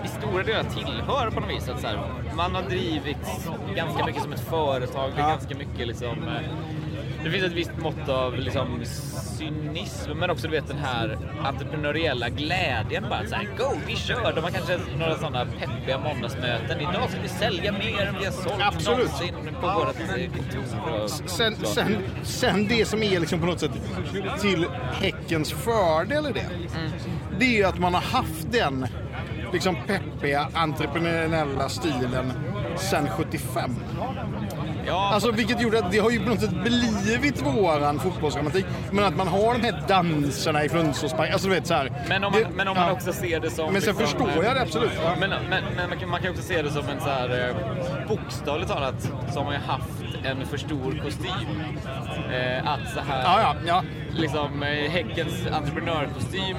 i 0.05 0.09
stora 0.09 0.43
delar 0.43 0.63
tillhör 0.63 1.31
på 1.31 1.41
något 1.41 1.51
vis. 1.51 1.69
Att 1.69 1.81
så 1.81 1.87
här, 1.87 1.99
man 2.37 2.55
har 2.55 2.63
drivits 2.63 3.49
ganska 3.77 4.07
mycket 4.07 4.23
som 4.23 4.33
ett 4.33 4.41
företag. 4.49 5.11
Det 5.17 5.23
är 5.23 5.29
ganska 5.29 5.55
mycket 5.55 5.87
liksom... 5.87 6.17
Det 7.25 7.31
finns 7.31 7.45
ett 7.45 7.53
visst 7.53 7.77
mått 7.79 8.09
av 8.09 8.37
liksom, 8.37 8.85
cynism, 9.39 10.11
men 10.11 10.31
också 10.31 10.47
du 10.47 10.53
vet 10.53 10.69
den 10.69 10.79
här 10.79 11.19
entreprenöriella 11.45 12.29
glädjen. 12.29 13.05
Bara 13.11 13.27
så 13.27 13.35
här, 13.35 13.49
go, 13.59 13.79
vi 13.87 13.97
kör! 13.97 14.33
De 14.35 14.41
har 14.45 14.51
kanske 14.51 14.79
några 14.99 15.19
sådana 15.19 15.47
peppiga 15.61 15.99
måndagsmöten. 15.99 16.81
Idag 16.81 17.11
ska 17.11 17.21
vi 17.23 17.29
sälja 17.29 17.73
mer 17.73 18.07
än 18.07 18.15
vi 18.19 18.25
har 18.25 18.33
sålt 18.33 18.55
Absolut. 18.61 18.99
någonsin 18.99 19.35
på 19.61 19.67
vårt 19.67 20.19
eh, 20.19 20.31
kontor. 20.33 21.09
Sen, 21.29 21.57
sen, 21.65 21.97
sen 22.23 22.69
det 22.69 22.85
som 22.85 23.03
är 23.03 23.21
liksom 23.21 23.41
på 23.41 23.47
något 23.47 23.61
sätt 23.61 23.73
till 24.41 24.67
Häckens 24.93 25.53
fördel 25.53 26.27
i 26.27 26.33
det. 26.33 26.47
Det 27.39 27.45
är 27.45 27.57
ju 27.57 27.65
att 27.65 27.79
man 27.79 27.95
har 27.95 28.01
haft 28.01 28.53
den 28.53 28.87
liksom 29.53 29.77
peppiga 29.87 30.49
entreprenöriella 30.55 31.69
stilen 31.69 32.33
sen 32.77 33.09
75. 33.09 33.77
Ja, 34.87 35.11
Alltså 35.15 35.31
vilket 35.31 35.61
gjorde 35.63 35.79
att 35.79 35.91
det 35.93 35.99
har 35.99 36.11
ju 36.11 36.21
på 36.21 36.29
något 36.29 36.41
sätt 36.41 36.55
blivit 36.65 37.43
våran 37.43 38.01
fotbollsromantik. 38.01 38.67
Men 38.91 39.05
att 39.05 39.17
man 39.17 39.29
har 39.29 39.53
de 39.59 39.63
här 39.63 39.83
danserna 39.89 40.65
i 40.65 40.69
Flundsåsparken. 40.69 41.33
Alltså 41.33 41.49
du 41.49 41.55
vet 41.55 41.67
så 41.67 41.75
här. 41.75 41.93
men 42.09 42.25
om 42.25 42.33
man, 42.33 42.41
det- 42.43 42.49
men 42.55 42.69
om 42.69 42.77
man 42.77 42.87
ja. 42.87 42.93
också 42.93 43.13
ser 43.13 43.41
det 43.41 43.51
som... 43.51 43.73
Men 43.73 43.83
sen 43.83 43.97
liksom, 43.99 44.07
förstår 44.27 44.45
jag 44.45 44.57
det 44.57 44.63
absolut. 44.63 44.91
Ja. 45.05 45.15
Men, 45.21 45.31
men, 45.31 45.65
men 45.77 45.89
man, 45.91 45.99
kan, 45.99 46.09
man 46.09 46.21
kan 46.23 46.31
också 46.31 46.43
se 46.43 46.63
det 46.63 46.71
som 46.71 46.89
en 46.89 47.01
så 47.01 47.09
här 47.09 47.49
eh, 47.49 48.09
bokstavligt 48.09 48.71
talat 48.71 49.11
så 49.33 49.39
har 49.39 49.45
man 49.45 49.55
ju 49.55 49.61
haft 49.61 49.89
en 50.25 50.47
för 50.47 50.57
stor 50.57 51.01
kostym. 51.05 51.49
Eh, 52.33 52.73
att 52.73 52.93
så 52.95 53.01
här, 53.01 53.23
Ja, 53.23 53.41
ja, 53.41 53.55
ja. 53.67 53.83
liksom 54.17 54.63
eh, 54.63 54.91
Häckens 54.91 55.47
entreprenörkostym, 55.53 56.57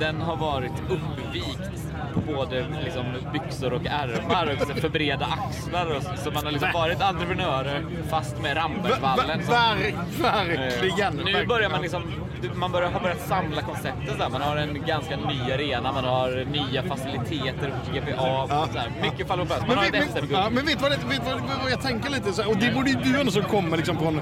den 0.00 0.20
har 0.20 0.36
varit 0.36 0.72
uppvikt 0.90 1.70
på 2.14 2.20
både 2.20 2.66
liksom, 2.84 3.04
byxor 3.32 3.72
och 3.72 3.86
ärmar 3.86 4.46
och 4.46 4.62
också 4.62 4.74
för 4.80 4.88
breda 4.88 5.26
axlar. 5.26 5.96
Och, 5.96 6.02
så- 6.18 6.30
man 6.30 6.44
har 6.44 6.52
liksom 6.52 6.72
varit 6.74 7.02
entreprenörer 7.02 7.84
fast 8.10 8.42
med 8.42 8.56
Rambergsvallen. 8.56 9.40
verkligen. 10.20 11.18
Eh, 11.18 11.24
Nu 11.24 11.46
börjar 11.46 11.70
man 11.70 11.82
liksom, 11.82 12.02
man 12.54 12.72
börjar, 12.72 12.90
har 12.90 13.00
börjat 13.00 13.20
samla 13.28 13.62
konceptet. 13.62 14.16
Så 14.16 14.22
här. 14.22 14.30
Man 14.30 14.40
har 14.42 14.56
en 14.56 14.82
ganska 14.86 15.16
ny 15.16 15.52
arena, 15.52 15.92
man 15.92 16.04
har 16.04 16.44
nya 16.44 16.82
faciliteter 16.82 17.72
på 17.86 17.92
GPA. 17.94 18.46
Så 18.72 18.78
här. 18.78 18.92
Mycket 19.02 19.28
faller 19.28 19.42
på 19.42 19.46
plats. 19.46 19.60
Man 19.60 19.68
Men, 19.68 19.78
har 19.78 19.84
vet, 19.84 19.94
ett 19.94 20.00
men, 20.00 20.08
SM-guld. 20.22 20.32
ja, 20.32 20.50
men 20.50 20.66
vet 20.66 20.78
du 20.78 20.84
vad, 20.84 21.40
vad 21.62 21.70
jag 21.72 21.80
tänker 21.82 22.10
lite? 22.10 22.32
Så 22.32 22.42
här, 22.42 22.50
och 22.50 22.56
det 22.56 22.74
borde 22.74 22.90
ju 22.90 22.96
du 22.96 23.20
ändå 23.20 23.32
som 23.32 23.42
kommer 23.42 23.76
liksom 23.76 23.98
från, 23.98 24.20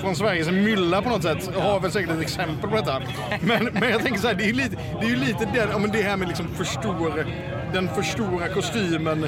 från 0.00 0.16
Sveriges 0.16 0.50
mylla 0.50 1.02
på 1.02 1.08
något 1.08 1.22
sätt. 1.22 1.50
Har 1.56 1.80
väl 1.80 1.90
säkert 1.90 2.10
ett 2.10 2.20
exempel 2.20 2.70
på 2.70 2.76
detta. 2.76 3.02
Men, 3.40 3.68
men 3.72 3.90
jag 3.90 4.02
tänker 4.02 4.20
så 4.20 4.28
här, 4.28 4.34
det 4.34 4.44
är 4.44 4.46
ju 4.46 4.52
lite, 4.52 4.76
det, 5.00 5.06
är 5.06 5.10
ju 5.10 5.16
lite 5.16 5.44
den, 5.44 5.68
ja, 5.70 5.78
men 5.78 5.90
det 5.90 6.02
här 6.02 6.16
med 6.16 6.28
liksom 6.28 6.48
för 6.48 6.64
stor, 6.64 7.26
den 7.72 7.88
för 7.88 8.02
stora 8.02 8.48
kostymen. 8.48 9.26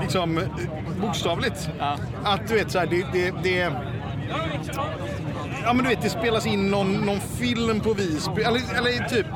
Liksom 0.00 0.40
bokstavligt. 1.00 1.70
Ja. 1.78 1.96
Att 2.24 2.48
du 2.48 2.54
vet 2.54 2.70
så 2.70 2.78
här, 2.78 2.86
det, 2.86 3.06
det, 3.12 3.34
det 3.42 3.72
Ja 5.64 5.72
men 5.72 5.84
du 5.84 5.90
vet, 5.90 6.02
det 6.02 6.10
spelas 6.10 6.46
in 6.46 6.70
någon, 6.70 6.92
någon 6.92 7.20
film 7.20 7.80
på 7.80 7.94
Visby, 7.94 8.42
eller, 8.42 8.60
eller 8.78 9.08
typ, 9.08 9.26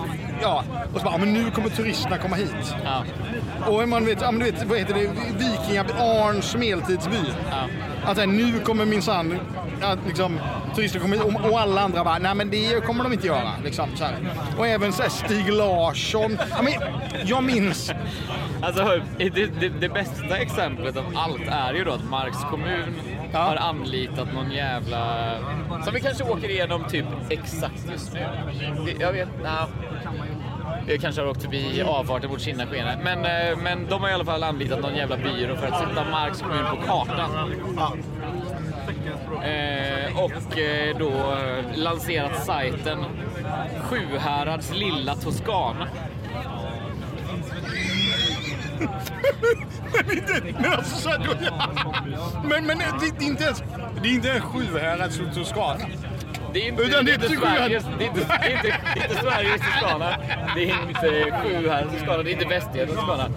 ja. 0.43 0.65
Och 0.95 0.99
så 0.99 1.05
bara, 1.05 1.15
ja, 1.15 1.19
men 1.19 1.33
nu 1.33 1.51
kommer 1.51 1.69
turisterna 1.69 2.19
komma 2.19 2.37
hit. 2.37 2.75
Ja. 2.85 3.05
Och 3.67 3.89
man 3.89 4.05
vet, 4.05 4.21
ja, 4.21 4.31
men 4.31 4.41
du 4.41 4.51
vet, 4.51 4.65
vad 4.65 4.79
heter 4.79 4.95
det, 4.95 5.11
Vikinga, 5.39 5.85
Arns 5.99 6.57
medeltidsby. 6.57 7.17
Ja. 7.51 7.67
Att 8.05 8.19
här, 8.19 8.27
nu 8.27 8.61
kommer 8.61 8.85
minsann, 8.85 9.41
att 9.83 9.99
liksom, 10.07 10.41
turister 10.77 10.99
kommer 11.01 11.27
och, 11.27 11.51
och 11.51 11.61
alla 11.61 11.81
andra 11.81 12.05
bara, 12.05 12.19
nej 12.19 12.35
men 12.35 12.51
det 12.51 12.85
kommer 12.85 13.05
de 13.05 13.13
inte 13.13 13.27
göra. 13.27 13.53
Liksom, 13.65 13.89
så 13.97 14.05
här. 14.05 14.15
Och 14.59 14.67
även 14.67 14.93
så 14.93 15.03
här, 15.03 15.11
Stig 15.11 15.53
Larsson. 15.53 16.39
Ja, 16.51 16.63
men, 16.63 16.73
jag 17.25 17.45
minns, 17.45 17.93
Alltså, 18.63 19.01
det, 19.19 19.31
det, 19.61 19.69
det 19.69 19.89
bästa 19.89 20.37
exemplet 20.39 20.97
av 20.97 21.05
allt 21.15 21.49
är 21.49 21.75
ju 21.75 21.85
då 21.85 21.93
att 21.93 22.05
Marks 22.11 22.39
kommun 22.51 22.95
Ja. 23.33 23.39
har 23.39 23.57
anlitat 23.57 24.35
någon 24.35 24.51
jävla... 24.51 25.33
Som 25.85 25.95
vi 25.95 26.01
kanske 26.01 26.25
åker 26.25 26.51
igenom 26.51 26.85
typ 26.85 27.07
exakt 27.29 27.91
just 27.93 28.13
nu. 28.13 28.27
Jag 29.01 29.13
vet... 29.13 29.29
Nah. 29.43 29.69
Jag 30.87 31.01
kanske 31.01 31.21
har 31.21 31.29
åkt 31.29 31.43
förbi 31.43 31.83
avfarten 31.83 32.31
mot 32.31 32.41
Kinnaskene. 32.41 32.99
Men, 33.05 33.19
eh, 33.25 33.57
men 33.63 33.87
de 33.87 34.03
har 34.03 34.09
i 34.09 34.13
alla 34.13 34.25
fall 34.25 34.43
anlitat 34.43 34.81
någon 34.81 34.95
jävla 34.97 35.17
byrå 35.17 35.57
för 35.57 35.67
att 35.67 35.79
sätta 35.79 36.11
Marks 36.11 36.41
kommun 36.43 36.65
på 36.71 36.87
kartan. 36.87 37.31
Eh, 37.79 37.89
och 40.15 40.59
eh, 40.59 40.99
då 40.99 41.11
eh, 41.11 41.79
lanserat 41.79 42.45
sajten 42.45 43.05
Sjuhärads 43.83 44.73
lilla 44.75 45.15
Toscana. 45.15 45.89
men 50.61 50.73
alltså 50.73 50.97
så 50.97 51.09
här, 51.09 51.19
då, 51.19 51.35
men, 52.49 52.67
men 52.67 52.79
det, 52.79 52.85
det 53.19 53.25
är 53.25 53.29
inte 53.29 53.45
ens, 53.45 53.63
det 54.03 54.09
är 54.09 54.13
inte 54.13 54.29
ens 54.29 54.45
Sjuhärads 54.45 55.21
Toscana. 55.35 55.81
Det 56.53 56.65
är 56.65 56.69
inte, 56.69 56.83
Utan 56.83 57.05
det 57.05 57.11
är 57.11 57.15
inte 57.15 57.29
Sveriges, 57.29 57.85
det 57.99 58.05
är 58.05 58.09
inte, 58.09 58.21
det 58.21 58.47
är 58.47 58.57
inte, 58.57 58.77
det 58.95 59.01
är 59.01 59.11
inte 59.11 59.23
Sveriges 59.23 59.61
Toscana. 59.61 60.17
Det 60.55 60.71
är 60.71 60.89
inte 60.89 61.37
Sjuhärads 61.43 61.93
Toscana. 61.93 62.23
Det 62.23 62.31
är 62.31 62.33
inte 62.33 62.45
Västergötlands 62.45 63.01
Toscana. 63.01 63.31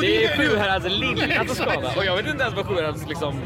Det 0.00 0.24
är 0.24 0.36
Sjuhärads 0.36 0.86
lilla. 0.88 1.44
Toscana. 1.48 1.88
Och 1.96 2.04
jag 2.04 2.16
vet 2.16 2.26
inte 2.26 2.42
ens 2.42 2.56
vad 2.56 2.66
Sjuhärads 2.66 3.08
liksom, 3.08 3.40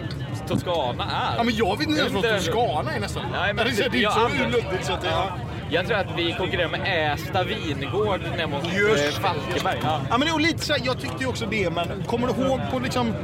Toscana 0.48 1.04
är. 1.04 1.36
Ja, 1.36 1.42
men 1.42 1.54
jag 1.56 1.78
vet 1.78 1.88
inte 1.88 2.00
ens 2.00 2.12
vad 2.12 2.22
Toscana 2.22 2.92
är 2.94 3.00
nästan. 3.00 3.22
Nej, 3.32 3.54
men 3.54 3.64
det, 3.66 3.84
är- 3.84 3.88
det 3.90 4.04
är 4.04 4.10
så 4.10 4.28
luddigt 4.44 4.84
så 4.84 4.92
att 4.92 5.00
det, 5.02 5.08
ja. 5.08 5.28
Jag 5.70 5.86
tror 5.86 5.96
att 5.98 6.06
vi 6.16 6.32
konkurrerar 6.38 6.68
med 6.68 7.12
Ästa 7.14 7.44
vingård 7.44 8.20
ner 8.36 8.46
mot 8.46 8.72
Just 8.74 9.16
eh, 9.18 9.22
Falkenberg. 9.22 9.78
Ja. 9.82 10.00
Ja, 10.10 10.18
men 10.18 10.26
det 10.26 10.32
var 10.32 10.40
lite 10.40 10.64
så 10.64 10.72
här, 10.72 10.80
jag 10.84 11.00
tyckte 11.00 11.16
ju 11.24 11.26
också 11.26 11.46
det, 11.46 11.70
men 11.70 11.86
kommer 12.06 12.26
du 12.26 12.44
ihåg 12.44 12.60
på 12.70 12.78
liksom 12.78 13.14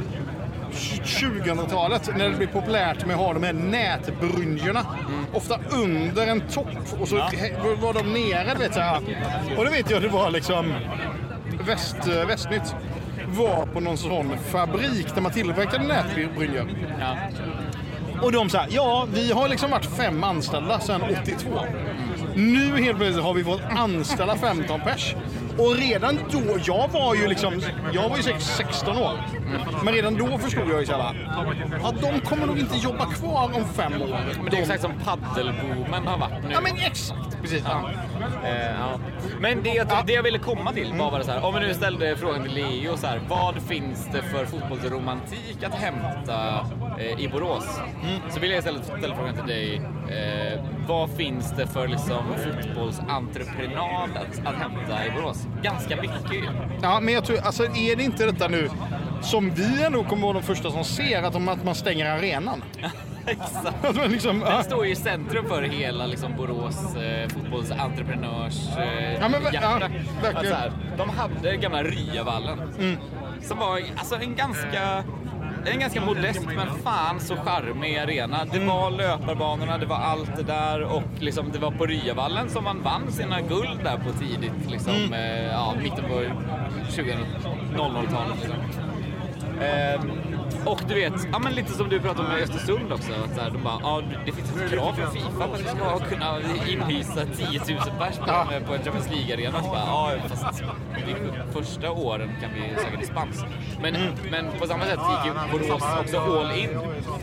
2000-talet 1.05 2.09
när 2.17 2.29
det 2.29 2.35
blev 2.37 2.47
populärt 2.47 3.05
med 3.05 3.15
att 3.15 3.21
ha 3.21 3.33
de 3.33 3.43
här 3.43 3.53
nätbrynjorna. 3.53 4.85
Ofta 5.33 5.59
under 5.71 6.27
en 6.27 6.41
topp 6.41 6.67
och 7.01 7.07
så 7.07 7.15
he- 7.17 7.81
var 7.81 7.93
de 7.93 8.13
nere, 8.13 8.55
vet 8.59 8.73
så 8.73 8.79
här. 8.79 8.99
Och 9.57 9.65
det 9.65 9.71
vet 9.71 9.89
jag, 9.91 10.01
det 10.01 10.07
var 10.07 10.29
liksom 10.29 10.73
väst, 11.67 11.95
eh, 12.07 12.27
Västnytt 12.27 12.75
var 13.31 13.65
på 13.65 13.79
någon 13.79 13.97
sån 13.97 14.37
fabrik 14.37 15.15
där 15.15 15.21
man 15.21 15.31
tillverkade 15.31 15.87
nätbrynjor. 15.87 16.69
Ja. 16.99 17.17
Och 18.21 18.31
de 18.31 18.49
sa, 18.49 18.65
ja, 18.69 19.07
vi 19.13 19.31
har 19.31 19.47
liksom 19.47 19.71
varit 19.71 19.85
fem 19.85 20.23
anställda 20.23 20.79
sedan 20.79 21.01
82. 21.21 21.59
Nu 22.35 22.83
helt 22.83 22.97
plötsligt 22.97 23.25
har 23.25 23.33
vi 23.33 23.43
fått 23.43 23.61
anställa 23.69 24.35
15 24.35 24.79
pers. 24.79 25.15
Och 25.57 25.75
redan 25.75 26.19
då, 26.31 26.57
jag 26.65 26.87
var 26.87 27.15
ju 27.15 27.27
liksom, 27.27 27.61
jag 27.93 28.09
var 28.09 28.17
ju 28.17 28.23
säkert 28.23 28.41
16 28.41 28.97
år. 28.97 29.19
Men 29.83 29.93
redan 29.93 30.17
då 30.17 30.37
förstod 30.37 30.69
jag 30.69 30.79
ju 30.79 30.85
såhär, 30.85 31.27
ja 31.83 31.93
de 32.01 32.19
kommer 32.19 32.47
nog 32.47 32.59
inte 32.59 32.77
jobba 32.77 33.05
kvar 33.05 33.51
om 33.55 33.65
fem 33.73 34.01
år. 34.01 34.19
Men 34.41 34.51
det 34.51 34.57
är 34.57 34.61
exakt 34.61 34.81
som 34.81 34.91
paddelboomen 35.05 36.07
har 36.07 36.17
varit 36.17 36.43
nu. 36.43 36.51
Ja 36.51 36.61
men 36.61 36.75
exakt, 36.75 37.41
precis. 37.41 37.63
Ja. 37.65 37.89
Eh, 38.43 38.71
ja. 38.79 38.99
Men 39.39 39.63
det 39.63 39.69
jag, 39.69 39.87
det 40.05 40.13
jag 40.13 40.23
ville 40.23 40.39
komma 40.39 40.73
till 40.73 40.93
var 40.93 41.11
bara 41.11 41.23
så 41.23 41.31
här, 41.31 41.45
om 41.45 41.53
vi 41.53 41.59
nu 41.59 41.73
ställde 41.73 42.15
frågan 42.15 42.43
till 42.43 42.53
Leo 42.53 42.97
så 42.97 43.07
här, 43.07 43.21
vad 43.29 43.55
finns 43.61 44.07
det 44.11 44.21
för 44.21 44.45
fotbollsromantik 44.45 45.63
att 45.63 45.73
hämta 45.73 46.65
eh, 46.99 47.19
i 47.19 47.27
Borås? 47.27 47.79
Så 48.29 48.39
vill 48.39 48.49
jag 48.49 48.59
istället 48.59 48.85
ställa 48.85 49.15
frågan 49.15 49.35
till 49.35 49.47
dig, 49.47 49.75
eh, 50.09 50.59
vad 50.87 51.09
finns 51.09 51.51
det 51.57 51.67
för 51.67 51.87
liksom, 51.87 52.23
fotbollsentreprenad 52.61 54.09
att, 54.15 54.47
att 54.47 54.55
hämta 54.55 55.05
i 55.05 55.11
Borås? 55.11 55.47
Ganska 55.63 55.95
mycket 55.95 56.33
ju. 56.33 56.43
Ja, 56.81 56.99
men 56.99 57.13
jag 57.13 57.25
tror, 57.25 57.37
alltså 57.43 57.63
är 57.63 57.95
det 57.95 58.03
inte 58.03 58.25
detta 58.25 58.47
nu 58.47 58.69
som 59.21 59.49
vi 59.53 59.83
ändå 59.83 60.03
kommer 60.03 60.21
vara 60.23 60.33
de 60.33 60.43
första 60.43 60.71
som 60.71 60.83
ser, 60.83 61.23
att, 61.23 61.33
de, 61.33 61.49
att 61.49 61.65
man 61.65 61.75
stänger 61.75 62.09
arenan? 62.17 62.63
Exakt. 63.25 64.11
Liksom. 64.11 64.39
Den 64.39 64.63
står 64.63 64.85
ju 64.85 64.91
i 64.91 64.95
centrum 64.95 65.45
för 65.47 65.61
hela 65.61 66.05
liksom, 66.05 66.35
Borås 66.37 66.95
eh, 66.95 67.29
fotbollsentreprenörs 67.29 68.77
eh, 68.77 69.13
Ja, 69.13 69.29
men 69.29 69.41
hjärta. 69.53 69.59
ja, 69.61 69.87
verkligen. 70.21 70.37
Att 70.37 70.47
så 70.47 70.53
här, 70.55 70.71
de 70.97 71.09
hade 71.09 71.55
gamla 71.57 71.83
Ryavallen. 71.83 72.59
Mm. 72.79 72.97
Som 73.41 73.57
var 73.57 73.81
alltså, 73.97 74.15
en 74.15 74.35
ganska 74.35 75.03
en 75.65 75.79
ganska 75.79 76.01
modest 76.01 76.45
men 76.45 76.67
fan 76.83 77.19
så 77.19 77.35
charmig 77.35 77.97
arena. 77.97 78.45
Det 78.51 78.59
var 78.59 78.91
löparbanorna, 78.91 79.77
det 79.77 79.85
var 79.85 79.95
allt 79.95 80.35
det 80.37 80.43
där 80.43 80.81
och 80.83 81.03
liksom, 81.19 81.51
det 81.51 81.59
var 81.59 81.71
på 81.71 81.85
Ryavallen 81.85 82.49
som 82.49 82.63
man 82.63 82.81
vann 82.81 83.11
sina 83.11 83.41
guld 83.41 83.79
där 83.83 83.97
på 83.97 84.13
tidigt, 84.19 84.69
liksom, 84.71 84.93
Mm. 84.95 85.13
eh, 85.13 85.45
ja, 85.51 85.73
mitten 85.83 86.03
på 86.09 86.19
2000-talet. 86.91 88.37
Liksom. 88.41 88.55
Ehm, 89.61 90.30
och 90.65 90.81
du 90.87 90.93
vet, 90.93 91.13
ja, 91.31 91.39
men 91.39 91.53
lite 91.53 91.71
som 91.73 91.89
du 91.89 91.99
pratade 91.99 92.27
om 92.27 92.33
med 92.33 92.43
Östersund 92.43 92.93
också. 92.93 93.11
Att 93.25 93.35
så 93.35 93.41
här, 93.41 93.49
de 93.51 93.63
bara, 93.63 93.79
ja, 93.83 94.01
det 94.25 94.31
finns 94.31 94.55
ett 94.55 94.69
krav 94.71 94.93
från 94.93 95.11
Fifa 95.11 95.29
på 95.47 95.53
att 95.53 95.59
vi 95.59 95.63
ska 95.67 95.99
kunna 95.99 96.37
inhysa 96.67 97.25
10 97.37 97.59
000 97.59 97.77
pers 97.99 98.17
på, 98.17 98.23
Ja. 98.27 98.45
på 98.67 98.73
en 98.73 98.83
Champions 98.83 99.09
League-arena. 99.11 99.57
Ja, 99.63 100.11
fast 100.27 100.63
första 101.53 101.91
åren 101.91 102.31
kan 102.41 102.49
vi 102.53 102.75
söka 102.83 102.97
dispens. 102.97 103.43
Men, 103.81 103.95
Mm. 103.95 104.13
men 104.31 104.45
på 104.59 104.67
samma 104.67 104.83
sätt 104.83 104.99
gick 105.09 105.33
ju 105.33 105.59
Borås 105.59 105.81
också 105.99 106.19
all 106.19 106.51
in. 106.57 106.69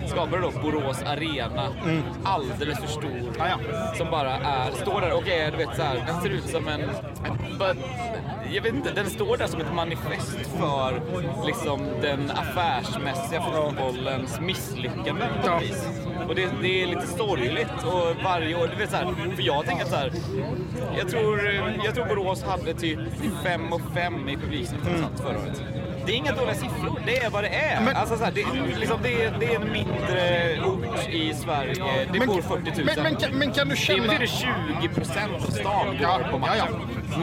Skapade 0.08 0.42
då 0.42 0.50
Borås 0.62 1.02
Arena, 1.02 1.68
alldeles 2.24 2.78
för 2.78 2.86
stor. 2.88 3.04
Mm. 3.04 3.26
Ja, 3.38 3.46
ja. 3.48 3.94
Som 3.94 4.10
bara 4.10 4.30
är, 4.36 4.70
står 4.72 5.00
där 5.00 5.12
och 5.12 5.28
är, 5.28 5.50
du 5.50 5.56
vet 5.56 5.76
så 5.76 5.82
här, 5.82 6.04
den 6.06 6.20
ser 6.20 6.28
ut 6.30 6.48
som 6.50 6.68
en... 6.68 6.80
bara- 7.58 7.74
jag 8.52 8.62
vet 8.62 8.74
inte, 8.74 8.92
den 8.92 9.10
står 9.10 9.36
där 9.36 9.46
som 9.46 9.60
ett 9.60 9.74
manifest 9.74 10.36
för 10.60 11.00
liksom 11.46 11.86
den 12.02 12.30
affärsmässiga 12.30 13.17
fotbollens 13.18 14.40
misslyckande 14.40 15.26
på 15.42 15.50
något 15.50 15.62
vis. 15.62 15.88
Och 16.28 16.34
det, 16.34 16.48
det 16.62 16.82
är 16.82 16.86
lite 16.86 17.06
sorgligt 17.06 17.84
och 17.84 18.24
varje 18.24 18.56
år, 18.56 18.68
du 18.68 18.76
vet 18.76 18.90
så 18.90 18.96
här, 18.96 19.34
för 19.36 19.42
jag 19.42 19.66
tänker 19.66 19.84
så 19.84 19.96
här, 19.96 20.12
jag 20.98 21.08
tror, 21.08 21.40
jag 21.84 21.94
tror 21.94 22.06
Borås 22.06 22.42
hade 22.42 22.74
typ 22.74 22.98
5 23.44 23.72
och 23.72 23.80
5 23.94 24.28
i 24.28 24.36
publiksnitt 24.36 24.80
förra 25.16 25.38
året. 25.38 25.62
Det 26.08 26.12
är 26.14 26.16
inga 26.16 26.32
dåliga 26.32 26.54
siffror, 26.54 27.00
det 27.06 27.18
är 27.18 27.30
vad 27.30 27.44
det 27.44 27.48
är. 27.48 27.80
Men- 27.80 27.96
alltså 27.96 28.16
så 28.16 28.24
här, 28.24 28.32
det, 28.32 28.44
liksom, 28.78 28.98
det, 29.02 29.22
är, 29.24 29.34
det 29.40 29.46
är 29.54 29.60
en 29.60 29.72
mindre 29.72 30.60
ort 30.64 31.08
i 31.08 31.34
Sverige, 31.34 32.06
det 32.12 32.26
bor 32.26 32.42
40 32.42 32.62
000. 32.76 32.84
Men, 32.84 33.02
men, 33.02 33.16
kan- 33.16 33.32
men 33.38 33.52
kan 33.52 33.68
du 33.68 33.74
Det 33.74 33.80
känna... 33.80 34.02
betyder 34.02 34.26
20 34.26 34.88
procent 34.94 35.32
av 35.46 35.50
stan 35.50 35.86
går 36.00 36.30
på 36.30 36.38
matchen. 36.38 36.74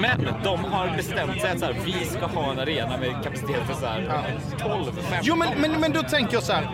Men 0.01 0.27
de 0.43 0.63
har 0.63 0.97
bestämt 0.97 1.41
sig 1.41 1.51
att 1.51 1.59
så 1.59 1.65
här, 1.65 1.75
vi 1.85 2.05
ska 2.05 2.25
ha 2.25 2.51
en 2.51 2.59
arena 2.59 2.97
med 2.97 3.23
kapacitet 3.23 3.61
för 3.67 3.73
så 3.73 3.85
här, 3.85 4.23
12, 4.59 4.85
15. 4.85 5.19
Jo, 5.21 5.35
men, 5.35 5.49
men, 5.61 5.71
men 5.81 5.91
då 5.91 6.01
tänker 6.01 6.33
jag 6.33 6.43
så 6.43 6.53
här. 6.53 6.69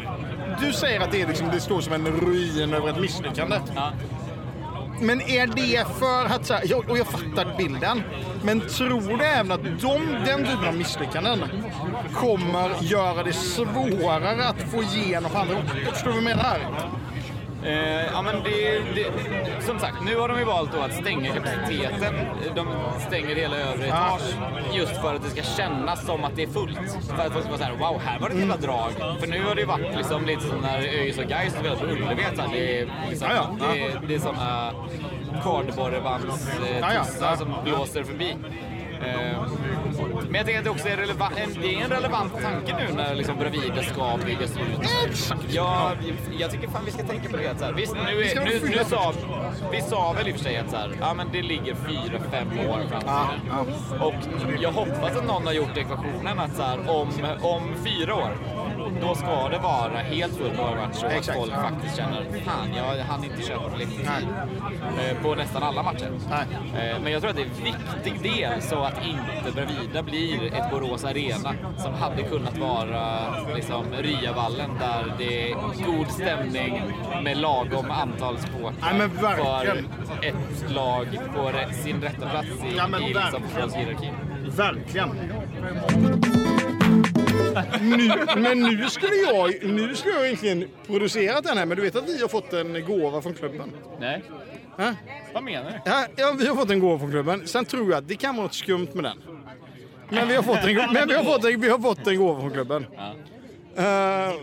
Du 0.61 0.73
säger 0.73 0.99
att 1.01 1.11
det, 1.11 1.21
är 1.21 1.27
liksom, 1.27 1.47
det 1.51 1.59
står 1.59 1.81
som 1.81 1.93
en 1.93 2.07
ruin 2.07 2.73
över 2.73 2.89
ett 2.89 2.99
misslyckande. 2.99 3.55
Ja. 3.75 3.91
Men 5.01 5.21
är 5.21 5.47
det 5.47 5.87
för 5.99 6.25
att, 6.25 6.45
så 6.45 6.53
här, 6.53 6.63
jag- 6.65 6.89
och 6.89 6.97
jag 6.97 7.07
fattar 7.07 7.57
bilden, 7.57 8.03
men 8.43 8.61
tror 8.61 9.17
du 9.17 9.23
även 9.23 9.51
att 9.51 9.63
de, 9.63 9.99
den 10.25 10.45
typen 10.45 10.67
av 10.67 10.75
misslyckanden 10.75 11.43
kommer 12.13 12.69
göra 12.81 13.23
det 13.23 13.33
svårare 13.33 14.47
att 14.47 14.61
få 14.71 14.83
igenom 14.83 15.31
på 15.31 15.37
andra? 15.37 15.55
Förstår 15.93 16.11
du 16.11 16.21
vad 16.21 16.23
jag 16.31 16.37
menar? 16.37 16.57
Eh, 17.65 18.05
ja, 18.13 18.21
men 18.21 18.43
det, 18.43 18.79
det, 18.95 19.11
som 19.65 19.79
sagt, 19.79 19.95
nu 20.05 20.15
har 20.15 20.27
de 20.27 20.39
ju 20.39 20.45
valt 20.45 20.73
att 20.73 20.93
stänga 20.93 21.33
kapaciteten. 21.33 22.13
De 22.55 22.67
stänger 23.07 23.35
hela 23.35 23.57
övre 23.57 23.85
etage 23.87 24.35
just 24.73 25.01
för 25.01 25.15
att 25.15 25.23
det 25.23 25.29
ska 25.29 25.41
kännas 25.41 26.05
som 26.05 26.23
att 26.23 26.35
det 26.35 26.43
är 26.43 26.47
fullt. 26.47 26.77
För 27.15 27.25
att 27.25 27.33
folk 27.33 27.45
ska 27.45 27.49
vara 27.49 27.57
såhär, 27.57 27.75
wow, 27.77 27.99
här 27.99 28.19
var 28.19 28.29
det 28.29 28.33
ett 28.35 28.39
jävla 28.39 28.57
drag. 28.57 28.91
För 29.19 29.27
nu 29.27 29.43
har 29.43 29.55
det 29.55 29.61
ju 29.61 29.67
varit 29.67 29.97
liksom 29.97 30.25
lite 30.25 30.41
som 30.41 30.57
när 30.59 30.79
ÖIS 30.79 31.17
och 31.17 31.25
Gais 31.25 31.53
spelat 31.53 31.79
på 31.79 31.85
Ullevi. 31.85 32.23
Det 32.53 32.79
är, 32.79 32.87
liksom, 33.09 33.27
Ja, 33.29 33.47
ja. 33.59 33.67
det 33.73 34.07
det 34.07 34.15
är 34.15 34.19
såna 34.19 34.71
kardborrebands-tussar 35.43 36.93
ja. 36.93 37.05
Ja. 37.21 37.37
som 37.37 37.55
blåser 37.63 38.03
förbi. 38.03 38.35
Eh, 39.05 39.41
men 40.29 40.35
jag 40.35 40.45
tänker 40.45 40.57
att 40.57 40.63
det 40.63 40.69
också 40.69 40.87
är, 40.87 40.97
relevant, 40.97 41.35
det 41.61 41.75
är 41.75 41.83
en 41.83 41.89
relevant 41.89 42.33
tanke 42.41 42.75
nu 42.77 42.95
när 42.95 43.15
liksom 43.15 43.37
Bravida 43.37 43.83
ska 43.83 44.17
byggas 44.25 44.51
ut. 44.51 45.33
Ja, 45.49 45.91
jag 46.39 46.51
tycker 46.51 46.67
fan 46.67 46.85
vi 46.85 46.91
ska 46.91 47.03
tänka 47.03 47.29
på 47.29 47.37
det. 47.37 47.59
Så 47.59 47.65
här, 47.65 47.73
visst, 47.73 47.93
nu, 47.93 48.21
är, 48.23 48.45
nu, 48.45 48.69
nu 48.69 48.83
sa, 48.89 49.13
vi 49.71 49.81
sa 49.81 50.13
väl 50.13 50.27
i 50.27 50.31
och 50.31 50.35
för 50.35 50.43
sig 50.43 50.57
att 50.57 50.69
så 50.69 50.75
här, 50.75 50.91
ja, 50.99 51.13
men 51.13 51.27
det 51.31 51.41
ligger 51.41 51.75
fyra, 51.75 52.19
fem 52.31 52.47
år 52.69 52.79
fram 52.89 53.01
i 53.01 53.41
tiden. 53.41 54.01
Och 54.01 54.13
jag 54.61 54.71
hoppas 54.71 55.17
att 55.17 55.27
någon 55.27 55.45
har 55.45 55.53
gjort 55.53 55.77
ekvationen 55.77 56.39
att 56.39 56.55
så 56.55 56.63
här, 56.63 56.89
om, 56.89 57.09
om 57.41 57.75
fyra 57.85 58.15
år 58.15 58.37
då 59.01 59.15
ska 59.15 59.49
det 59.49 59.57
vara 59.59 59.97
helt 59.97 60.37
full 60.37 60.53
match 60.53 61.03
och 61.03 61.11
att 61.11 61.25
folk 61.35 61.51
faktiskt 61.53 61.97
känner 61.97 62.25
fan, 62.45 62.67
jag 62.75 63.03
hann 63.03 63.23
inte 63.23 63.41
köpa 63.41 63.69
biljetter 63.69 64.27
eh, 64.99 65.17
på 65.23 65.35
nästan 65.35 65.63
alla 65.63 65.83
matcher. 65.83 66.11
Eh, 66.31 66.99
Men 67.03 67.11
jag 67.11 67.21
tror 67.21 67.29
att 67.29 67.35
det 67.37 67.41
är 67.41 67.45
en 67.45 67.63
viktig 68.13 68.31
del 68.31 68.61
så 68.61 68.83
att 68.83 68.93
inte 69.05 69.51
Bravida 69.55 70.03
blir 70.03 70.53
ett 70.53 70.71
Borås 70.71 71.03
Arena 71.03 71.53
som 71.77 71.93
hade 71.93 72.23
kunnat 72.23 72.57
vara 72.57 73.19
liksom 73.55 73.85
Ryavallen 73.99 74.69
där 74.79 75.13
det 75.17 75.51
är 75.51 75.55
god 75.85 76.07
stämning 76.11 76.81
med 77.23 77.37
lagom 77.37 77.91
antal 77.91 78.37
supportrar 78.37 79.09
för 79.09 79.77
ett 80.21 80.71
lag 80.71 81.07
på 81.35 81.51
sin 81.83 82.01
rätta 82.01 82.29
plats 82.29 82.47
i, 82.47 82.77
Ja, 82.77 82.99
i 82.99 83.13
liksom 83.13 83.41
verkligen. 83.55 84.15
Verkligen. 84.57 86.50
Nu, 87.81 88.25
men 88.37 88.59
nu 88.59 88.89
skulle 88.89 89.15
jag 89.15 89.63
nu 89.63 89.95
skulle 89.95 90.15
jag 90.15 90.25
egentligen 90.25 90.67
producerat 90.87 91.43
den 91.43 91.57
här, 91.57 91.65
men 91.65 91.77
du 91.77 91.83
vet 91.83 91.95
att 91.95 92.09
vi 92.09 92.21
har 92.21 92.27
fått 92.27 92.53
en 92.53 92.85
gåva 92.85 93.21
från 93.21 93.33
klubben? 93.33 93.71
Nej, 93.99 94.23
Ja, 94.77 94.93
vad 95.33 95.43
menar 95.43 95.71
du? 95.71 95.91
ja, 95.91 96.05
ja 96.15 96.35
vi 96.39 96.47
har 96.47 96.55
fått 96.55 96.69
en 96.69 96.79
gåva 96.79 96.99
från 96.99 97.11
klubben. 97.11 97.47
Sen 97.47 97.65
tror 97.65 97.89
jag 97.91 97.97
att 97.97 98.07
det 98.07 98.15
kan 98.15 98.35
vara 98.35 98.45
något 98.45 98.53
skumt 98.53 98.87
med 98.93 99.03
den. 99.03 99.17
Men 100.09 100.27
vi 100.27 100.35
har 100.35 100.43
fått 100.43 100.63
en, 100.63 100.75
men 100.93 101.07
vi 101.07 101.13
har 101.13 101.23
fått 101.23 101.45
en, 101.45 101.61
vi 101.61 101.69
har 101.69 101.79
fått 101.79 102.07
en 102.07 102.17
gåva 102.17 102.41
från 102.41 102.51
klubben. 102.51 102.85
Ja. 102.95 103.13
Eh, 103.75 104.33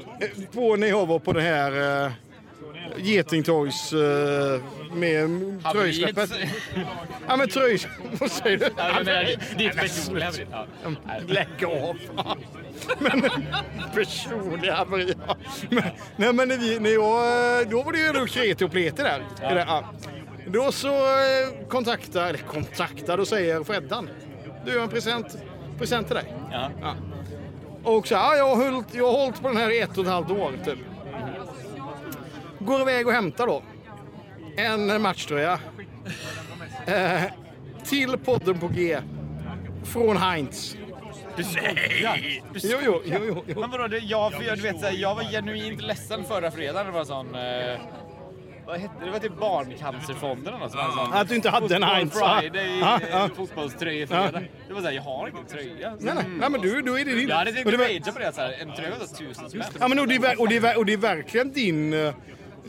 på 0.52 0.76
när 0.76 0.88
jag 0.88 1.06
var 1.06 1.18
på 1.18 1.32
det 1.32 1.40
här 1.40 2.04
uh, 2.06 2.12
Getingtorgs 2.96 3.92
uh, 3.92 4.00
med 4.94 5.62
tröjsläppet. 5.72 6.30
Ja 7.28 7.36
men 7.36 7.48
tröj... 7.48 7.78
Vad 8.20 8.30
säger 8.30 8.58
du? 8.58 8.68
Ja, 8.76 9.02
menar, 9.04 9.58
ditt 9.58 9.76
personliga 9.76 10.32
ja. 10.50 10.66
Lägg 11.26 11.64
av! 11.64 11.96
Men 12.98 13.22
personliga 13.94 14.74
haveri. 14.74 15.14
ja. 15.26 15.36
Men, 15.70 15.84
nej 16.16 16.32
men 16.32 16.48
när, 16.48 16.56
vi, 16.58 16.78
när 16.78 16.90
jag, 16.90 17.70
då 17.70 17.82
var 17.82 17.92
det 17.92 17.98
ju 17.98 18.26
kreti 18.26 18.64
och 18.64 18.70
pleti 18.70 19.02
där. 19.02 19.24
Det, 19.40 19.64
ja. 19.68 19.84
Då 20.46 20.72
så 20.72 20.88
eh, 20.88 21.68
kontaktar, 21.68 22.28
eller 22.28 22.38
kontaktar 22.38 23.18
och 23.18 23.28
säger 23.28 23.64
Freddan. 23.64 24.10
Du 24.64 24.76
har 24.76 24.82
en 24.82 24.88
present, 24.88 25.38
present 25.78 26.06
till 26.06 26.16
dig. 26.16 26.34
Ja. 26.52 26.70
Ja. 26.80 26.94
Och 27.84 28.06
så, 28.06 28.14
ja, 28.14 28.36
jag, 28.36 28.56
har 28.56 28.70
hållit, 28.70 28.94
jag 28.94 29.12
har 29.12 29.18
hållit 29.18 29.42
på 29.42 29.48
den 29.48 29.56
här 29.56 29.70
i 29.70 29.80
ett 29.80 29.98
och 29.98 30.04
ett 30.04 30.10
halvt 30.10 30.30
år 30.30 30.52
typ. 30.64 30.78
Går 32.58 32.80
iväg 32.80 33.06
och 33.06 33.12
hämtar 33.12 33.46
då 33.46 33.62
en 34.56 35.02
matchtröja. 35.02 35.60
Eh, 36.86 37.22
till 37.84 38.18
podden 38.18 38.58
på 38.58 38.68
G. 38.68 38.98
Från 39.84 40.16
Heinz. 40.16 40.76
Du 41.38 41.44
skojar? 41.44 42.40
Du 42.52 42.60
Jo, 42.62 42.78
jo, 42.82 43.02
jo, 43.04 43.18
jo, 43.26 43.44
jo. 43.46 43.60
Men 43.60 43.70
vadå, 43.70 43.86
det, 43.88 43.98
jag, 43.98 44.32
för 44.32 44.42
jag, 44.42 44.56
du 44.58 44.62
vet, 44.62 44.80
så 44.80 44.86
här, 44.86 44.92
jag 44.92 45.14
var 45.14 45.22
genuint 45.22 45.82
ledsen 45.82 46.24
förra 46.24 46.50
fredagen. 46.50 46.86
Det 46.86 46.92
var 46.92 47.04
sån... 47.04 47.34
Eh, 47.34 47.80
vad 48.66 48.80
hette 48.80 48.94
det? 49.00 49.04
Det 49.06 49.10
var 49.10 49.18
typ 49.18 49.38
Barncancerfonden 49.38 50.54
eller 50.54 50.58
något 50.58 50.70
som 50.72 50.80
hade 50.80 50.92
sån... 50.92 51.12
Att 51.12 51.28
du 51.28 51.34
inte 51.34 51.50
hade 51.50 51.76
en 51.76 51.82
Heinz. 51.82 52.12
Friday, 52.12 52.78
ja. 52.80 53.00
eh, 53.10 53.28
fotbollströjefredag. 53.36 54.48
Det 54.68 54.74
var 54.74 54.80
såhär, 54.80 54.94
jag 54.94 55.02
har 55.02 55.28
ingen 55.28 55.46
tröja. 55.46 55.96
Nej, 56.00 56.14
nej, 56.14 56.24
nej, 56.28 56.50
men 56.50 56.60
du, 56.60 56.82
då 56.82 56.98
är 56.98 57.04
det 57.04 57.14
din. 57.14 57.28
Jag 57.28 57.36
hade 57.36 57.52
tänkt 57.52 57.66
var- 57.66 58.12
på 58.12 58.18
det, 58.18 58.32
så 58.32 58.40
här, 58.40 58.54
en 58.60 58.74
tröja 58.74 58.90
kostar 58.90 59.16
tusen 59.16 59.50
spänn. 59.50 59.62
ja, 59.80 59.88
men 59.88 59.98
och, 59.98 60.08
det 60.08 60.14
är, 60.14 60.40
och, 60.40 60.48
det 60.48 60.56
är, 60.56 60.78
och 60.78 60.86
det 60.86 60.92
är 60.92 60.96
verkligen 60.96 61.52
din... 61.52 62.12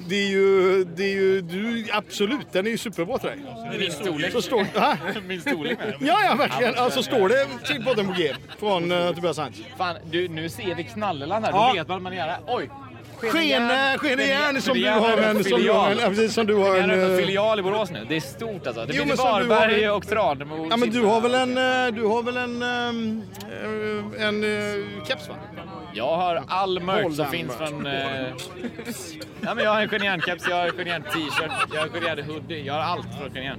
Det 0.08 0.16
är 0.16 0.28
ju, 0.30 0.84
det 0.84 1.04
är 1.04 1.14
ju, 1.14 1.42
du, 1.42 1.86
absolut, 1.92 2.52
den 2.52 2.68
är 2.68 2.72
ju 2.72 2.78
superbra 2.78 3.18
till 3.18 3.30
dig. 3.30 3.38
Min 3.80 3.92
storlek. 3.92 4.32
Så 4.32 4.42
står, 4.42 5.22
Min 5.28 5.42
storlek 5.42 5.80
med. 5.80 5.96
ja, 6.00 6.20
ja 6.24 6.36
verkligen. 6.36 6.76
Alltså 6.76 7.04
står 7.04 7.30
det 7.30 7.48
till 7.68 7.86
podden 7.86 8.08
på 8.08 8.14
G 8.14 8.34
från 8.60 8.92
uh, 8.92 9.14
Tobias 9.16 9.38
Heinz. 9.38 9.58
Fan, 9.78 9.96
du, 10.12 10.28
nu 10.28 10.50
ser 10.50 10.76
vi 10.76 10.84
Knalleland 10.84 11.46
här. 11.46 11.52
Ja. 11.52 11.68
Då 11.68 11.74
vet 11.74 11.88
man 11.88 11.96
vad 11.96 12.04
man 12.04 12.16
gör. 12.16 12.38
Oj! 12.48 12.70
Sken, 13.22 13.72
eh, 13.72 13.98
sken 13.98 14.20
igen 14.20 14.62
som 14.62 14.74
du 14.78 14.90
har 14.90 15.18
en... 15.18 15.44
Som 15.44 15.62
du 15.62 15.72
har 15.72 15.92
en, 15.92 15.98
ja, 15.98 16.10
precis 16.10 16.34
som 16.34 16.48
du 16.48 16.56
har 16.56 16.76
en... 16.78 16.90
en 16.90 17.18
filial 17.18 17.60
i 17.60 17.62
Borås 17.62 17.92
nu. 17.92 18.06
Det 18.10 18.16
är 18.16 18.20
stort 18.20 18.68
alltså. 18.68 18.86
Det 18.86 18.94
blir 18.94 19.16
Varberg 19.16 19.84
en- 19.84 19.92
och 19.92 20.08
Tranemo. 20.08 20.68
Ja 20.70 20.78
men 20.78 20.90
du 20.90 21.02
har 21.02 21.22
väl 21.22 21.36
en, 21.36 21.58
eh, 21.58 21.94
du 21.94 22.06
har 22.06 22.24
väl 22.24 22.38
en, 22.38 22.62
eh, 22.62 24.28
en 24.28 24.44
uh, 24.44 25.06
keps 25.08 25.30
va? 25.30 25.36
Jag 25.93 26.15
har 26.17 26.43
all 26.47 26.80
merch 26.82 27.15
som 27.15 27.25
finns 27.28 27.56
från... 27.56 27.86
Eh... 27.86 27.93
ja, 29.41 29.56
men 29.56 29.63
jag 29.63 29.71
har 29.73 29.82
en 29.82 29.89
Genian-keps, 29.89 30.49
jag 30.49 30.56
har 30.56 30.65
en 30.67 30.75
Genian-t-shirt, 30.78 31.52
jag 31.73 31.80
har 31.80 31.88
en 31.88 31.93
Genian-hoodie. 31.93 32.63
Jag 32.65 32.73
har 32.73 32.82
allt 32.82 33.08
från 33.19 33.34
Genian. 33.34 33.58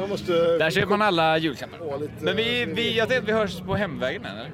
Jag 0.00 0.08
måste... 0.08 0.32
Där 0.58 0.70
köper 0.70 0.88
man 0.90 1.02
alla 1.02 1.38
julklappar. 1.38 1.98
Lite- 2.00 2.12
Men 2.20 2.36
vi, 2.36 2.64
vi, 2.64 2.96
jag 2.98 3.08
tänkte 3.08 3.22
att 3.22 3.28
vi 3.28 3.32
hörs 3.40 3.60
på 3.60 3.74
hemvägen 3.74 4.24
eller? 4.24 4.50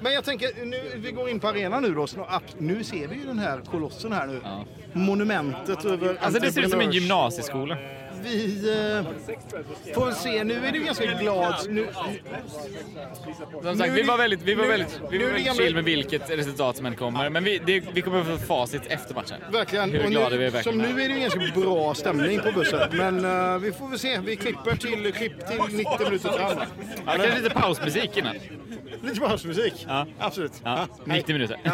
Men 0.00 0.12
jag 0.12 0.24
tänker, 0.24 0.64
nu, 0.64 0.80
vi 0.96 1.12
går 1.12 1.28
in 1.28 1.40
på 1.40 1.48
arenan 1.48 1.82
nu 1.82 1.94
då. 1.94 2.06
Snart, 2.06 2.42
nu 2.58 2.84
ser 2.84 3.08
vi 3.08 3.16
ju 3.16 3.24
den 3.26 3.38
här 3.38 3.60
kolossen 3.70 4.12
här 4.12 4.26
nu. 4.26 4.40
Ja. 4.44 4.64
Monumentet 4.92 5.84
över 5.84 6.16
Alltså 6.20 6.40
det 6.40 6.52
ser 6.52 6.60
ut 6.62 6.70
som 6.70 6.80
en 6.80 6.90
gymnasieskola. 6.92 7.76
Vi 8.22 9.04
eh, 9.86 9.94
får 9.94 10.10
se, 10.10 10.44
nu 10.44 10.66
är 10.66 10.72
du 10.72 10.84
ganska 10.84 11.04
glad. 11.06 11.54
Nu, 11.68 11.86
Som 13.62 13.76
sagt, 13.78 13.92
vi 13.92 14.02
var 14.02 14.18
väldigt, 14.18 14.42
vi 14.42 14.54
var 14.54 14.62
nu- 14.62 14.68
väldigt, 14.68 15.00
vi 15.10 15.18
nu 15.18 15.24
var 15.24 15.30
är 15.30 15.34
det 15.34 15.34
väldigt 15.34 15.46
gamla- 15.46 15.62
chill 15.62 15.74
med 15.74 15.84
vilket 15.84 16.30
resultat 16.30 16.76
som 16.76 16.86
än 16.86 16.96
kommer. 16.96 17.30
Men 17.30 17.44
vi, 17.44 17.58
det, 17.66 17.80
vi 17.92 18.02
kommer 18.02 18.24
få 18.24 18.38
facit 18.38 18.82
efter 18.86 19.14
matchen. 19.14 19.36
verkligen. 19.52 19.90
Hur 19.90 20.08
glada 20.08 20.36
vi 20.36 20.44
är 20.46 20.50
verkligen. 20.50 20.80
som 20.84 20.94
nu 20.96 21.02
är 21.02 21.08
det 21.08 21.20
ganska 21.20 21.60
bra 21.60 21.94
stämning 21.94 22.40
på 22.40 22.52
bussen. 22.52 22.80
Men 22.92 23.24
eh, 23.24 23.58
vi 23.58 23.72
får 23.72 23.88
väl 23.88 23.98
se. 23.98 24.20
Vi 24.20 24.36
klipper 24.36 24.76
till, 24.76 25.12
klipp 25.12 25.46
till 25.46 25.76
90 25.76 26.04
minuter 26.04 26.28
fram. 26.28 26.58
Ja, 27.06 27.12
kanske 27.16 27.38
lite 27.42 27.54
pausmusik 27.54 28.16
innan. 28.16 28.36
Lite 29.02 29.20
pausmusik. 29.20 29.84
Ja. 29.88 30.06
Absolut. 30.18 30.52
Ja, 30.64 30.86
90 31.04 31.32
minuter. 31.32 31.58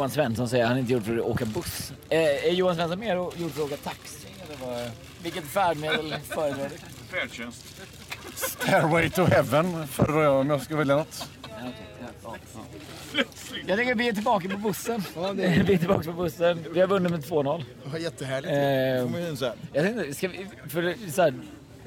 Johan 0.00 0.10
Svensson 0.10 0.48
säger 0.48 0.64
att 0.64 0.68
han 0.68 0.76
är 0.76 0.80
inte 0.80 0.92
gjord 0.92 1.04
för 1.04 1.16
att 1.16 1.24
åka 1.24 1.44
buss. 1.44 1.92
Eh, 2.08 2.18
är 2.20 2.50
Johan 2.52 2.74
Svensson 2.76 2.98
mer 3.00 3.14
gjord 3.16 3.32
för 3.52 3.62
att 3.62 3.72
åka 3.72 3.76
taxi? 3.76 4.28
Eller 4.46 4.66
vad? 4.66 4.90
Vilket 5.22 5.44
färdmedel 5.44 6.14
föredrar 6.28 6.68
du? 6.68 6.76
Färdtjänst. 7.16 7.64
Stairway 8.34 9.10
to 9.10 9.24
heaven 9.24 9.88
föredrar 9.88 10.22
jag 10.22 10.40
om 10.40 10.50
jag 10.50 10.62
ska 10.62 10.76
välja 10.76 10.96
något. 10.96 11.28
Jag 13.66 13.76
tänker 13.78 13.92
att 13.92 13.98
vi 13.98 14.08
är 14.08 14.12
tillbaka 14.12 14.48
på 14.48 14.56
bussen. 14.56 15.04
vi 15.34 15.44
är 15.44 15.78
tillbaka 15.78 16.04
på 16.04 16.12
bussen. 16.12 16.64
Vi 16.72 16.80
har 16.80 16.86
vunnit 16.86 17.10
med 17.12 17.20
2-0. 17.24 17.64
Ja, 17.92 17.98
jättehärligt. 17.98 18.52
Eh, 18.52 19.02
Får 19.12 19.20
man 19.20 19.30
ju 19.30 19.36
säga. 19.36 19.54
jag 19.72 19.84
tänkte, 19.84 20.14
ska 20.14 20.28
vi, 20.28 20.46
för 20.68 21.10
så 21.10 21.22
här, 21.22 21.34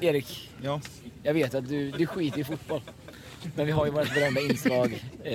Erik, 0.00 0.50
Ja. 0.62 0.80
jag 1.22 1.34
vet 1.34 1.54
att 1.54 1.68
du, 1.68 1.90
du 1.90 2.06
skiter 2.06 2.40
i 2.40 2.44
fotboll. 2.44 2.82
Men 3.56 3.66
vi 3.66 3.72
har 3.72 3.84
ju 3.86 3.90
vårt 3.92 4.14
berömda 4.14 4.40
inslag. 4.40 5.04
Eh, 5.24 5.32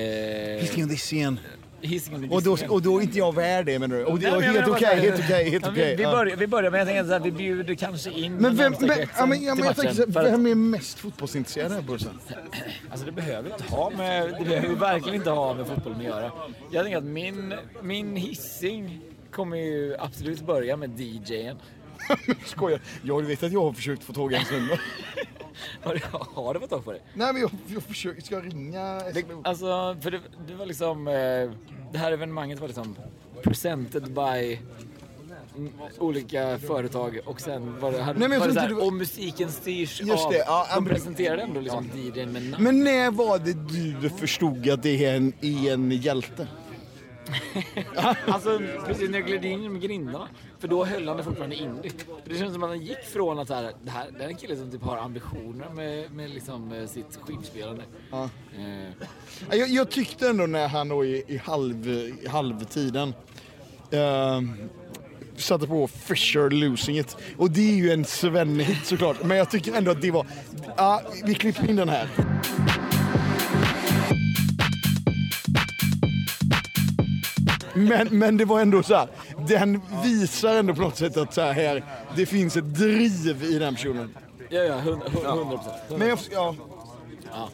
Hisingen 0.61 0.88
Dissingen. 0.89 1.39
Hisingen 1.82 2.32
Och 2.32 2.43
då, 2.43 2.57
och 2.69 2.82
då 2.82 2.97
är 2.97 3.01
inte 3.01 3.17
jag 3.17 3.36
värd 3.36 3.65
det 3.65 3.80
menar 3.80 3.97
du? 3.97 4.05
Och 4.05 4.19
det 4.19 4.32
Nej, 4.32 4.41
helt 4.41 4.67
okej, 4.67 4.95
helt 4.99 5.19
okej, 5.19 5.49
helt 5.49 5.67
okej. 5.67 5.89
vi, 5.89 5.95
vi, 5.95 6.03
ja. 6.03 6.11
börjar, 6.11 6.36
vi 6.36 6.47
börjar, 6.47 6.71
men 6.71 6.77
jag 6.77 6.88
tänker 6.88 7.03
så 7.03 7.11
här, 7.11 7.19
vi 7.19 7.32
bjuder 7.32 7.75
kanske 7.75 8.11
in 8.11 8.34
Men 8.36 8.55
vem, 8.55 8.73
kretsen 8.73 9.07
ja, 9.17 9.25
men, 9.25 9.43
ja, 9.43 9.55
men 9.55 9.65
jag 9.65 9.75
tänker 9.75 10.03
att- 10.03 10.34
vem 10.34 10.45
är 10.45 10.55
mest 10.55 10.99
fotbollsintresserad 10.99 11.71
här 11.71 11.82
bussen? 11.82 12.19
Alltså 12.91 13.05
det 13.05 13.11
behöver 13.11 13.51
inte 13.51 13.63
ha 13.63 13.89
med, 13.89 14.36
det 14.39 14.45
behöver 14.45 14.75
verkligen 14.75 15.15
inte 15.15 15.30
ha 15.30 15.53
med 15.53 15.67
fotbollen 15.67 15.99
att 15.99 16.05
göra. 16.05 16.32
Jag 16.71 16.84
tänker 16.84 16.97
att 16.97 17.03
min, 17.03 17.53
min 17.82 18.15
hissing 18.15 19.01
kommer 19.32 19.57
ju 19.57 19.95
absolut 19.99 20.41
börja 20.41 20.77
med 20.77 20.99
DJen. 20.99 21.57
Skojar. 22.45 22.82
Jag 23.03 23.22
vet 23.22 23.43
att 23.43 23.51
jag 23.51 23.62
har 23.64 23.74
försökt 23.74 24.03
få 24.03 24.14
tag 24.14 24.34
i 24.34 24.36
hans 24.36 24.51
nummer. 24.51 24.82
Har 25.84 25.93
du, 25.93 26.01
har 26.41 26.53
du 26.53 26.60
fått 26.60 26.70
tag 26.70 26.86
på 26.86 26.91
det? 26.91 26.99
Nej 27.14 27.34
men 27.34 27.41
jag, 27.41 27.51
jag 27.68 27.84
försöker, 27.84 28.22
ska 28.22 28.36
jag 28.36 28.45
ringa 28.45 28.99
det 29.14 29.24
alltså, 29.43 29.97
för 30.01 30.12
det, 30.12 30.20
det 30.47 30.53
var 30.53 30.66
liksom, 30.66 31.07
eh, 31.07 31.14
det 31.91 31.97
här 31.97 32.12
evenemanget 32.12 32.60
var 32.60 32.68
liksom 32.68 32.95
presented 33.43 34.03
by 34.14 34.60
olika 35.99 36.57
företag 36.57 37.20
och 37.26 37.41
sen 37.41 37.80
var 37.80 37.91
det, 37.91 38.01
hade, 38.01 38.20
Nej, 38.20 38.30
men 38.30 38.32
jag 38.36 38.39
var 38.39 38.47
det 38.47 38.53
så 38.53 38.60
här, 38.60 38.70
du- 38.70 38.76
och 38.76 38.93
musiken 38.93 39.51
styrs 39.51 40.01
Just 40.01 40.26
av, 40.26 40.32
det, 40.32 40.38
ja, 40.38 40.68
de 40.76 40.86
presenterade 40.86 41.41
ändå 41.41 41.60
liksom 41.60 41.89
DJn 41.95 42.32
med 42.32 42.43
namn. 42.49 42.64
Men 42.64 42.84
när 42.84 43.12
var 43.12 43.39
det 43.39 43.53
du 44.01 44.10
förstod 44.10 44.70
att 44.70 44.84
det 44.84 45.05
är 45.05 45.16
en, 45.16 45.34
är 45.41 45.74
en 45.74 45.91
hjälte? 45.91 46.47
Alltså 48.27 48.61
precis 48.86 49.09
när 49.09 49.19
jag 49.19 49.27
gled 49.27 49.45
in 49.45 49.71
med 49.73 49.82
grindarna. 49.82 50.27
För 50.59 50.67
då 50.67 50.86
höll 50.86 51.07
han 51.07 51.17
det 51.17 51.23
fortfarande. 51.23 51.55
För 52.23 52.30
det 52.30 52.38
känns 52.38 52.53
som 52.53 52.63
att 52.63 52.69
han 52.69 52.82
gick 52.82 53.03
från 53.13 53.39
att 53.39 53.47
så 53.47 53.53
här, 53.53 53.71
det, 53.84 53.91
här, 53.91 54.05
det 54.17 54.23
är 54.23 54.27
en 54.27 54.36
kille 54.36 54.55
som 54.55 54.71
typ 54.71 54.82
har 54.84 54.97
ambitioner 54.97 55.69
med, 55.69 56.11
med 56.11 56.30
liksom, 56.30 56.71
eh, 56.71 56.88
sitt 56.88 57.19
skivspelande. 57.21 57.84
Ja. 58.11 58.30
Eh, 58.57 58.89
Ja, 59.49 59.55
Jag, 59.55 59.69
jag 59.69 59.89
tyckte 59.89 60.30
ändå 60.30 60.45
när 60.45 60.67
han 60.67 60.88
då 60.89 61.05
i, 61.05 61.23
i, 61.27 61.38
halv, 61.38 61.88
i 61.88 62.27
halvtiden 62.27 63.13
ehm, 63.91 64.53
satte 65.36 65.67
på 65.67 65.88
Fisher 65.88 66.49
Losing 66.49 66.97
It. 66.99 67.17
Och 67.38 67.51
det 67.51 67.71
är 67.71 67.75
ju 67.75 67.91
en 67.91 68.05
svennehit 68.05 68.86
såklart. 68.86 69.23
Men 69.23 69.38
jag 69.38 69.51
tycker 69.51 69.73
ändå 69.73 69.91
att 69.91 70.01
det 70.01 70.11
var... 70.11 70.25
Ja, 70.77 71.01
vi 71.25 71.36
klipper 71.36 71.69
in 71.69 71.75
den 71.75 71.89
här. 71.89 72.07
Men, 77.88 78.07
men 78.19 78.38
det 78.38 78.45
var 78.45 78.61
ändå 78.61 78.84
så 78.84 78.95
här, 78.95 79.07
den 79.47 79.82
visar 80.03 80.55
ändå 80.55 80.73
på 80.75 80.82
något 80.82 80.97
sätt 80.97 81.17
att 81.17 81.34
så 81.34 81.41
här, 81.41 81.84
det 82.15 82.25
finns 82.25 82.57
ett 82.57 82.73
driv 82.75 83.43
i 83.43 83.59
den 83.59 83.75
personen. 83.75 84.17
ja, 84.49 84.59
ja, 84.61 84.73
hund- 84.75 85.03
hund- 85.03 85.25
hundra 85.25 85.57
procent. 85.57 85.75
Men 85.97 86.07
jag, 86.09 86.19
ja, 86.32 86.55
Ja. 87.32 87.49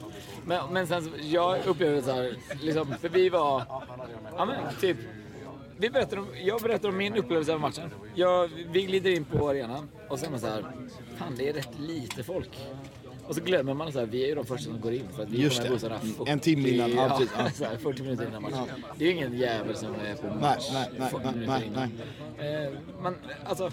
Men, 0.45 0.73
men 0.73 0.88
sen 0.88 1.11
jag 1.21 1.57
upplevde 1.65 2.01
så 2.01 2.11
här, 2.11 2.36
liksom, 2.61 2.95
för 3.01 3.09
vi 3.09 3.30
var, 3.30 3.63
ja 4.38 4.45
men 4.45 4.55
typ, 4.82 4.97
vi 5.78 5.89
berättade 5.89 6.21
om, 6.21 6.28
jag 6.45 6.61
berättade 6.61 6.88
om 6.88 6.97
min 6.97 7.15
upplevelse 7.15 7.53
av 7.53 7.59
matchen. 7.59 7.89
Jag, 8.15 8.49
vi 8.71 8.82
glider 8.82 9.11
in 9.11 9.26
på 9.26 9.49
arenan 9.49 9.89
och 10.09 10.19
sen 10.19 10.34
är 10.34 10.38
så 10.38 10.47
här, 10.47 10.63
fan 11.17 11.34
det 11.38 11.49
är 11.49 11.53
rätt 11.53 11.80
lite 11.80 12.23
folk. 12.23 12.49
Och 13.28 13.36
så 13.36 13.41
glömmer 13.41 13.73
man 13.73 13.91
så 13.91 13.99
här, 13.99 14.05
vi 14.05 14.23
är 14.23 14.28
ju 14.28 14.36
de 14.36 14.45
första 14.45 14.71
som 14.71 14.82
går 14.82 14.93
in 14.93 15.07
för 15.15 15.23
att 15.23 15.30
vi 15.30 15.41
Just 15.41 15.55
kommer 15.57 15.69
det. 15.69 15.73
bussarna 15.73 15.99
40, 15.99 16.32
En 16.32 16.39
timme 16.39 16.69
innan, 16.69 16.91
ja, 16.91 17.17
ja, 17.19 17.28
ja. 17.38 17.49
så 17.55 17.63
här, 17.65 17.78
40 17.78 18.03
minuter 18.03 18.28
innan 18.28 18.41
matchen. 18.41 18.67
Det 18.97 19.05
är 19.05 19.09
ju 19.09 19.15
ingen 19.15 19.38
jävel 19.38 19.76
som 19.76 19.95
är 19.95 20.15
på 20.15 20.36
match 20.39 20.69
nej, 20.73 20.89
nej, 20.99 21.09
40 21.09 21.23
nej, 21.26 21.34
minuter 21.36 21.63
innan. 21.65 21.84
Eh, 22.63 22.69
man, 23.01 23.15
alltså, 23.45 23.71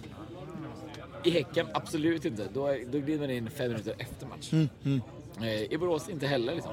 i 1.25 1.31
Häcken, 1.31 1.67
absolut 1.75 2.25
inte. 2.25 2.49
Då, 2.55 2.77
då 2.93 2.99
glider 2.99 3.19
man 3.21 3.31
in 3.31 3.51
fem 3.51 3.69
minuter 3.71 3.95
efter 3.99 4.27
match. 4.27 4.53
Mm, 4.53 5.01
Eh, 5.43 5.73
I 5.73 5.77
Borås 5.79 6.09
inte 6.09 6.27
heller 6.27 6.55
liksom. 6.55 6.73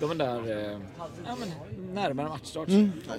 De 0.00 0.10
är 0.10 0.14
där 0.14 0.70
eh, 0.72 0.78
ja, 1.26 1.36
men, 1.40 1.48
närmare 1.94 2.28
matchstart. 2.28 2.68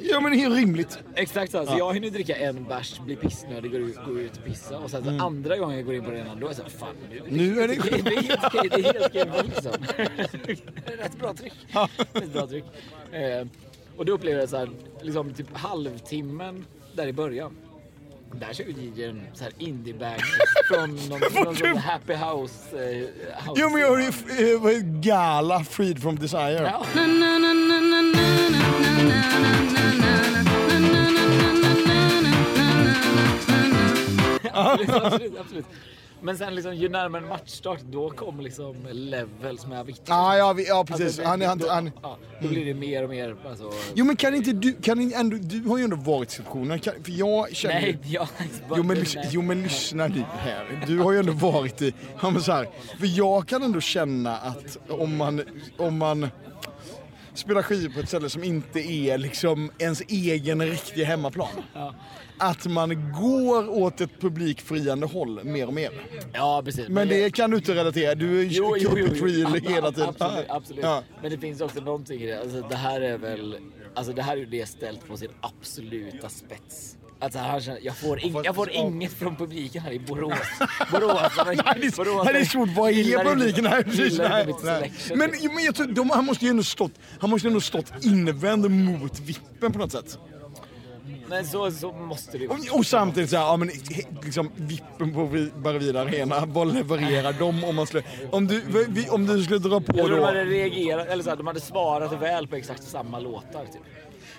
ja 0.01 0.19
men 0.19 0.31
det 0.31 0.43
är 0.43 0.49
rimligt. 0.49 0.99
Exakt 1.15 1.51
så. 1.51 1.65
så 1.65 1.75
Jag 1.77 1.93
hinner 1.93 2.09
dricka 2.09 2.35
en 2.35 2.63
bärs, 2.63 2.99
bli 2.99 3.15
pissnödig, 3.15 3.71
gå 3.71 3.77
ut, 3.77 3.97
gå 4.05 4.19
ut 4.19 4.37
och 4.37 4.43
pissa. 4.43 4.77
Och 4.79 4.89
sen 4.91 5.03
så 5.03 5.25
andra 5.25 5.57
gången 5.57 5.77
jag 5.77 5.85
går 5.85 5.95
in 5.95 6.03
på 6.03 6.09
arenan, 6.11 6.39
då 6.39 6.45
är 6.45 6.49
jag 6.49 6.55
såhär, 6.55 6.69
fan 6.69 6.95
nu, 7.11 7.17
Mm. 7.19 7.33
Nu 7.37 7.61
är 7.61 7.67
det- 7.67 7.75
det, 7.75 8.01
det 8.01 8.15
är 8.15 8.21
helt 8.21 8.43
okej, 8.45 8.69
det 8.71 8.79
är 8.79 8.93
helt 8.93 9.05
okej 9.05 9.29
liksom. 9.45 9.71
Rätt 10.97 11.19
bra 11.19 11.33
tryck. 11.33 11.53
Rätt 12.13 12.33
bra 12.33 12.47
tryck. 12.47 12.65
Eh, 13.11 13.47
och 13.97 14.05
då 14.05 14.11
upplever 14.13 14.39
jag 14.39 14.49
så 14.49 14.57
här, 14.57 14.69
liksom 15.01 15.33
typ 15.33 15.57
halvtimmen 15.57 16.65
där 16.93 17.07
i 17.07 17.13
början. 17.13 17.55
Där 18.39 18.53
kör 18.53 18.63
ju 18.63 18.71
DJn 18.71 19.21
så 19.33 19.43
här 19.43 19.53
indie-bangers 19.57 20.23
från 20.67 20.95
någon, 20.95 21.19
någon 21.43 21.55
sån 21.55 21.77
happy 21.77 22.13
house. 22.13 22.53
Eh, 22.73 23.47
house 23.47 23.61
Jo 23.61 23.69
men 23.69 23.81
jag 23.81 23.89
har 23.89 23.99
ju 23.99 24.75
eh? 24.75 24.81
Gala 24.81 25.63
Freed 25.63 26.01
from 26.01 26.19
Desire. 26.19 26.61
Ja. 26.63 26.85
absolut, 34.53 34.89
absolut, 34.89 35.39
absolut. 35.39 35.65
Men 36.21 36.37
sen 36.37 36.55
liksom, 36.55 36.75
ju 36.75 36.89
närmare 36.89 37.21
en 37.21 37.27
matchstart, 37.29 37.79
då 37.91 38.09
kommer 38.09 38.43
liksom 38.43 38.75
levels 38.91 39.67
med 39.67 39.79
Avicii. 39.79 40.03
Ja, 40.07 40.37
ja, 40.37 40.53
vi, 40.53 40.67
ja 40.67 40.83
precis. 40.87 41.05
Alltså, 41.05 41.23
han, 41.23 41.41
han, 41.41 41.57
då, 41.57 41.69
han, 41.69 41.91
ja, 42.03 42.17
då 42.41 42.47
blir 42.47 42.65
det 42.65 42.73
mer 42.73 43.03
och 43.03 43.09
mer 43.09 43.35
alltså, 43.49 43.71
Jo 43.95 44.05
men 44.05 44.15
kan 44.15 44.35
inte 44.35 44.51
du, 44.51 44.73
kan 44.73 45.01
inte 45.01 45.17
ändå, 45.17 45.37
du 45.41 45.61
har 45.69 45.77
ju 45.77 45.83
ändå 45.83 45.95
varit 45.95 46.29
i 46.29 46.35
sektionen. 46.35 46.79
Kan, 46.79 46.93
för 47.03 47.11
jag 47.11 47.55
känner 47.55 47.81
Nej, 47.81 47.97
jag 48.03 48.27
Jo 48.75 48.83
men, 48.83 48.97
lys- 48.97 49.27
jo 49.31 49.41
men 49.41 49.63
lyssna 49.63 50.07
nu 50.07 50.23
här. 50.37 50.83
Du 50.87 50.99
har 50.99 51.11
ju 51.11 51.19
ändå 51.19 51.31
varit 51.33 51.81
i, 51.81 51.93
ja, 52.21 52.29
men 52.29 52.41
så 52.41 52.51
här, 52.51 52.69
för 52.99 53.17
jag 53.17 53.47
kan 53.47 53.63
ändå 53.63 53.81
känna 53.81 54.37
att 54.37 54.77
om 54.89 55.17
man, 55.17 55.41
om 55.77 55.97
man 55.97 56.29
spelar 57.33 57.61
skivor 57.61 57.93
på 57.93 57.99
ett 57.99 58.07
ställe 58.07 58.29
som 58.29 58.43
inte 58.43 58.79
är 58.79 59.17
liksom 59.17 59.71
ens 59.79 60.01
egen 60.07 60.61
riktiga 60.65 61.05
hemmaplan. 61.05 61.47
Att 62.37 62.65
man 62.65 63.11
går 63.11 63.69
åt 63.69 64.01
ett 64.01 64.19
publikfriande 64.21 65.05
håll 65.05 65.43
mer 65.43 65.67
och 65.67 65.73
mer. 65.73 65.89
Ja, 66.33 66.61
precis. 66.65 66.87
Men 66.87 67.07
det 67.07 67.35
kan 67.35 67.51
du 67.51 67.57
inte 67.57 67.75
relatera, 67.75 68.15
du 68.15 68.39
är 68.39 68.43
ju 68.43 68.49
Jo, 68.51 68.75
jo, 68.79 68.89
jo, 68.97 69.07
jo. 69.09 69.15
free 69.15 69.45
Ab- 69.45 69.69
hela 69.69 69.91
tiden. 69.91 70.09
Absolut, 70.09 70.45
absolut. 70.49 70.83
Ja. 70.83 71.03
Men 71.21 71.31
det 71.31 71.37
finns 71.37 71.61
också 71.61 71.79
någonting 71.79 72.21
i 72.21 72.25
det. 72.27 72.41
Alltså, 72.41 72.61
det 72.69 72.75
här 72.75 73.01
är 73.01 73.17
väl, 73.17 73.57
alltså 73.95 74.13
det 74.13 74.21
här 74.21 74.33
är 74.33 74.37
ju 74.37 74.45
det 74.45 74.65
ställt 74.69 75.07
på 75.07 75.17
sin 75.17 75.29
absoluta 75.41 76.29
spets. 76.29 76.97
Att 77.19 77.33
så 77.33 77.39
här, 77.39 77.59
känner- 77.59 77.79
jag 77.83 77.97
får, 77.97 78.25
ing, 78.25 78.35
jag 78.43 78.55
får 78.55 78.69
inget 78.71 79.11
från 79.13 79.35
publiken 79.35 79.81
här 79.81 79.91
i 79.91 79.99
Borås. 79.99 80.37
Boråsarna, 80.91 81.29
Nej, 81.45 81.55
det, 81.55 81.85
är- 81.87 82.23
nej, 82.23 82.33
det 82.33 82.39
är 82.39 82.45
svårt. 82.45 82.69
Vad 82.75 82.89
är 82.91 83.23
publiken 83.23 83.65
här? 83.65 84.49
Inte. 84.49 84.89
Men, 85.15 85.31
men 85.55 85.63
jag 85.63 85.75
tror, 85.75 85.87
de, 85.87 86.09
han 86.09 86.25
måste 86.25 86.45
ju 86.45 86.49
ändå 86.49 86.63
stått, 86.63 86.91
han 87.19 87.29
måste 87.29 87.47
ju 87.47 87.49
ändå 87.49 87.61
stått 87.61 87.93
invänd 88.05 88.71
mot 88.71 89.19
vippen 89.19 89.71
på 89.73 89.79
något 89.79 89.91
sätt. 89.91 90.19
Men 91.29 91.45
så, 91.45 91.71
så 91.71 91.91
måste 91.91 92.37
det 92.37 92.43
ju 92.43 92.49
Och, 92.49 92.57
och 92.79 92.85
samtidigt 92.85 93.29
så 93.29 93.35
här, 93.37 93.43
ja 93.43 93.57
men 93.57 93.69
liksom 94.23 94.51
vippen 94.55 95.13
på 95.13 95.25
Vi- 95.25 95.51
Barrevida 95.57 96.01
Arena, 96.01 96.45
vad 96.45 96.73
levererar 96.73 97.33
de 97.39 97.63
om 97.63 97.75
man 97.75 97.87
skulle, 97.87 98.03
om 98.31 98.47
du, 98.47 98.61
vi- 98.89 99.09
om 99.09 99.25
du 99.27 99.43
skulle 99.43 99.59
dra 99.59 99.81
på 99.81 99.97
Jag 99.97 100.05
tror 100.05 100.09
de 100.15 100.21
då? 100.21 100.25
hade 100.25 100.43
reagerat, 100.45 101.07
eller 101.07 101.23
så 101.23 101.29
här, 101.29 101.37
de 101.37 101.47
hade 101.47 101.61
svarat 101.61 102.21
väl 102.21 102.47
på 102.47 102.55
exakt 102.55 102.83
samma 102.83 103.19
låtar. 103.19 103.65
Typ. 103.65 103.81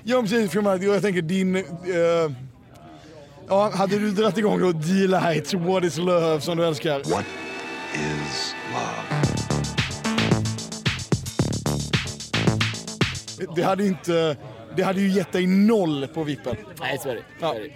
Ja 0.05 0.21
precis, 0.21 0.51
för 0.53 0.63
jag, 0.63 0.85
jag 0.85 1.03
tänker 1.03 1.23
din, 1.23 1.57
eh, 1.57 1.63
ja 3.49 3.71
hade 3.75 3.99
du 3.99 4.11
dragit 4.11 4.39
igång 4.39 4.61
då 4.61 4.73
D-Lights, 4.73 5.55
What 5.55 5.85
is 5.85 5.97
Love 5.99 6.41
som 6.41 6.57
du 6.57 6.65
älskar? 6.67 6.99
What 6.99 7.25
is 7.95 8.55
love? 8.73 9.23
Det 13.57 13.63
hade 13.63 13.87
inte, 13.87 14.37
det 14.77 14.83
hade 14.83 15.01
ju 15.01 15.09
gett 15.11 15.33
dig 15.33 15.47
noll 15.47 16.07
på 16.15 16.23
vippen. 16.25 16.57
Nej, 16.81 16.99
så 17.03 17.09
är 17.09 17.15
det. 17.15 17.21
Så 17.21 17.45
Ja. 17.45 17.55
är 17.55 17.61
det. 17.61 17.71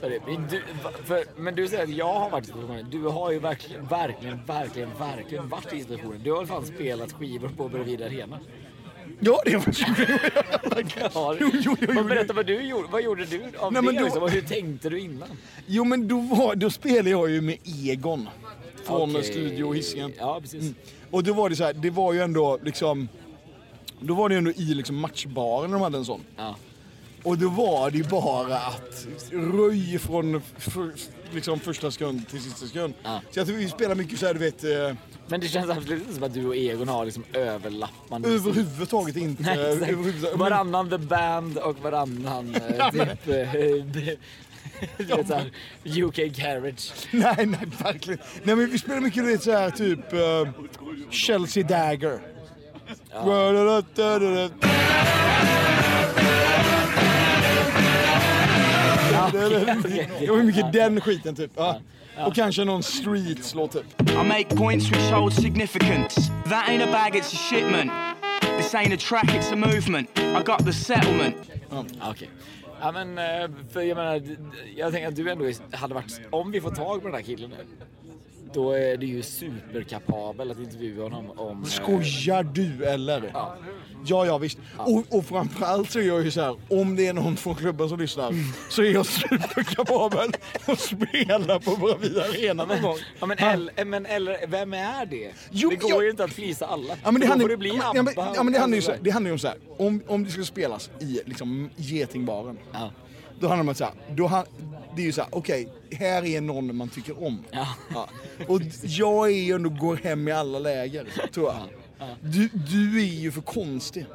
Så 0.00 0.06
är 0.06 0.10
det. 0.10 0.18
Men, 0.26 0.46
du, 0.50 0.62
för, 1.04 1.24
men 1.40 1.54
du 1.54 1.68
säger 1.68 1.82
att 1.82 1.90
jag 1.90 2.14
har 2.14 2.30
varit 2.30 2.44
i 2.44 2.46
situationen. 2.46 2.86
Du 2.90 3.02
har 3.02 3.32
ju 3.32 3.38
verkligen, 3.38 3.86
verkligen, 3.86 4.40
verkligen, 4.46 4.88
verkligen 4.98 5.48
varit 5.48 5.72
i 5.72 5.80
situationen. 5.80 6.20
Du 6.24 6.32
har 6.32 6.46
fan 6.46 6.66
spelat 6.66 7.12
skivor 7.12 7.48
på 7.56 7.68
Bredvid 7.68 8.02
Arena? 8.02 8.38
Ja, 9.20 9.40
det 9.44 9.56
var 9.56 9.64
Ja, 11.14 11.36
Jo, 11.40 11.50
jo, 11.52 11.60
jo, 11.80 11.86
men 11.88 11.96
jo. 11.96 12.04
berätta 12.04 12.32
vad 12.32 12.46
du 12.46 12.60
gjorde. 12.60 12.88
Vad 12.90 13.02
gjorde 13.02 13.24
du 13.24 13.42
av 13.58 13.72
Nej, 13.72 13.82
det 13.82 13.92
då- 13.98 14.04
liksom? 14.04 14.28
Hur 14.30 14.40
tänkte 14.40 14.88
du 14.90 15.00
innan? 15.00 15.28
Jo 15.66 15.84
men 15.84 16.08
då, 16.08 16.18
var, 16.20 16.54
då 16.54 16.70
spelade 16.70 17.10
jag 17.10 17.30
ju 17.30 17.40
med 17.40 17.56
Egon. 17.84 18.28
Från 18.84 19.10
Okej. 19.10 19.22
Studio 19.24 19.72
Hisingen. 19.72 20.12
Ja, 20.18 20.38
precis. 20.40 20.72
Och 21.10 21.24
då 21.24 21.32
var 21.32 21.48
det 21.50 21.56
så 21.56 21.64
här, 21.64 21.72
det 21.72 21.90
var 21.90 22.12
ju 22.12 22.20
ändå 22.20 22.58
liksom... 22.62 23.08
Då 24.00 24.14
var 24.14 24.28
det 24.28 24.34
ju 24.34 24.38
ändå 24.38 24.50
i 24.50 24.74
liksom 24.74 24.96
matchbaren 24.96 25.70
de 25.70 25.80
hade 25.80 25.98
en 25.98 26.04
sån. 26.04 26.20
Ja. 26.36 26.56
Och 27.22 27.38
då 27.38 27.48
var 27.48 27.90
det 27.90 27.96
ju 27.98 28.04
bara 28.04 28.56
att 28.56 29.06
röj 29.30 29.98
från 29.98 30.42
för, 30.58 30.90
liksom 31.30 31.60
första 31.60 31.90
sekund 31.90 32.28
till 32.28 32.42
sista 32.42 32.66
sekund. 32.66 32.94
Ja. 33.02 33.20
Så 33.30 33.38
jag 33.38 33.46
tror 33.46 33.56
vi 33.56 33.68
spelar 33.68 33.94
mycket 33.94 34.18
så 34.18 34.26
här, 34.26 34.34
du 34.34 34.40
vet, 34.40 34.64
eh, 34.64 34.96
Men 35.26 35.40
det 35.40 35.48
känns 35.48 35.70
absolut 35.70 36.00
inte 36.02 36.14
som 36.14 36.22
att 36.22 36.34
du 36.34 36.46
och 36.46 36.56
Egon 36.56 36.88
har 36.88 37.04
liksom 37.04 37.24
överlappande 37.32 38.28
musik. 38.28 38.46
överhuvudtaget 38.46 39.16
inte. 39.16 39.42
Nej, 39.46 39.52
exakt. 39.52 39.68
överhuvudtaget. 39.82 40.30
Men- 40.30 40.38
Varannan 40.38 40.90
The 40.90 40.98
Band 40.98 41.58
och 41.58 41.78
varannan 41.82 42.54
eh, 42.54 42.90
typ... 42.90 43.28
eh, 43.28 43.52
du 44.98 45.04
vet 45.04 45.28
såhär, 45.28 45.50
UK 45.84 46.16
Garage. 46.16 46.92
Nej, 47.10 47.46
nej, 47.46 47.60
verkligen. 47.82 48.20
Nej, 48.42 48.56
men 48.56 48.70
vi 48.70 48.78
spelar 48.78 49.00
mycket, 49.00 49.24
du 49.24 49.30
vet, 49.32 49.42
så 49.42 49.50
här 49.52 49.70
typ 49.70 50.12
eh, 50.12 50.48
Chelsea 51.10 51.62
Dagger. 51.62 52.20
Det 60.20 60.30
var 60.30 60.42
mycket 60.42 60.72
den 60.72 61.00
skiten 61.00 61.36
typ. 61.36 61.50
Ja. 61.56 61.80
Och 62.26 62.34
kanske 62.34 62.64
någon 62.64 62.82
Streets-låt 62.82 63.72
typ. 63.72 64.10
I 64.10 64.14
make 64.14 64.56
points 64.56 64.90
which 64.90 65.10
hold 65.10 65.32
significance. 65.32 66.20
That 66.44 66.68
ain't 66.68 66.82
a 66.82 66.92
bag, 66.92 67.16
it's 67.16 67.34
a 67.34 67.38
shipment. 67.50 67.90
This 68.58 68.74
ain't 68.74 68.94
a 68.94 68.96
track, 68.96 69.24
it's 69.24 69.52
a 69.52 69.56
movement. 69.56 70.18
I 70.18 70.42
got 70.44 70.64
the 70.64 70.72
settlement. 70.72 71.36
Ja, 71.70 71.84
Okej. 72.10 72.30
Ja 72.80 72.92
men, 72.92 73.18
eh, 73.18 73.50
för 73.72 73.80
jag 73.82 73.96
menar, 73.96 74.22
jag 74.76 74.92
tänker 74.92 75.08
att 75.08 75.16
du 75.16 75.30
ändå 75.30 75.44
hade 75.72 75.94
varit, 75.94 76.20
om 76.30 76.50
vi 76.50 76.60
får 76.60 76.70
tag 76.70 77.02
på 77.02 77.08
den 77.08 77.14
här 77.14 77.22
killen 77.22 77.50
nu, 77.50 77.56
då 78.54 78.72
är 78.72 78.96
du 78.96 79.06
ju 79.06 79.22
superkapabel 79.22 80.50
att 80.50 80.58
intervjua 80.58 81.02
honom 81.02 81.30
om... 81.38 81.62
eh, 81.62 81.68
Skojar 81.68 82.42
du 82.42 82.84
eller? 82.84 83.30
Ja. 83.34 83.56
Ja, 84.06 84.26
ja 84.26 84.38
visst. 84.38 84.58
Och, 84.78 85.04
och 85.18 85.24
framförallt 85.26 85.90
så 85.90 85.98
är 85.98 86.02
jag 86.02 86.24
ju 86.24 86.30
så 86.30 86.40
här, 86.40 86.56
om 86.70 86.96
det 86.96 87.06
är 87.06 87.12
någon 87.12 87.36
från 87.36 87.54
klubben 87.54 87.88
som 87.88 87.98
lyssnar 88.00 88.32
så 88.70 88.82
är 88.82 88.90
jag 88.90 89.06
superkapabel 89.06 90.32
att 90.66 90.80
spela 90.80 91.60
på 91.60 91.76
Bravida 91.76 92.22
Arena 92.24 92.64
någon 92.64 92.82
gång. 92.82 92.96
Ja 93.20 93.26
men, 93.26 93.38
eller, 93.38 93.84
men 93.84 94.06
eller, 94.06 94.46
vem 94.46 94.72
är 94.74 95.06
det? 95.06 95.30
Jo, 95.50 95.70
det 95.70 95.76
går 95.76 95.90
jag- 95.90 96.04
ju 96.04 96.10
inte 96.10 96.24
att 96.24 96.32
flisa 96.32 96.66
alla. 96.66 96.96
Ja 97.04 97.10
men 97.10 97.20
det 97.20 97.26
handlar 97.26 97.56
bli 97.56 97.68
ja, 97.94 98.02
men, 98.02 98.08
ja, 98.16 98.42
men 98.42 98.52
det 98.52 98.58
handlar 98.58 98.76
ju 98.76 98.82
så, 98.82 98.92
det 99.00 99.10
handlar 99.10 99.28
ju 99.28 99.32
om 99.32 99.38
så 99.38 99.48
här, 99.48 99.56
om, 99.78 100.02
om 100.06 100.24
det 100.24 100.30
skulle 100.30 100.46
spelas 100.46 100.90
i 101.00 101.20
liksom 101.24 101.70
Getingbaren. 101.76 102.58
Ja. 102.72 102.90
Då 103.40 103.48
handlar 103.48 103.56
det 103.56 103.60
om 103.60 103.68
att 103.68 103.76
så 103.76 103.84
här, 103.84 103.94
då 104.10 104.26
han, 104.26 104.44
det 104.96 105.02
är 105.02 105.06
ju 105.06 105.12
så 105.12 105.22
här, 105.22 105.30
okej, 105.32 105.68
här 105.92 106.24
är 106.24 106.40
någon 106.40 106.76
man 106.76 106.88
tycker 106.88 107.24
om. 107.24 107.44
Ja. 107.52 108.08
Och 108.48 108.60
jag 108.82 109.26
är 109.26 109.42
ju 109.42 109.54
ändå 109.54 109.70
går 109.70 109.96
hem 109.96 110.28
i 110.28 110.32
alla 110.32 110.58
läger, 110.58 111.06
tror 111.34 111.52
jag. 111.52 111.56
Du, 112.20 112.48
du 112.48 113.00
är 113.00 113.06
ju 113.06 113.32
för 113.32 113.40
konstig. 113.40 114.06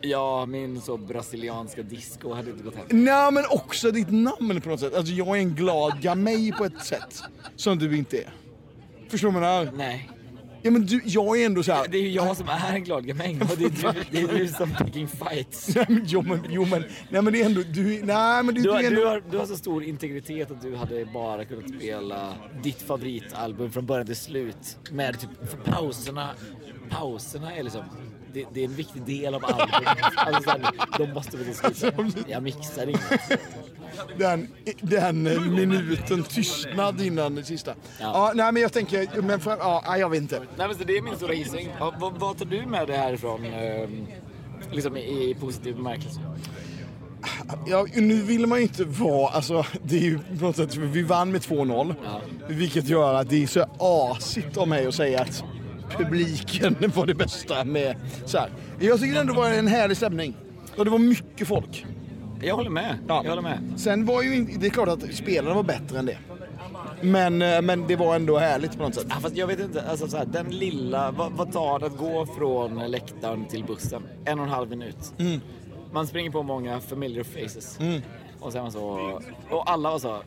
Ja, 0.00 0.46
min 0.46 0.80
så 0.80 0.96
brasilianska 0.96 1.82
disco 1.82 2.34
hade 2.34 2.50
inte 2.50 2.62
gått 2.62 2.74
hem. 2.74 2.84
Nej 2.90 3.32
men 3.32 3.44
också 3.50 3.90
ditt 3.90 4.10
namn 4.10 4.60
på 4.60 4.68
något 4.68 4.80
sätt. 4.80 4.94
Alltså 4.94 5.12
jag 5.12 5.28
är 5.28 5.40
en 5.40 5.54
glad 5.54 6.00
gamej 6.00 6.52
på 6.52 6.64
ett 6.64 6.84
sätt 6.84 7.22
som 7.56 7.78
du 7.78 7.96
inte 7.96 8.18
är. 8.18 8.32
Förstår 9.08 9.30
vad 9.30 9.42
jag 9.42 9.64
menar? 9.64 9.72
Nej. 9.76 10.10
Ja 10.66 10.70
men 10.72 10.86
du, 10.86 11.00
jag 11.04 11.40
är 11.40 11.46
ändå 11.46 11.62
så 11.62 11.72
här. 11.72 11.88
Det 11.88 11.98
är 11.98 12.02
ju 12.02 12.10
jag 12.10 12.36
som 12.36 12.48
är 12.48 12.74
en 12.74 12.84
glad 12.84 13.06
gamäng 13.06 13.40
och 13.40 13.56
det 13.58 13.64
är 13.64 13.92
du, 13.94 14.04
det 14.10 14.20
är 14.20 14.38
du 14.38 14.48
som 14.48 14.74
picking 14.74 15.08
fights. 15.08 15.68
Nej 15.74 15.86
men, 15.88 16.02
jo, 16.06 16.22
men, 16.22 16.40
jo 16.50 16.64
men, 16.64 16.84
nej 17.10 17.22
men 17.22 17.32
det 17.32 17.42
är 17.42 17.46
ändå, 17.46 17.62
du, 17.72 18.02
nej 18.04 18.42
men 18.42 18.54
du, 18.54 18.62
Du 18.62 18.70
har, 18.70 18.80
är 18.80 18.86
ändå... 18.86 19.00
du, 19.00 19.06
har, 19.06 19.22
du 19.30 19.38
har 19.38 19.46
så 19.46 19.56
stor 19.56 19.84
integritet 19.84 20.50
att 20.50 20.62
du 20.62 20.76
hade 20.76 21.04
bara 21.04 21.44
kunnat 21.44 21.70
spela 21.76 22.34
ditt 22.62 22.82
favoritalbum 22.82 23.70
från 23.72 23.86
början 23.86 24.06
till 24.06 24.16
slut. 24.16 24.78
Med 24.90 25.20
typ, 25.20 25.30
pauserna, 25.64 26.30
pauserna 26.90 27.56
är 27.56 27.62
liksom, 27.62 27.82
det, 28.36 28.46
det 28.52 28.60
är 28.60 28.64
en 28.64 28.74
viktig 28.74 29.02
del 29.02 29.34
av 29.34 29.44
albumet. 29.44 29.98
Alltså 30.16 30.42
så 30.42 30.50
här, 30.50 30.60
de 30.98 31.12
måste 31.12 31.36
väl 31.36 31.46
till 31.46 31.74
slut, 31.74 31.94
jag 32.28 32.42
mixar 32.42 32.86
inget. 32.88 33.40
den, 34.18 34.48
den 34.80 35.22
minuten 35.54 36.22
tystnad 36.22 37.00
innan 37.00 37.34
det 37.34 37.44
sista. 37.44 37.74
Ja. 38.00 38.32
nej 38.34 38.52
men 38.52 38.62
jag 38.62 38.72
tänker, 38.72 39.22
men 39.22 39.40
för, 39.40 39.56
ja, 39.56 39.98
jag 39.98 40.10
vet 40.10 40.20
inte. 40.20 40.38
Nej 40.56 40.68
men 40.68 40.76
så 40.76 40.84
det 40.84 40.96
är 40.96 41.02
min 41.02 41.16
stora 41.16 41.34
gissning. 41.34 41.68
Ja, 41.78 41.94
vad, 42.00 42.18
vad 42.18 42.38
tar 42.38 42.44
du 42.44 42.66
med 42.66 42.86
det 42.86 42.96
härifrån? 42.96 43.44
Eh, 43.44 43.88
liksom 44.72 44.96
i, 44.96 45.30
i 45.30 45.36
positiv 45.40 45.76
bemärkelse? 45.76 46.20
Ja, 47.66 47.86
nu 47.94 48.22
vill 48.22 48.46
man 48.46 48.58
ju 48.58 48.62
inte 48.62 48.84
vara, 48.84 49.28
alltså 49.28 49.66
det 49.82 49.96
är 49.96 50.00
ju 50.00 50.18
på 50.18 50.44
något 50.44 50.56
sätt, 50.56 50.76
vi 50.76 51.02
vann 51.02 51.32
med 51.32 51.40
2-0. 51.40 51.94
Ja. 52.04 52.20
Vilket 52.48 52.88
gör 52.88 53.14
att 53.14 53.30
det 53.30 53.42
är 53.42 53.46
så 53.46 53.66
asigt 53.78 54.56
av 54.56 54.68
mig 54.68 54.86
att 54.86 54.94
säga 54.94 55.20
att 55.20 55.44
publiken 55.90 56.76
var 56.94 57.06
det 57.06 57.14
bästa 57.14 57.64
med 57.64 57.96
så 58.24 58.38
här. 58.38 58.50
Jag 58.80 59.00
tycker 59.00 59.20
ändå 59.20 59.32
det 59.32 59.38
var 59.38 59.50
en 59.50 59.66
härlig 59.66 59.96
stämning. 59.96 60.36
Och 60.76 60.84
det 60.84 60.90
var 60.90 60.98
mycket 60.98 61.48
folk. 61.48 61.86
Jag 62.42 62.56
håller 62.56 62.70
med. 62.70 62.98
Ja. 63.08 63.20
Jag 63.24 63.30
håller 63.30 63.42
med. 63.42 63.58
Sen 63.76 64.06
var 64.06 64.22
ju 64.22 64.34
inte, 64.34 64.58
det 64.58 64.66
är 64.66 64.70
klart 64.70 64.88
att 64.88 65.14
spelarna 65.14 65.54
var 65.54 65.62
bättre 65.62 65.98
än 65.98 66.06
det. 66.06 66.18
Men, 67.00 67.42
eh, 67.42 67.62
men 67.62 67.86
det 67.86 67.96
var 67.96 68.16
ändå 68.16 68.38
härligt 68.38 68.76
på 68.76 68.82
något 68.82 68.94
sätt. 68.94 69.06
Ja, 69.08 69.16
fast 69.20 69.36
jag 69.36 69.46
vet 69.46 69.60
inte, 69.60 69.82
alltså 69.82 70.08
så 70.08 70.16
här, 70.16 70.26
den 70.26 70.46
lilla, 70.50 71.10
vad, 71.10 71.32
vad 71.32 71.52
tar 71.52 71.78
det 71.78 71.86
att 71.86 71.96
gå 71.96 72.26
från 72.26 72.90
läktaren 72.90 73.44
till 73.44 73.64
bussen? 73.64 74.02
En 74.24 74.38
och 74.38 74.44
en 74.44 74.50
halv 74.50 74.70
minut. 74.70 75.12
Mm. 75.18 75.40
Man 75.92 76.06
springer 76.06 76.30
på 76.30 76.42
många 76.42 76.80
familiar 76.80 77.22
faces. 77.24 77.78
Och 78.40 78.52
sen 78.52 78.72
så, 78.72 78.80
och 79.50 79.70
alla 79.70 79.90
var 79.90 79.98
så, 79.98 80.08
"Ah, 80.10 80.20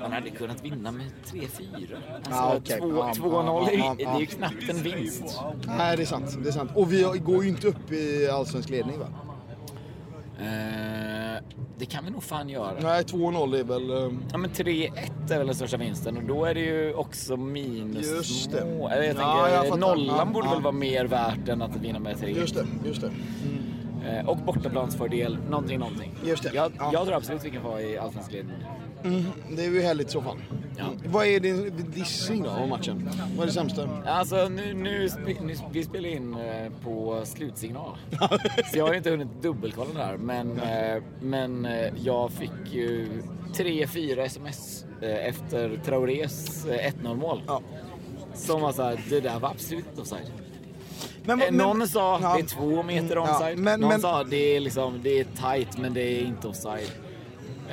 man 0.00 0.12
hade 0.12 0.30
kunnat 0.30 0.64
vinna 0.64 0.90
med 0.92 1.06
3-4. 1.26 1.96
Alltså 2.14 2.30
Ja, 2.30 2.54
okej. 2.56 2.78
två- 2.80 2.96
Ja, 2.96 3.12
2-0, 3.16 3.68
ja, 3.72 3.72
ja, 3.72 3.94
det 3.98 4.04
är 4.04 4.20
ju 4.20 4.26
knappt 4.26 4.68
en 4.70 4.76
vinst. 4.82 5.40
Nej, 5.78 5.96
det 5.96 6.02
är 6.02 6.06
sant. 6.06 6.38
Det 6.42 6.48
är 6.48 6.52
sant. 6.52 6.70
Och 6.74 6.92
vi 6.92 7.02
går 7.24 7.42
ju 7.44 7.48
inte 7.50 7.68
upp 7.68 7.92
i 7.92 8.28
allsvensk 8.32 8.70
ledning 8.70 8.98
va? 8.98 9.06
Eh, 10.40 11.42
det 11.78 11.86
kan 11.86 12.04
vi 12.04 12.10
nog 12.10 12.22
fan 12.22 12.48
göra. 12.48 12.72
Nej, 12.82 13.02
2-0 13.04 13.54
är 13.60 13.64
väl... 13.64 13.90
eh, 13.90 14.18
Ja 14.32 14.38
men 14.38 14.50
3-1 14.50 15.30
är 15.30 15.38
väl 15.38 15.46
den 15.46 15.56
största 15.56 15.76
vinsten 15.76 16.16
och 16.16 16.22
då 16.22 16.44
är 16.44 16.54
det 16.54 16.60
ju 16.60 16.94
också 16.94 17.36
minus 17.36 18.06
Just 18.12 18.50
det. 18.52 18.60
små. 18.60 18.90
Jag 18.90 19.00
tänker, 19.04 19.22
Ja, 19.22 19.64
jag 19.64 19.78
nollan 19.78 20.32
borde 20.32 20.46
ja. 20.46 20.52
väl 20.54 20.62
vara 20.62 20.72
mer 20.72 21.04
värt 21.04 21.48
än 21.48 21.62
att 21.62 21.76
vinna 21.76 21.98
med 21.98 22.18
3 22.20 22.30
Just 22.30 22.54
det, 22.54 22.66
just 22.84 23.00
det. 23.00 23.10
Eh, 24.08 24.28
Och 24.28 24.36
bortaplansfördel, 24.36 25.38
någonting, 25.50 25.78
någonting. 25.78 26.14
Just 26.24 26.42
det. 26.42 26.50
Jag, 26.54 26.72
Ja. 26.78 26.90
jag 26.92 27.04
tror 27.06 27.16
absolut 27.16 27.44
vi 27.44 27.50
kan 27.50 27.62
vara 27.62 27.82
i 27.82 27.98
allsvensk 27.98 28.32
ledning. 28.32 28.56
Det 29.56 29.64
är 29.64 29.70
ju 29.70 29.82
härligt 29.82 30.08
i 30.08 30.10
så 30.10 30.22
fall. 30.22 30.36
Ja. 30.78 30.84
Vad 31.06 31.26
är 31.26 31.40
din 31.40 31.90
dissing 31.94 32.42
då 32.42 32.50
av 32.50 32.68
matchen? 32.68 33.10
Vad 33.36 33.42
är 33.42 33.46
det 33.46 33.52
sämsta? 33.52 33.88
Alltså 34.06 34.48
nu, 34.48 34.74
nu, 34.74 35.08
nu 35.42 35.54
vi 35.72 35.84
spelar 35.84 36.08
in 36.08 36.34
eh, 36.34 36.72
på 36.84 37.20
slutsignal. 37.24 37.96
Så 38.72 38.78
jag 38.78 38.86
har 38.86 38.94
inte 38.94 39.10
hunnit 39.10 39.42
dubbelkolla 39.42 39.90
det 39.94 40.04
här. 40.04 40.16
Men, 40.16 40.60
eh, 40.60 41.02
men 41.20 41.64
eh, 41.66 41.92
jag 42.02 42.30
fick 42.30 42.50
ju 42.72 43.08
3-4 43.54 44.18
sms 44.24 44.84
eh, 45.02 45.26
efter 45.28 45.80
Traorés 45.84 46.66
eh, 46.66 46.92
1-0 47.02 47.16
mål. 47.16 47.42
Ja. 47.46 47.60
Som 48.34 48.60
var 48.60 48.72
såhär, 48.72 49.00
det 49.10 49.20
där 49.20 49.38
var 49.38 49.48
absolut 49.50 49.86
inte 49.88 50.00
offside. 50.00 50.30
Men, 51.24 51.42
Eh, 51.42 51.50
Någon 51.52 51.88
sa 51.88 52.18
ja. 52.22 52.34
det 52.34 52.40
är 52.42 52.46
två 52.46 52.82
meter 52.82 53.16
Ja, 53.16 53.22
offside. 53.22 53.58
men- 53.58 53.80
Någon 53.80 53.88
men- 53.88 54.00
sa 54.00 54.24
det 54.24 54.56
är, 54.56 54.60
liksom, 54.60 55.00
det 55.02 55.20
är 55.20 55.24
tight 55.24 55.78
men 55.78 55.94
det 55.94 56.00
är 56.02 56.20
inte 56.24 56.48
offside. 56.48 56.90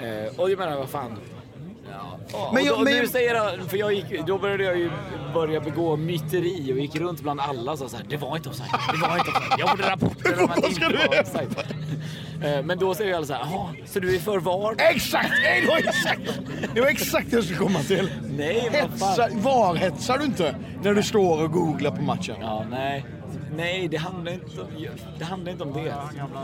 Eh, 0.02 0.40
och 0.40 0.52
jag 0.52 0.60
menar, 0.60 0.78
vad 0.78 0.90
fan. 0.90 1.18
Ja. 1.92 2.38
Och 2.48 2.54
Men 2.54 2.64
jag- 2.66 2.78
då, 2.78 2.84
men 2.84 2.94
nu 2.94 3.00
jag- 3.00 3.10
säger 3.10 3.36
jag, 3.36 3.62
för 3.70 3.78
jag 3.78 3.94
gick, 3.94 4.26
då 4.28 4.38
började 4.38 4.64
jag 4.64 4.78
ju 4.78 4.92
börja 5.34 5.60
begå 5.60 5.96
myteri 5.96 6.74
och 6.74 6.78
gick 6.80 6.96
runt 6.96 7.22
bland 7.22 7.40
alla 7.40 7.72
och 7.72 7.80
sa 7.80 7.90
så 7.90 7.98
här, 7.98 8.06
det 8.10 8.18
var 8.18 8.36
inte 8.36 8.50
offside, 8.50 8.68
det 8.94 9.08
var 9.08 9.18
inte 9.18 9.30
offside. 9.32 9.60
Jag 9.60 9.70
gjorde 9.70 9.90
rapporter 9.90 10.44
om 10.44 10.50
att 10.50 10.62
det 10.62 10.68
inte 10.68 11.08
var 11.08 11.22
offside. 11.22 11.56
Eh, 12.44 12.64
Men 12.64 12.80
då 12.80 12.94
säger 12.96 13.16
alla 13.16 13.26
så 13.26 13.34
här, 13.34 13.42
jaha, 13.52 13.68
så 13.86 14.00
du 14.00 14.16
är 14.16 14.20
för 14.20 14.40
VAR? 14.40 14.76
Exakt! 14.78 15.30
Det 15.62 15.68
var 15.68 15.78
exakt, 15.78 16.22
det 16.76 16.82
var 16.82 16.88
exakt 16.88 17.30
det 17.32 17.36
jag 17.36 17.44
skulle 17.44 17.60
komma 17.60 17.80
till. 17.80 18.10
Nej, 18.38 18.70
Hetsa, 18.72 19.16
fan. 19.16 19.42
VAR-hetsar 19.42 20.18
du 20.18 20.26
inte 20.26 20.56
när 20.84 20.94
du 20.94 21.04
står 21.04 21.44
och 21.44 21.52
googlar 21.52 21.92
på 21.92 22.02
matchen? 22.02 22.36
Ja, 22.42 22.66
nej. 22.70 23.06
Nej, 23.56 23.88
det 23.88 23.98
handlar, 23.98 24.32
inte 24.32 24.62
om, 24.62 24.68
det 25.20 25.26
handlar 25.26 25.52
inte 25.52 25.64
om 25.64 25.74
det. 25.74 25.96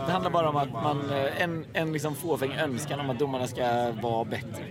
Det 0.06 0.12
handlar 0.12 0.32
bara 0.32 0.50
om 0.50 0.56
att 0.56 0.72
man, 0.72 1.10
eh, 1.12 1.42
en, 1.42 1.66
en 1.74 1.94
liksom 1.94 2.16
fåfäng 2.16 2.52
önskan 2.52 3.00
om 3.00 3.10
att 3.10 3.20
domarna 3.20 3.48
ska 3.48 3.92
vara 4.02 4.24
bättre. 4.26 4.64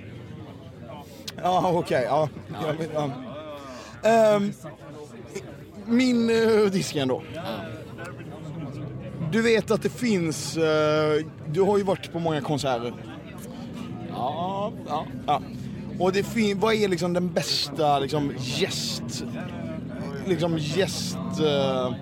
Ja, 1.42 1.70
okej. 1.74 2.04
ja. 2.04 2.28
Ja, 2.62 2.74
ja. 2.94 3.10
Ehm, 4.10 4.52
min 5.84 6.30
uh, 6.30 6.70
disken 6.70 7.08
då. 7.08 7.22
Du 9.32 9.42
vet 9.42 9.70
att 9.70 9.82
det 9.82 9.88
finns, 9.88 10.56
eh, 10.56 11.24
du 11.48 11.60
har 11.60 11.78
ju 11.78 11.84
varit 11.84 12.12
på 12.12 12.18
många 12.18 12.40
konserter. 12.40 12.92
Ja, 14.10 14.72
ja. 14.88 15.06
Ja. 15.26 15.42
Och 15.98 16.12
det 16.12 16.22
fin- 16.22 16.60
vad 16.60 16.74
är 16.74 16.88
liksom 16.88 17.12
den 17.12 17.32
bästa 17.32 17.98
liksom 17.98 18.32
gäst, 18.38 19.24
liksom 20.26 20.58
gäst 20.58 21.16
eh, 21.40 21.94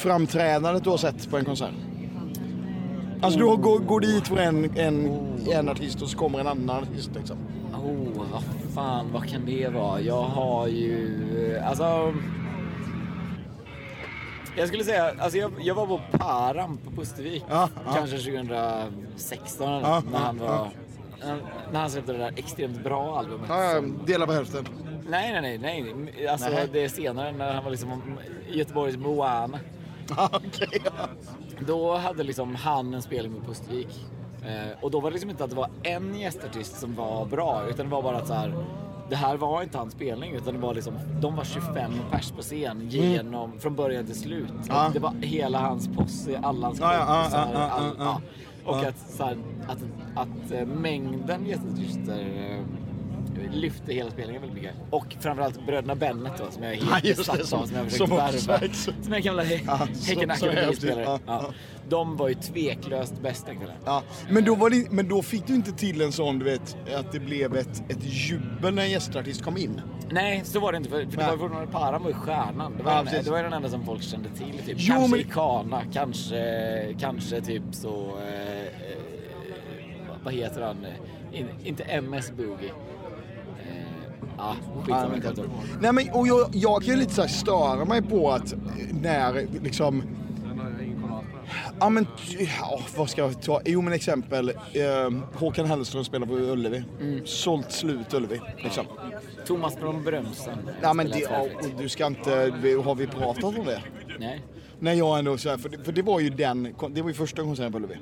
framträdandet 0.00 0.84
du 0.84 0.90
har 0.90 0.96
sett 0.96 1.30
på 1.30 1.38
en 1.38 1.44
konsert? 1.44 1.74
Alltså 3.22 3.38
du 3.38 3.44
går, 3.44 3.78
går 3.78 4.00
dit 4.00 4.28
för 4.28 4.36
en, 4.36 4.76
en, 4.76 5.10
en 5.52 5.68
artist 5.68 6.02
och 6.02 6.08
så 6.08 6.18
kommer 6.18 6.40
en 6.40 6.46
annan 6.46 6.82
artist 6.82 7.10
liksom. 7.14 7.36
Oh, 7.74 8.24
vad 8.32 8.42
fan, 8.74 9.12
vad 9.12 9.28
kan 9.28 9.46
det 9.46 9.68
vara? 9.68 10.00
Jag 10.00 10.22
har 10.22 10.66
ju... 10.66 11.58
Alltså... 11.64 12.14
Jag 14.56 14.68
skulle 14.68 14.84
säga, 14.84 15.12
alltså 15.18 15.38
jag, 15.38 15.52
jag 15.60 15.74
var 15.74 15.86
på 15.86 16.00
Param 16.18 16.76
på 16.76 16.90
Pustervik. 16.90 17.44
Ja, 17.48 17.68
ja. 17.86 17.92
Kanske 17.94 18.16
2016 18.16 19.68
eller 19.68 19.80
Ja, 19.80 20.02
när 20.12 20.18
han 20.18 20.38
var... 20.38 20.68
När 21.72 21.80
han 21.80 21.90
släppte 21.90 22.12
det 22.12 22.18
där 22.18 22.32
extremt 22.36 22.84
bra 22.84 23.18
albumet. 23.18 23.46
Ja, 23.48 23.82
dela 24.06 24.26
på 24.26 24.32
hälften. 24.32 24.68
Nej, 25.08 25.40
nej, 25.40 25.58
nej. 25.58 25.94
nej. 25.94 26.28
Alltså 26.28 26.48
Nej. 26.50 26.68
det 26.72 26.84
är 26.84 26.88
senare 26.88 27.32
när 27.32 27.54
han 27.54 27.64
var 27.64 27.70
liksom 27.70 28.02
Göteborgs 28.48 28.96
Moana. 28.96 29.58
Ja. 30.16 30.30
Då 31.66 31.96
hade 31.96 32.22
liksom 32.22 32.54
han 32.54 32.94
en 32.94 33.02
spelning 33.02 33.32
med 33.32 33.46
Pustervik. 33.46 34.06
Eh, 34.42 34.84
och 34.84 34.90
då 34.90 35.00
var 35.00 35.10
det 35.10 35.14
liksom 35.14 35.30
inte 35.30 35.44
att 35.44 35.50
det 35.50 35.56
var 35.56 35.68
en 35.82 36.14
gästartist 36.20 36.80
som 36.80 36.94
var 36.94 37.24
bra, 37.26 37.62
utan 37.70 37.86
det 37.86 37.92
var 37.92 38.02
bara 38.02 38.16
att 38.16 38.26
så 38.26 38.34
här. 38.34 38.54
Det 39.10 39.16
här 39.16 39.36
var 39.36 39.62
inte 39.62 39.78
hans 39.78 39.92
spelning, 39.92 40.34
utan 40.34 40.54
det 40.54 40.60
var 40.60 40.74
liksom, 40.74 40.94
de 41.20 41.36
var 41.36 41.44
25 41.44 41.92
pers 42.10 42.30
på 42.30 42.42
scen 42.42 42.88
genom, 42.88 43.58
från 43.60 43.74
början 43.74 44.06
till 44.06 44.18
slut. 44.20 44.50
Mm. 44.70 44.86
Och 44.86 44.92
Det 44.92 44.98
var 44.98 45.12
hela 45.22 45.58
hans 45.58 45.88
posse, 45.96 46.38
alla 46.42 46.66
hans 46.66 46.78
kompisar, 46.80 47.54
all-. 47.54 48.20
Och 48.64 48.76
Ja. 48.76 48.88
att, 48.88 49.10
så 49.10 49.24
här, 49.24 49.36
att, 49.68 49.78
att 50.14 50.52
eh, 50.52 50.66
mängden 50.66 51.46
gästartister 51.46 52.20
eh, 52.20 52.64
lyfte 53.52 53.92
hela 53.92 54.10
spelningen 54.10 54.42
väldigt 54.42 54.62
mycket. 54.62 54.76
Och 54.90 55.16
framförallt 55.20 55.66
bröderna 55.66 55.94
Bennet 55.94 56.32
då, 56.38 56.50
som 56.50 56.62
jag 56.62 56.72
är 56.74 56.80
helt 57.02 57.16
besatt 57.16 57.40
av, 57.40 57.44
som- 57.66 57.76
jag 57.76 57.90
försökt 57.90 58.10
värva. 58.48 58.74
Som 59.02 59.12
är 59.12 59.20
gamla 59.20 59.44
Ja, 59.44 59.88
Häcken 60.06 60.30
ja, 61.04 61.18
ja. 61.26 61.52
De 61.88 62.16
var 62.16 62.28
ju 62.28 62.34
tveklöst 62.34 63.22
bäst 63.22 63.46
den 63.46 63.56
kvällen. 63.56 63.76
Ja, 63.84 64.02
men, 64.30 64.44
då 64.44 64.54
var 64.54 64.70
det, 64.70 64.90
men 64.90 65.08
då 65.08 65.22
fick 65.22 65.46
du 65.46 65.54
inte 65.54 65.72
till 65.72 66.00
en 66.00 66.12
sån, 66.12 66.38
du 66.38 66.44
vet, 66.44 66.76
att 66.96 67.12
det 67.12 67.20
blev 67.20 67.56
ett, 67.56 67.82
ett 67.90 67.98
jubel 68.04 68.74
när 68.74 68.82
en 68.82 68.90
gästartist 68.90 69.42
kom 69.44 69.56
in. 69.56 69.80
Nej, 70.10 70.42
så 70.44 70.60
var 70.60 70.72
det 70.72 70.76
inte. 70.78 70.90
För, 70.90 71.04
för 71.04 71.16
det 71.16 71.24
var 71.26 71.36
fortfarande 71.36 71.72
Paran 71.72 72.02
var 72.02 72.08
ju 72.10 72.14
stjärnan. 72.14 72.74
Det 72.76 72.82
var, 72.82 72.92
Ja, 72.92 73.02
den, 73.02 73.24
det 73.24 73.30
var 73.30 73.42
den 73.42 73.52
enda 73.52 73.68
som 73.68 73.84
folk 73.86 74.02
kände 74.02 74.28
till. 74.28 74.58
Typ. 74.66 74.76
Jo, 74.78 74.94
kanske 74.94 75.10
men- 75.10 75.20
Ikana, 75.20 75.82
kanske, 75.92 76.94
kanske 77.00 77.40
typ 77.40 77.62
så... 77.72 78.18
Eh, 78.18 78.60
eh, 78.66 78.98
vad 80.24 80.34
heter 80.34 80.60
han? 80.62 80.86
In, 81.32 81.46
inte 81.64 81.82
MS 81.82 82.32
Boogie. 82.32 82.70
Eh, 84.22 84.28
Ja. 84.38 84.56
Nej, 85.80 85.92
men, 85.92 86.10
och 86.12 86.26
jag, 86.28 86.48
jag 86.52 86.82
kan 86.82 86.94
ju 86.94 87.00
lite 87.00 87.14
så 87.14 87.20
här 87.22 87.28
störa 87.28 87.84
mig 87.84 88.02
på 88.02 88.30
att 88.30 88.54
när 89.02 89.46
liksom... 89.62 90.02
Ja 91.80 91.88
men, 91.88 92.06
ja, 92.60 92.80
vad 92.96 93.10
ska 93.10 93.20
jag 93.20 93.42
ta? 93.42 93.60
Jo 93.64 93.80
men 93.82 93.92
exempel, 93.92 94.48
eh, 94.48 95.10
Håkan 95.34 95.66
Hellström 95.66 96.04
spelar 96.04 96.26
på 96.26 96.34
Ullevi. 96.34 96.84
Mm. 97.00 97.26
Sålt 97.26 97.72
slut 97.72 98.14
Ullevi. 98.14 98.40
Liksom. 98.56 98.86
Thomas 99.46 99.76
från 99.76 100.04
Brömsen. 100.04 100.58
Ja 100.82 100.92
men 100.94 101.08
det, 101.08 101.20
ja, 101.20 101.46
du 101.78 101.88
ska 101.88 102.06
inte, 102.06 102.30
har 102.84 102.94
vi 102.94 103.06
pratat 103.06 103.44
om 103.44 103.64
det? 103.64 103.82
Nej. 104.18 104.40
När 104.78 104.92
jag 104.92 105.18
ändå 105.18 105.38
så 105.38 105.50
här, 105.50 105.56
för, 105.56 105.68
det, 105.68 105.84
för 105.84 105.92
det 105.92 106.02
var 106.02 106.20
ju 106.20 106.30
den, 106.30 106.74
det 106.90 107.02
var 107.02 107.08
ju 107.08 107.14
första 107.14 107.42
konserten 107.42 107.72
på 107.72 107.78
Ullevi. 107.78 107.96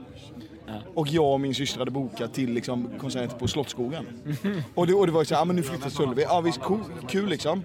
Och 0.94 1.08
jag 1.08 1.32
och 1.32 1.40
min 1.40 1.54
syster 1.54 1.78
hade 1.78 1.90
bokat 1.90 2.34
till 2.34 2.52
liksom, 2.52 2.90
konsert 3.00 3.38
på 3.38 3.48
Slottsskogen. 3.48 4.06
Och, 4.74 4.86
det, 4.86 4.94
och 4.94 5.06
det 5.06 5.12
var 5.12 5.24
så 5.24 5.34
här, 5.34 5.40
ja 5.40 5.44
men 5.44 5.56
nu 5.56 5.62
flyttar 5.62 6.02
Ullevi. 6.02 6.22
Ja 6.22 6.40
visst, 6.40 6.60
cool, 6.60 6.80
kul 7.08 7.28
liksom. 7.28 7.62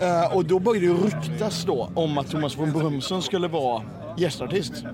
Eh, 0.00 0.36
och 0.36 0.44
då 0.44 0.58
började 0.58 0.86
det 0.86 0.92
ryktas 0.92 1.64
då 1.64 1.90
om 1.94 2.18
att 2.18 2.30
Thomas 2.30 2.58
von 2.58 2.72
Brömsen 2.72 3.22
skulle 3.22 3.48
vara 3.48 3.82
gästartist. 4.16 4.84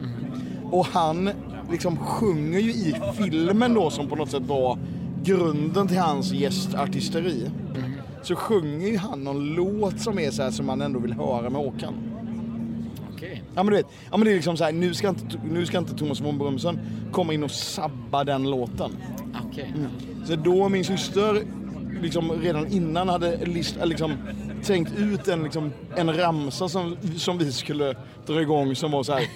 Och 0.71 0.87
han 0.87 1.31
liksom 1.71 1.97
sjunger 1.97 2.59
ju 2.59 2.71
i 2.71 2.95
filmen 3.15 3.75
då 3.75 3.91
som 3.91 4.09
på 4.09 4.17
något 4.17 4.31
sätt 4.31 4.43
var 4.43 4.79
grunden 5.25 5.89
till 5.89 5.99
hans 5.99 6.33
gästartisteri. 6.33 7.51
Så 8.23 8.37
sjunger 8.37 8.89
ju 8.89 8.97
han 8.97 9.25
någon 9.25 9.55
låt 9.55 10.01
som 10.01 10.19
är 10.19 10.31
så 10.31 10.43
här 10.43 10.51
som 10.51 10.67
man 10.67 10.81
ändå 10.81 10.99
vill 10.99 11.13
höra 11.13 11.51
med 11.51 11.63
Håkan. 11.63 12.10
Ja 13.55 13.63
men 13.63 13.67
du 13.67 13.77
vet, 13.77 13.87
ja, 14.11 14.17
men 14.17 14.25
det 14.25 14.33
är 14.33 14.35
liksom 14.35 14.57
så 14.57 14.65
här, 14.65 14.73
nu 14.73 14.95
ska 14.95 15.09
inte, 15.09 15.41
nu 15.51 15.67
ska 15.67 15.79
inte 15.79 15.95
Thomas 15.95 16.21
von 16.21 16.39
Brömsen 16.39 16.79
komma 17.13 17.35
in 17.35 17.45
och 17.45 17.51
sabba 17.51 18.25
den 18.25 18.51
låten. 18.51 18.91
Okej. 19.51 19.73
Mm. 19.77 19.91
Så 20.27 20.37
då 20.37 20.69
min 20.69 20.85
syster 20.85 21.43
liksom 22.03 22.33
redan 22.33 22.67
innan 22.67 23.09
hade 23.09 23.37
list, 23.45 23.77
eller 23.77 23.87
liksom, 23.87 24.13
tänkt 24.65 24.99
ut 24.99 25.29
en, 25.29 25.43
liksom, 25.43 25.73
en 25.97 26.17
ramsa 26.17 26.69
som, 26.69 26.97
som 27.17 27.39
vi 27.39 27.53
skulle 27.53 27.95
dra 28.27 28.43
igång 28.43 28.75
som 28.75 28.91
var 28.91 29.03
så 29.03 29.13
här 29.13 29.29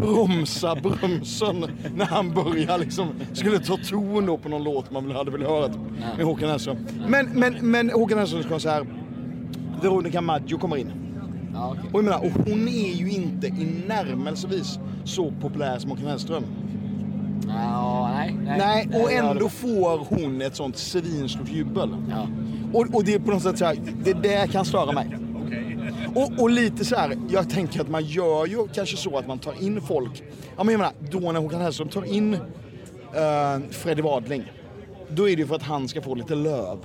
bromsa 0.00 0.74
bromsen 0.74 1.66
när 1.94 2.04
han 2.04 2.34
börjar 2.34 2.78
liksom, 2.78 3.08
skulle 3.32 3.58
ta 3.58 3.76
ton 3.76 4.26
då 4.26 4.38
på 4.38 4.48
någon 4.48 4.64
låt 4.64 4.90
man 4.90 5.10
hade 5.10 5.30
velat 5.30 5.48
höra 5.48 5.72
med 6.16 6.26
Håkan 6.26 6.48
Hellström. 6.48 6.76
Men, 7.08 7.26
men, 7.26 7.70
men 7.70 7.90
Håkan 7.90 8.18
Hellströms 8.18 8.46
konsert, 8.46 8.86
Veronica 9.82 10.20
Maggio 10.20 10.58
kommer 10.58 10.76
in. 10.76 11.09
Ja, 11.54 11.68
okej. 11.70 11.90
Och 11.92 11.98
jag 11.98 12.04
menar, 12.04 12.18
och 12.18 12.50
hon 12.50 12.68
är 12.68 12.92
ju 12.94 13.10
inte 13.10 13.46
i 13.46 13.84
närmelsevis 13.88 14.78
så 15.04 15.32
populär 15.40 15.78
som 15.78 15.90
Håkan 15.90 16.06
Hellström. 16.06 16.44
Ja, 17.48 18.10
nej, 18.12 18.36
nej. 18.44 18.58
Nej, 18.58 19.02
och 19.02 19.12
ändå 19.12 19.48
får 19.48 20.06
hon 20.08 20.42
ett 20.42 20.56
sånt 20.56 20.76
svinstort 20.76 21.48
jubel. 21.48 21.96
Ja. 22.10 22.26
Och, 22.72 22.94
och 22.94 23.04
det 23.04 23.14
är 23.14 23.18
på 23.18 23.30
något 23.30 23.42
sätt 23.42 23.58
så 23.58 23.64
här, 23.64 23.76
det 24.04 24.12
där 24.12 24.46
kan 24.46 24.64
störa 24.64 24.92
mig. 24.92 25.16
Och, 26.14 26.42
och 26.42 26.50
lite 26.50 26.84
så 26.84 26.96
här, 26.96 27.16
jag 27.30 27.50
tänker 27.50 27.80
att 27.80 27.88
man 27.88 28.04
gör 28.04 28.46
ju 28.46 28.68
kanske 28.68 28.96
så 28.96 29.18
att 29.18 29.26
man 29.26 29.38
tar 29.38 29.62
in 29.62 29.80
folk. 29.80 30.22
Ja 30.56 30.64
men 30.64 30.72
jag 30.72 30.78
menar, 30.78 30.92
då 31.10 31.32
när 31.32 31.40
Håkan 31.40 31.60
Hellström 31.60 31.88
tar 31.88 32.04
in 32.04 32.34
uh, 32.34 32.40
Freddy 33.70 34.02
Wadling. 34.02 34.52
Då 35.10 35.28
är 35.28 35.36
det 35.36 35.42
ju 35.42 35.46
för 35.46 35.54
att 35.54 35.62
han 35.62 35.88
ska 35.88 36.02
få 36.02 36.14
lite 36.14 36.34
löv. 36.34 36.78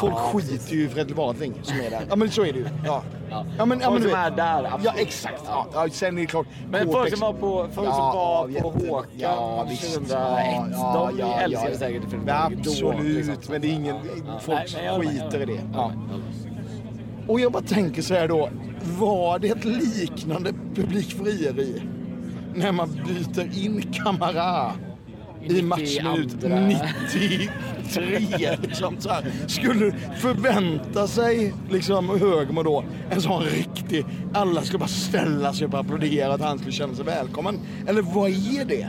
Folk 0.00 0.12
Ja, 0.14 0.18
skiter 0.32 0.74
ju 0.74 0.84
i 0.84 0.88
Freddy 0.88 1.14
Wadling 1.14 1.54
som 1.62 1.76
är 1.80 1.90
där. 1.90 2.00
Ja 2.08 2.16
men 2.16 2.30
så 2.30 2.42
är 2.44 2.52
det 2.52 2.58
ju. 2.58 2.66
Ja, 2.84 3.02
Ja. 3.30 3.44
ja 3.58 3.64
men, 3.64 3.80
ja, 3.80 3.86
Folk 3.86 3.94
men 4.00 4.02
du 4.02 4.08
som 4.10 4.18
är 4.20 4.30
där, 4.30 4.64
absolut. 4.64 4.84
Ja 4.84 4.92
exakt. 4.96 5.42
Ja, 5.46 5.66
ja, 5.74 5.86
sen 5.92 6.16
är 6.16 6.20
det 6.20 6.26
klart. 6.26 6.46
Men 6.70 6.92
folk 6.92 7.10
som 7.10 7.20
var 7.20 7.32
på, 7.32 7.68
folk 7.74 7.88
som 7.88 7.98
var 7.98 8.42
på 8.44 8.50
jätte- 8.50 8.66
Håkan 8.66 9.06
ja, 9.16 9.66
visst. 9.70 9.94
2001, 9.94 10.16
Ja, 10.18 10.60
ja, 10.72 11.10
de 11.10 11.18
ja, 11.18 11.40
älskar 11.40 11.68
ja. 11.70 11.78
säkert 11.78 12.02
Fredrik 12.10 12.28
Ja, 12.28 12.48
Berg 12.48 12.56
då, 12.64 12.70
Absolut, 12.70 13.26
liksom. 13.26 13.52
men 13.52 13.60
det 13.60 13.68
är 13.68 13.72
ingen... 13.72 13.96
Ja. 14.26 14.38
Folk 14.40 14.58
Nej, 14.76 15.00
skiter 15.08 15.42
i 15.42 15.44
det. 15.44 15.52
Ja. 15.52 15.60
Ja. 15.72 15.92
Och 17.28 17.40
jag 17.40 17.52
bara 17.52 17.62
tänker 17.62 18.02
så 18.02 18.14
här 18.14 18.28
då, 18.28 18.48
var 18.98 19.38
det 19.38 19.48
ett 19.48 19.64
liknande 19.64 20.52
publikfrieri 20.74 21.82
när 22.54 22.72
man 22.72 22.88
byter 23.06 23.64
in 23.64 23.92
Kamara 23.92 24.72
i 25.44 25.62
matchminut 25.62 26.42
92. 26.42 27.48
93? 27.84 28.56
Liksom 28.62 29.00
så 29.00 29.08
här. 29.08 29.24
Skulle 29.46 29.92
förvänta 30.20 31.08
sig 31.08 31.54
liksom 31.70 32.20
Högmo 32.20 32.62
då 32.62 32.84
en 33.10 33.22
sån 33.22 33.42
riktig, 33.42 34.04
alla 34.34 34.62
skulle 34.62 34.78
bara 34.78 34.88
ställa 34.88 35.52
sig 35.52 35.66
upp 35.66 35.74
och 35.74 35.80
applådera 35.80 36.34
att 36.34 36.40
han 36.40 36.58
skulle 36.58 36.72
känna 36.72 36.94
sig 36.94 37.04
välkommen. 37.04 37.58
Eller 37.86 38.02
vad 38.02 38.30
är 38.30 38.64
det? 38.64 38.88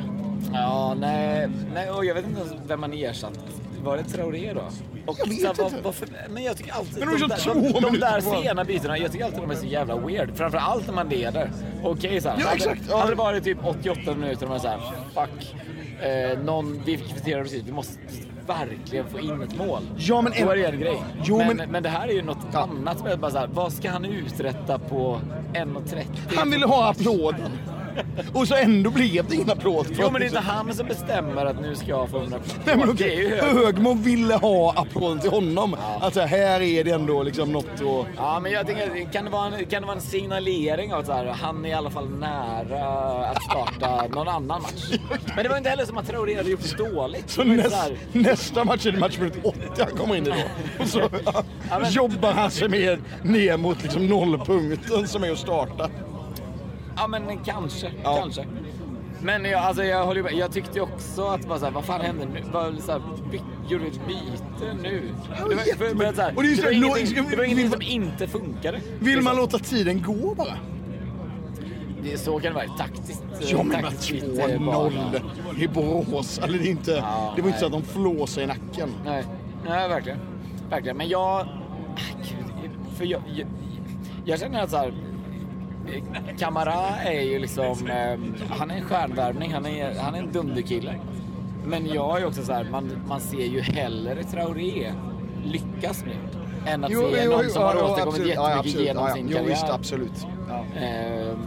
Ja, 0.54 0.96
nej, 1.00 1.50
nej, 1.74 1.90
och 1.92 2.06
jag 2.06 2.14
vet 2.16 2.26
inte 2.26 2.40
ens 2.40 2.54
vem 2.68 2.80
man 2.80 2.94
ersatt. 2.94 3.40
Var 3.84 3.98
det 3.98 4.04
Traoré 4.04 4.54
då? 4.54 4.62
Och 5.06 5.20
Jag 5.20 5.28
vet 5.28 5.40
så 5.40 5.48
här, 5.64 5.70
inte. 5.70 5.82
varför- 5.84 6.08
men 6.30 6.44
jag 6.44 6.58
tycker 6.58 6.74
alltid... 6.74 7.00
Men 7.00 7.08
var 7.10 7.18
de, 7.18 7.36
så 7.38 7.54
där, 7.54 7.74
de, 7.74 7.82
de 7.82 8.00
där 8.00 8.42
sena 8.44 8.64
bytena, 8.64 8.98
jag 8.98 9.12
tycker 9.12 9.26
alltid 9.26 9.40
de 9.42 9.52
är 9.52 9.56
så 9.56 9.66
jävla 9.66 9.98
weird. 9.98 10.30
Framförallt 10.36 10.88
när 10.88 10.94
man 10.94 11.10
leder. 11.10 11.52
Okej 11.84 12.22
såhär. 12.22 12.38
Ja, 12.40 12.44
hade, 12.46 12.56
exakt, 12.56 12.82
ja. 12.90 12.98
hade 12.98 13.12
det 13.12 13.16
varit 13.16 13.44
typ 13.44 13.58
88 13.66 14.16
minuter 14.16 14.44
och 14.44 14.50
man 14.50 14.60
såhär, 14.60 14.80
fuck. 15.14 15.56
Eh, 16.02 16.40
någon, 16.44 16.82
vi 16.86 16.98
kvitterar 16.98 17.44
precis, 17.44 17.64
vi 17.64 17.72
måste 17.72 18.00
verkligen 18.48 19.10
få 19.10 19.20
in 19.20 19.42
ett 19.42 19.58
mål. 19.58 19.82
Ja, 19.98 20.22
men 20.22 20.34
Då 20.42 20.50
är 20.50 20.56
det 20.56 20.66
en 20.66 20.80
grej. 20.80 20.98
Jo, 21.24 21.38
men, 21.38 21.58
men- 21.58 21.72
men... 21.72 21.84
det 21.84 21.90
här 21.90 22.08
är 22.08 22.12
ju 22.14 22.22
något 22.22 22.38
Ja. 22.54 22.60
annat 22.60 22.98
som 23.00 23.08
är 23.08 23.18
bara 23.18 23.32
såhär, 23.32 23.50
vad 23.54 23.74
ska 23.74 23.90
han 23.92 24.06
uträtta 24.06 24.80
på 24.80 25.20
1.30? 25.54 26.06
Han 26.36 26.52
ville 26.52 26.66
ha 26.66 26.90
applåden. 26.90 27.52
Och 28.34 28.48
så 28.48 28.56
ändå 28.56 28.90
blev 28.92 29.28
det 29.30 29.36
ingen 29.36 29.50
applåd. 29.50 29.88
Jo 29.92 30.10
men 30.12 30.14
det 30.22 30.26
är 30.26 30.28
inte 30.28 30.40
han 30.40 30.74
som 30.74 30.88
bestämmer 30.88 31.46
att 31.46 31.62
nu 31.62 31.76
ska 31.76 31.88
jag 31.88 32.10
få 32.10 32.18
100 32.18 32.40
Nej, 32.66 32.78
men 32.78 32.90
okej, 32.90 33.30
hög. 33.30 33.56
Högmo 33.58 33.94
ville 33.94 34.36
ha 34.36 34.74
applåden 34.76 35.20
till 35.20 35.30
honom. 35.30 35.76
Alltså 36.02 36.22
här 36.22 36.62
är 36.62 36.84
det 36.84 36.92
ändå 36.92 37.24
liksom 37.24 37.52
något 37.52 37.66
att... 37.74 37.82
Ja, 38.18 38.40
men 38.40 38.52
jag 38.52 38.68
tänker, 38.68 39.12
kan 39.14 39.26
det 39.26 39.32
vara 39.32 39.46
en, 39.46 39.66
kan 39.66 39.82
det 39.82 39.86
vara 39.88 39.96
en 39.96 40.02
signalering 40.02 40.94
av 40.94 41.00
att 41.12 41.38
han 41.40 41.66
är 41.66 41.70
i 41.70 41.74
alla 41.74 41.90
fall 41.90 42.10
nära 42.10 42.86
att 43.28 43.44
starta 43.44 44.08
någon 44.08 44.28
annan 44.28 44.62
match? 44.62 45.00
Men 45.36 45.44
det 45.44 45.50
var 45.50 45.58
inte 45.58 45.70
heller 45.70 45.86
som 45.86 45.98
att 45.98 46.08
Traoré 46.08 46.36
hade 46.38 46.50
gjort 46.50 46.78
det 46.78 46.84
dåligt. 46.90 47.30
Så 47.30 47.44
Det 47.44 47.50
näst, 47.50 47.76
så 48.12 48.18
nästa 48.18 48.64
match 48.64 48.86
är 48.86 48.92
det 48.92 49.00
matchminut 49.00 49.34
80 49.44 49.60
han 49.80 49.98
kommer 49.98 50.16
in 50.16 50.28
i 50.28 50.30
då. 50.30 50.36
Och 50.84 50.90
så 50.90 51.10
ja, 51.26 51.44
men- 51.82 51.92
jobbar 51.92 52.32
han 52.32 52.52
sig 52.52 52.70
med 52.70 53.00
ner 53.24 53.58
mot 53.58 53.84
liksom 53.84 54.08
nollpunkten 54.08 55.08
som 55.08 55.24
är 55.24 55.32
att 55.32 55.38
starta. 55.38 55.90
Ja, 57.02 57.08
men 57.08 57.38
kanske. 57.46 57.92
Ja. 58.04 58.18
Kanske. 58.22 58.46
Men 59.22 59.46
jag, 59.46 59.62
alltså, 59.62 59.84
jag, 59.84 60.06
håller 60.06 60.24
med. 60.24 60.34
jag 60.34 60.52
tyckte 60.52 60.82
också 60.82 61.24
att 61.26 61.48
bara 61.48 61.60
så 61.60 61.66
här, 61.66 61.72
vad 61.72 61.86
fan 61.86 62.02
hände 62.02 62.26
nu? 62.26 62.44
Bara, 62.52 62.78
så 62.78 62.92
här, 62.92 63.02
by, 63.32 63.42
gjorde 63.70 63.86
ett 63.88 64.08
byte 64.08 64.74
nu? 64.84 65.10
Det 65.50 65.56
var, 65.56 65.96
för, 65.96 66.06
att 66.06 66.16
så 66.16 66.22
här, 66.22 66.34
Och 66.38 66.44
det 66.44 66.50
är 66.50 66.56
det 66.56 66.88
var 66.88 66.98
ingenting, 66.98 67.30
det 67.30 67.36
var 67.38 67.44
ingenting 67.44 67.70
som 67.70 67.82
inte 67.82 68.28
funkade. 68.28 68.82
Vill 69.00 69.22
man 69.22 69.24
Liksom. 69.24 69.38
låta 69.38 69.60
tiden 69.60 70.02
gå 70.02 70.36
bara? 70.36 70.58
Det, 72.04 72.18
så 72.18 72.40
kan 72.40 72.54
det 72.54 72.56
vara. 72.56 72.78
Taktiskt. 72.78 73.24
Ja 73.42 73.58
men 73.58 73.68
med 73.68 73.82
taktiskt 73.82 74.12
byte 74.12 74.42
är 74.42 74.58
2-0 74.58 75.20
i 75.58 75.68
Borås. 75.68 76.40
Eller 76.40 76.58
det, 76.60 76.68
är 76.68 76.72
inte, 76.72 76.92
Ja, 76.92 77.34
det 77.36 77.42
var 77.42 77.50
inte 77.50 77.60
så 77.60 77.70
nej. 77.70 77.78
att 77.78 77.86
de 77.86 77.94
flåsade 77.94 78.44
i 78.44 78.48
nacken. 78.48 78.90
Nej, 79.06 79.24
nej 79.68 79.90
verkligen. 79.90 80.20
Verkligen. 80.70 80.98
Men 80.98 81.10
jag... 81.10 81.40
Ah, 81.40 81.48
Gud, 82.62 82.72
för 82.98 83.06
jag, 83.06 83.22
jag, 83.36 83.48
jag 84.26 84.40
känner 84.40 84.64
att 84.64 84.70
så 84.70 84.78
här, 84.78 84.94
Kamara 86.40 86.98
är 87.06 87.22
ju 87.22 87.40
liksom, 87.40 87.88
eh, 87.88 88.20
han 88.50 88.72
är 88.72 88.76
en 88.76 88.82
stjärnvärvning, 88.86 89.54
han 89.54 89.66
är, 89.66 89.96
han 90.00 90.16
är 90.16 90.20
en 90.20 90.32
dunderkille. 90.32 90.96
Men 91.66 91.88
jag 91.94 92.22
är 92.22 92.26
också 92.28 92.44
så 92.44 92.54
här, 92.54 92.64
man, 92.72 92.92
man 93.08 93.20
ser 93.22 93.46
ju 93.46 93.62
hellre 93.62 94.24
Traoré 94.24 94.94
lyckas 95.46 96.04
nu 96.06 96.12
än 96.72 96.84
att 96.84 96.92
se 96.92 97.26
någon 97.30 97.50
som 97.50 97.64
har 97.64 97.76
åstadkommit 97.84 98.08
absolut. 98.08 98.28
jättemycket 98.28 98.74
Ja, 98.76 98.82
genom 98.86 99.08
Ja, 99.08 99.14
sin 99.16 99.28
jo, 99.30 99.38
karriär. 99.38 99.50
visst, 99.50 99.70
absolut. 99.70 100.26
Eh, 100.76 101.38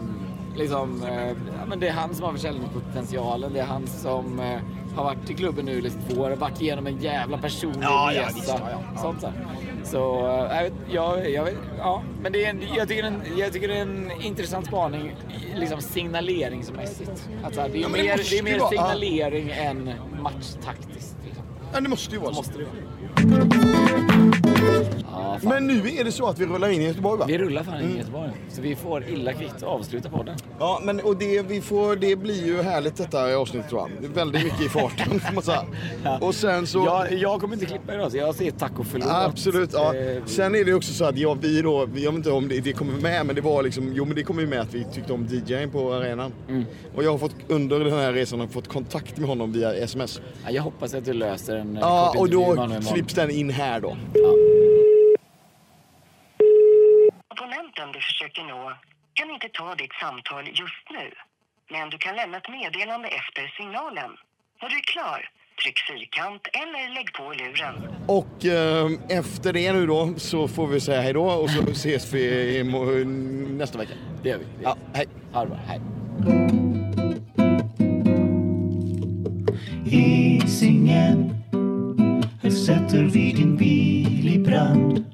liksom, 0.56 1.02
eh, 1.02 1.28
ja, 1.28 1.66
men 1.68 1.80
det 1.80 1.88
är 1.88 1.92
han 1.92 2.14
som 2.14 2.24
har 2.24 2.32
försäljningspotentialen. 2.32 3.52
Det 3.52 3.60
är 3.60 3.64
han 3.64 3.86
som 3.86 4.40
eh, 4.40 4.58
har 4.96 5.04
varit 5.04 5.30
i 5.30 5.34
klubben 5.34 5.64
nu 5.64 5.80
liksom 5.80 6.00
två 6.08 6.20
år, 6.22 6.30
varit 6.30 6.60
igenom 6.62 6.86
en 6.86 6.98
jävla 6.98 7.38
personlig 7.38 7.82
Ja, 7.82 8.12
ja, 8.12 8.20
resa. 8.22 8.34
visst, 8.34 8.48
ja, 8.48 8.58
ja. 8.94 9.00
Sånt 9.02 9.20
där. 9.20 9.32
Så, 9.84 10.26
eh, 10.52 10.72
jag 10.90 11.30
jag, 11.30 11.48
ja. 11.78 12.02
Men 12.22 12.32
det 12.32 12.44
är 12.44 12.50
en, 12.50 12.62
jag, 12.76 12.88
tycker 12.88 13.02
en, 13.02 13.22
jag 13.38 13.52
tycker 13.52 13.68
det 13.68 13.76
är 13.76 13.82
en 13.82 14.10
intressant 14.22 14.66
spaning, 14.66 15.16
liksom 15.56 15.80
signaleringsmässigt. 15.80 17.28
Att 17.44 17.54
så 17.54 17.60
här, 17.60 17.68
det 17.68 17.78
är 17.78 17.82
Ja, 17.82 17.88
det 17.88 17.92
mer, 18.02 18.16
det 18.30 18.38
är 18.38 18.42
mer 18.42 18.58
vara- 18.58 18.74
ja. 18.74 18.86
signalering 18.88 19.50
än 19.50 19.90
matchtaktiskt. 20.22 21.16
Liksom. 21.24 21.44
Ja, 21.72 21.80
det 21.80 21.88
måste 21.88 22.14
ju 22.14 22.20
vara 22.20 22.30
så. 22.34 22.36
Måste 22.36 22.58
det 22.58 22.64
vara. 22.64 24.43
Ja. 25.12 25.38
Men 25.42 25.66
nu 25.66 25.74
är 25.88 26.04
det 26.04 26.12
så 26.12 26.26
att 26.26 26.38
vi 26.38 26.46
rullar 26.46 26.68
in 26.68 26.82
i 26.82 26.84
Göteborg 26.84 27.18
va? 27.18 27.24
Vi 27.28 27.38
rullar 27.38 27.62
fan 27.62 27.74
Mm. 27.74 27.86
in 27.90 27.96
i 27.96 27.98
Göteborg. 27.98 28.30
Så 28.48 28.62
vi 28.62 28.76
får 28.76 29.08
illa 29.08 29.32
kvitt 29.32 29.62
avsluta 29.62 30.08
podden. 30.10 30.36
Ja, 30.58 30.80
men 30.82 31.00
och 31.00 31.16
det, 31.16 31.42
vi 31.42 31.60
får, 31.60 31.96
det 31.96 32.16
blir 32.16 32.46
ju 32.46 32.62
härligt 32.62 32.96
detta 32.96 33.36
avsnittet 33.36 33.70
tror 33.70 33.80
jag. 34.00 34.08
Väldigt 34.08 34.44
mycket 34.44 34.60
i 34.60 34.68
farten 34.68 35.20
får 35.26 35.34
man 35.34 35.42
säga. 35.42 35.64
Och 36.20 36.34
sen 36.34 36.66
så... 36.66 36.78
Jag, 36.78 37.12
jag 37.12 37.40
kommer 37.40 37.54
inte 37.54 37.66
klippa 37.66 37.94
idag 37.94 38.10
så 38.10 38.16
jag 38.16 38.34
säger 38.34 38.50
tack 38.50 38.78
och 38.78 38.86
förlåt. 38.86 39.08
Absolut, 39.10 39.70
ja. 39.72 39.94
Eh, 39.94 40.24
Sen 40.26 40.54
är 40.54 40.64
det 40.64 40.74
också 40.74 40.92
så 40.92 41.04
att 41.04 41.18
ja, 41.18 41.34
vi 41.40 41.62
då, 41.62 41.80
jag 41.80 41.86
vet 41.86 42.14
inte 42.14 42.30
om 42.30 42.48
det, 42.48 42.60
det 42.60 42.72
kommer 42.72 43.00
med, 43.00 43.26
men 43.26 43.34
det 43.34 43.40
var 43.42 43.62
liksom, 43.62 43.92
jo 43.94 44.04
men 44.04 44.14
det 44.16 44.22
kommer 44.22 44.40
ju 44.42 44.48
med 44.48 44.60
att 44.60 44.74
vi 44.74 44.84
tyckte 44.84 45.12
om 45.12 45.26
DJing 45.26 45.70
på 45.70 45.92
arenan. 45.92 46.32
Mm. 46.48 46.64
Och 46.96 47.04
jag 47.04 47.10
har 47.10 47.18
fått, 47.18 47.34
under 47.48 47.80
den 47.80 47.92
här 47.92 48.12
resan 48.12 48.40
har 48.40 48.46
fått 48.46 48.68
kontakt 48.68 49.16
med 49.18 49.28
honom 49.28 49.52
via 49.52 49.74
sms. 49.74 50.20
ja, 50.44 50.50
jag 50.50 50.62
hoppas 50.62 50.94
att 50.94 51.04
du 51.04 51.12
löser 51.12 51.56
en 51.56 51.76
eh, 51.76 51.80
Ja, 51.82 52.06
kort 52.12 52.20
och 52.20 52.26
intervju 52.26 52.46
med 52.46 52.56
då 52.56 52.60
honom 52.62 52.76
imorgon. 52.76 52.94
klipps 52.94 53.14
den 53.14 53.30
in 53.30 53.50
här 53.50 53.80
då. 53.80 53.96
Abonnenten 57.28 57.92
du 57.92 58.00
försöker 58.24 58.42
nå 58.44 58.72
kan 59.14 59.30
inte 59.30 59.48
ta 59.48 59.74
ditt 59.74 59.92
samtal 60.00 60.44
just 60.48 60.86
nu. 60.90 61.10
Men 61.70 61.90
du 61.90 61.98
kan 61.98 62.16
lämna 62.16 62.36
ett 62.38 62.48
meddelande 62.48 63.08
efter 63.08 63.42
signalen. 63.56 64.10
När 64.62 64.68
du 64.68 64.76
är 64.76 64.82
klar, 64.82 65.28
tryck 65.62 65.78
fyrkant 65.88 66.42
eller 66.52 66.94
lägg 66.94 67.12
på 67.12 67.32
luren. 67.32 67.74
Och 68.08 68.44
eh, 68.44 69.18
efter 69.18 69.52
det 69.52 69.72
nu 69.72 69.86
då 69.86 70.14
så 70.16 70.48
får 70.48 70.66
vi 70.66 70.80
säga 70.80 71.00
hej 71.00 71.12
då 71.12 71.24
och 71.24 71.50
så 71.50 71.62
ses 71.70 72.12
vi 72.14 72.22
imo- 72.62 73.04
nästa 73.58 73.78
vecka. 73.78 73.92
Det 74.22 74.28
gör 74.28 74.38
vi. 74.38 74.44
Det 74.44 74.62
gör 74.62 74.68
Ja, 74.70 74.76
hej. 74.94 75.06
Ha 75.32 75.40
det 75.44 75.48
bra. 75.48 75.58
Hej. 75.68 75.80
Hisingen 79.84 81.34
Här 82.42 82.50
sätter 82.50 83.02
vi 83.04 83.32
din 83.32 83.56
bil 83.56 84.34
i 84.34 84.38
brand 84.38 85.04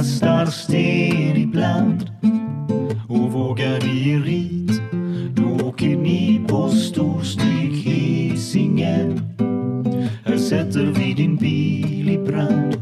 kastar 0.00 0.46
sten 0.46 1.36
ibland. 1.36 2.10
Och 3.08 3.32
vågar 3.32 3.88
i 3.88 4.16
rit 4.16 4.82
då 5.34 5.66
åker 5.66 5.96
ni 5.96 6.40
på 6.48 6.68
storstryk 6.68 7.86
Hisingen. 7.86 9.20
Här 10.24 10.38
sätter 10.38 10.86
vi 10.86 11.14
din 11.14 11.36
bil 11.36 12.10
i 12.10 12.18
brand. 12.18 12.76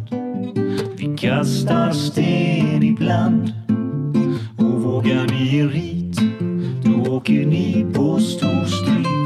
Vi 0.97 1.17
kastar 1.17 1.93
sten 1.93 2.83
ibland. 2.83 3.53
Och 4.59 4.83
vågar 4.83 5.27
ni 5.27 5.57
i 5.57 5.63
rit 5.63 6.21
då 6.85 7.17
åker 7.17 7.47
ni 7.47 7.87
på 7.95 8.19
storstryk 8.21 9.18